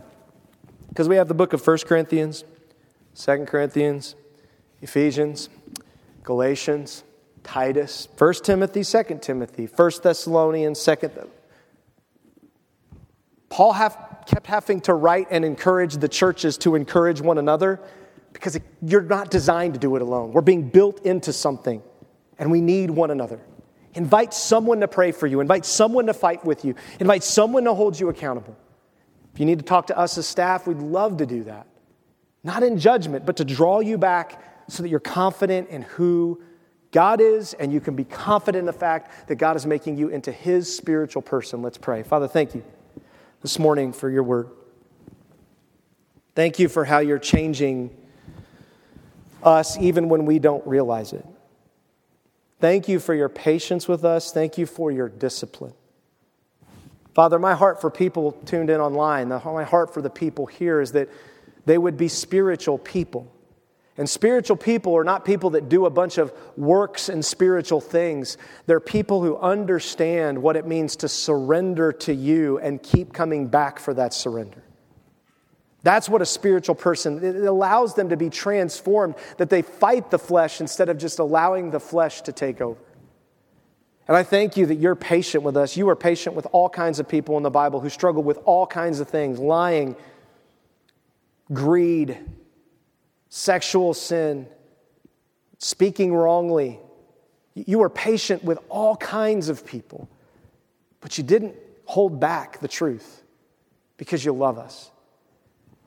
because 0.93 1.09
we 1.09 1.17
have 1.17 1.27
the 1.27 1.33
book 1.33 1.55
of 1.55 1.67
1 1.67 1.79
Corinthians, 1.87 2.45
2 3.15 3.47
Corinthians, 3.47 4.15
Ephesians, 4.83 5.49
Galatians, 6.23 7.03
Titus, 7.43 8.09
1 8.19 8.35
Timothy, 8.45 8.85
2 8.85 9.19
Timothy, 9.23 9.65
1 9.65 9.91
Thessalonians, 10.03 10.85
2 10.85 10.97
Paul 13.49 13.73
have, 13.73 13.97
kept 14.27 14.47
having 14.47 14.83
to 14.83 14.93
write 14.93 15.29
and 15.31 15.47
encourage 15.47 15.95
the 15.95 16.09
churches 16.09 16.59
to 16.59 16.75
encourage 16.75 17.23
one 17.23 17.39
another 17.39 17.81
because 18.35 18.57
it, 18.57 18.63
you're 18.83 19.01
not 19.01 19.31
designed 19.31 19.73
to 19.73 19.81
do 19.81 19.97
it 19.97 20.03
alone. 20.03 20.33
We're 20.33 20.43
being 20.43 20.69
built 20.69 21.07
into 21.07 21.33
something 21.33 21.83
and 22.39 22.51
we 22.51 22.61
need 22.61 22.91
one 22.91 23.11
another. 23.11 23.41
Invite 23.95 24.35
someone 24.35 24.81
to 24.81 24.89
pray 24.89 25.11
for 25.11 25.27
you, 25.27 25.41
invite 25.41 25.65
someone 25.65 26.05
to 26.05 26.15
fight 26.15 26.45
with 26.45 26.67
you, 26.67 26.75
invite 27.01 27.25
someone 27.25 27.65
to 27.65 27.73
hold 27.73 27.99
you 27.99 28.11
accountable. 28.11 28.59
If 29.33 29.41
you 29.41 29.47
need 29.47 29.59
to 29.59 29.65
talk 29.65 29.87
to 29.89 29.99
us 29.99 30.19
as 30.19 30.27
staff, 30.27 30.67
we'd 30.67 30.79
love 30.79 31.17
to 31.19 31.27
do 31.27 31.45
that. 31.45 31.67
Not 32.45 32.63
in 32.63 32.79
judgment, 32.79 33.25
but 33.25 33.37
to 33.37 33.45
draw 33.45 33.81
you 33.81 33.97
back 33.97 34.43
so 34.69 34.83
that 34.83 34.89
you're 34.89 35.01
confident 35.01 35.69
in 35.71 35.83
who 35.83 36.43
God 36.91 37.21
is 37.21 37.55
and 37.55 37.73
you 37.73 37.81
can 37.81 37.97
be 37.97 38.05
confident 38.05 38.61
in 38.61 38.67
the 38.67 38.73
fact 38.73 39.29
that 39.29 39.37
God 39.37 39.57
is 39.57 39.65
making 39.65 39.97
you 39.97 40.09
into 40.09 40.31
His 40.31 40.75
spiritual 40.75 41.23
person. 41.23 41.63
Let's 41.63 41.79
pray. 41.79 42.03
Father, 42.03 42.29
thank 42.29 42.55
you 42.55 42.63
this 43.41 43.59
morning 43.59 43.93
for 43.93 44.11
your 44.11 44.23
word. 44.23 44.51
Thank 46.35 46.59
you 46.59 46.69
for 46.69 46.85
how 46.85 46.99
you're 46.99 47.19
changing 47.19 47.97
us 49.43 49.79
even 49.79 50.09
when 50.09 50.27
we 50.27 50.39
don't 50.39 50.67
realize 50.67 51.13
it. 51.13 51.27
Thank 52.61 52.89
you 52.89 53.01
for 53.01 53.15
your 53.15 53.29
patience 53.29 53.89
with 53.89 54.05
us. 54.05 54.33
Thank 54.33 54.57
you 54.57 54.67
for 54.67 54.91
your 54.91 55.09
discipline. 55.09 55.75
Father, 57.15 57.39
my 57.39 57.55
heart 57.55 57.81
for 57.81 57.91
people 57.91 58.33
tuned 58.47 58.71
in 58.71 58.81
online, 58.81 59.29
my 59.29 59.65
heart 59.65 59.93
for 59.93 60.01
the 60.01 60.11
people 60.11 60.47
here 60.47 60.81
is 60.81 60.93
that 60.93 61.09
they 61.67 61.77
would 61.77 61.97
be 61.97 62.09
spiritual 62.09 62.79
people. 62.79 63.31
And 63.99 64.09
spiritual 64.09 64.57
people 64.57 64.97
are 64.97 65.05
not 65.05 65.27
people 65.27 65.51
that 65.51 65.69
do 65.69 65.85
a 65.85 65.91
bunch 65.91 66.17
of 66.17 66.33
works 66.57 67.11
and 67.11 67.23
spiritual 67.23 67.81
things. 67.81 68.39
They're 68.65 68.81
people 68.81 69.23
who 69.23 69.37
understand 69.37 70.43
what 70.43 70.57
it 70.57 70.67
means 70.67 70.97
to 70.97 71.09
surrender 71.09 71.93
to 71.93 72.15
you 72.15 72.59
and 72.59 72.83
keep 72.83 73.13
coming 73.13 73.49
back 73.49 73.79
for 73.79 73.93
that 73.93 74.15
surrender. 74.15 74.65
That's 75.83 76.09
what 76.09 76.23
a 76.23 76.27
spiritual 76.27 76.77
person, 76.77 77.23
it 77.23 77.45
allows 77.45 77.95
them 77.95 78.09
to 78.09 78.17
be 78.17 78.31
transformed, 78.31 79.17
that 79.37 79.51
they 79.51 79.63
fight 79.63 80.11
the 80.11 80.19
flesh 80.19 80.61
instead 80.61 80.89
of 80.89 80.97
just 80.97 81.19
allowing 81.19 81.71
the 81.71 81.81
flesh 81.81 82.23
to 82.23 82.33
take 82.33 82.63
over. 82.63 82.81
And 84.09 84.17
I 84.17 84.23
thank 84.23 84.57
you 84.57 84.67
that 84.67 84.77
you're 84.77 84.97
patient 84.97 85.45
with 85.45 85.57
us. 85.57 85.77
You 85.77 85.89
are 85.89 85.97
patient 85.97 86.35
with 86.35 86.47
all 86.53 86.69
kinds 86.69 86.99
of 86.99 87.09
people 87.09 87.37
in 87.37 87.43
the 87.43 87.51
Bible 87.51 87.81
who 87.81 87.89
struggle 87.89 88.23
with 88.23 88.39
all 88.45 88.67
kinds 88.67 89.01
of 89.01 89.09
things 89.09 89.39
lying, 89.39 89.97
greed, 91.53 92.19
sexual 93.29 93.95
sin, 93.95 94.47
speaking 95.59 96.13
wrongly. 96.13 96.81
You 97.55 97.79
were 97.79 97.91
patient 97.91 98.43
with 98.43 98.59
all 98.69 98.97
kinds 98.97 99.49
of 99.49 99.65
people, 99.65 100.09
but 101.01 101.17
you 101.17 101.25
didn't 101.25 101.55
hold 101.85 102.19
back 102.19 102.59
the 102.61 102.69
truth 102.69 103.23
because 103.97 104.25
you 104.25 104.33
love 104.33 104.59
us. 104.59 104.91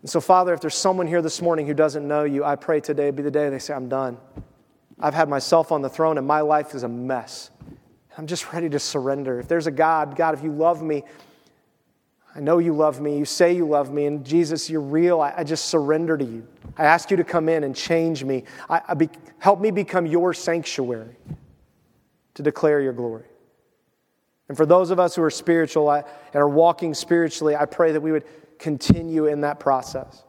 And 0.02 0.10
so, 0.10 0.22
Father, 0.22 0.54
if 0.54 0.62
there's 0.62 0.76
someone 0.76 1.08
here 1.08 1.22
this 1.22 1.42
morning 1.42 1.66
who 1.66 1.74
doesn't 1.74 2.08
know 2.08 2.24
you, 2.24 2.46
I 2.46 2.56
pray 2.56 2.80
today 2.80 3.10
be 3.12 3.24
the 3.24 3.32
day 3.32 3.50
they 3.50 3.60
say, 3.60 3.74
I'm 3.74 3.90
done. 3.90 4.18
I've 5.00 5.16
had 5.16 5.28
myself 5.28 5.72
on 5.72 5.82
the 5.82 5.90
throne 5.90 6.18
and 6.18 6.26
my 6.26 6.42
life 6.42 6.76
is 6.76 6.84
a 6.84 6.88
mess. 6.88 7.50
I'm 8.18 8.28
just 8.28 8.52
ready 8.54 8.70
to 8.70 8.80
surrender. 8.80 9.40
If 9.40 9.48
there's 9.48 9.68
a 9.68 9.72
God, 9.72 10.16
God, 10.16 10.34
if 10.34 10.44
you 10.44 10.52
love 10.52 10.82
me, 10.82 11.04
I 12.36 12.42
know 12.42 12.58
you 12.58 12.74
love 12.74 13.00
me. 13.00 13.18
You 13.18 13.26
say 13.26 13.56
you 13.56 13.66
love 13.68 13.92
me. 13.92 14.06
And 14.06 14.26
Jesus, 14.26 14.70
you're 14.70 14.82
real. 14.82 15.22
I, 15.22 15.34
I 15.38 15.44
just 15.44 15.66
surrender 15.66 16.18
to 16.18 16.26
you. 16.26 16.46
I 16.78 16.86
ask 16.86 17.10
you 17.10 17.18
to 17.18 17.24
come 17.24 17.48
in 17.48 17.64
and 17.64 17.76
change 17.76 18.24
me. 18.24 18.44
I, 18.70 18.82
I 18.90 18.94
be, 18.94 19.10
help 19.40 19.62
me 19.62 19.72
become 19.72 20.06
your 20.06 20.34
sanctuary 20.34 21.16
to 22.34 22.44
declare 22.44 22.82
your 22.82 22.94
glory. 22.94 23.26
And 24.50 24.58
for 24.58 24.66
those 24.66 24.92
of 24.92 25.00
us 25.00 25.16
who 25.16 25.24
are 25.24 25.32
spiritual 25.32 25.90
and 25.92 26.06
are 26.36 26.50
walking 26.50 26.94
spiritually, 26.94 27.56
I 27.56 27.66
pray 27.66 27.94
that 27.94 28.02
we 28.02 28.12
would 28.12 28.26
continue 28.60 29.26
in 29.26 29.42
that 29.42 29.60
process. 29.60 30.24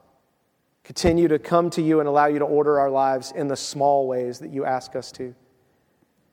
Continue 0.84 1.26
to 1.28 1.39
come 1.39 1.68
to 1.70 1.82
you 1.82 1.99
and 1.99 2.09
allow 2.09 2.26
you 2.26 2.39
to 2.39 2.45
order 2.45 2.78
our 2.78 2.91
lives 2.91 3.32
in 3.32 3.49
the 3.49 3.57
small 3.57 4.07
ways 4.07 4.39
that 4.39 4.51
you 4.51 4.64
ask 4.64 4.95
us 4.95 5.11
to. 5.12 5.34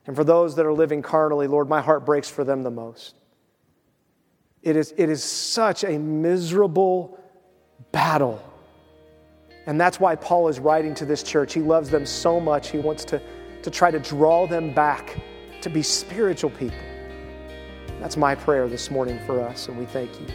And 0.06 0.14
for 0.14 0.24
those 0.24 0.56
that 0.56 0.66
are 0.66 0.72
living 0.72 1.02
carnally, 1.02 1.46
Lord, 1.46 1.68
my 1.68 1.80
heart 1.80 2.04
breaks 2.04 2.28
for 2.28 2.44
them 2.44 2.62
the 2.62 2.70
most. 2.70 3.14
It 4.62 4.76
is, 4.76 4.94
it 4.96 5.10
is 5.10 5.22
such 5.22 5.84
a 5.84 5.98
miserable 5.98 7.18
battle. 7.92 8.42
And 9.66 9.80
that's 9.80 9.98
why 9.98 10.14
Paul 10.16 10.48
is 10.48 10.58
writing 10.58 10.94
to 10.96 11.04
this 11.04 11.22
church. 11.22 11.54
He 11.54 11.60
loves 11.60 11.90
them 11.90 12.04
so 12.04 12.38
much, 12.38 12.70
he 12.70 12.78
wants 12.78 13.04
to, 13.06 13.20
to 13.62 13.70
try 13.70 13.90
to 13.90 13.98
draw 13.98 14.46
them 14.46 14.74
back 14.74 15.18
to 15.62 15.70
be 15.70 15.82
spiritual 15.82 16.50
people. 16.50 16.76
That's 18.00 18.16
my 18.16 18.34
prayer 18.34 18.68
this 18.68 18.90
morning 18.90 19.18
for 19.24 19.40
us, 19.40 19.68
and 19.68 19.78
we 19.78 19.86
thank 19.86 20.20
you. 20.20 20.26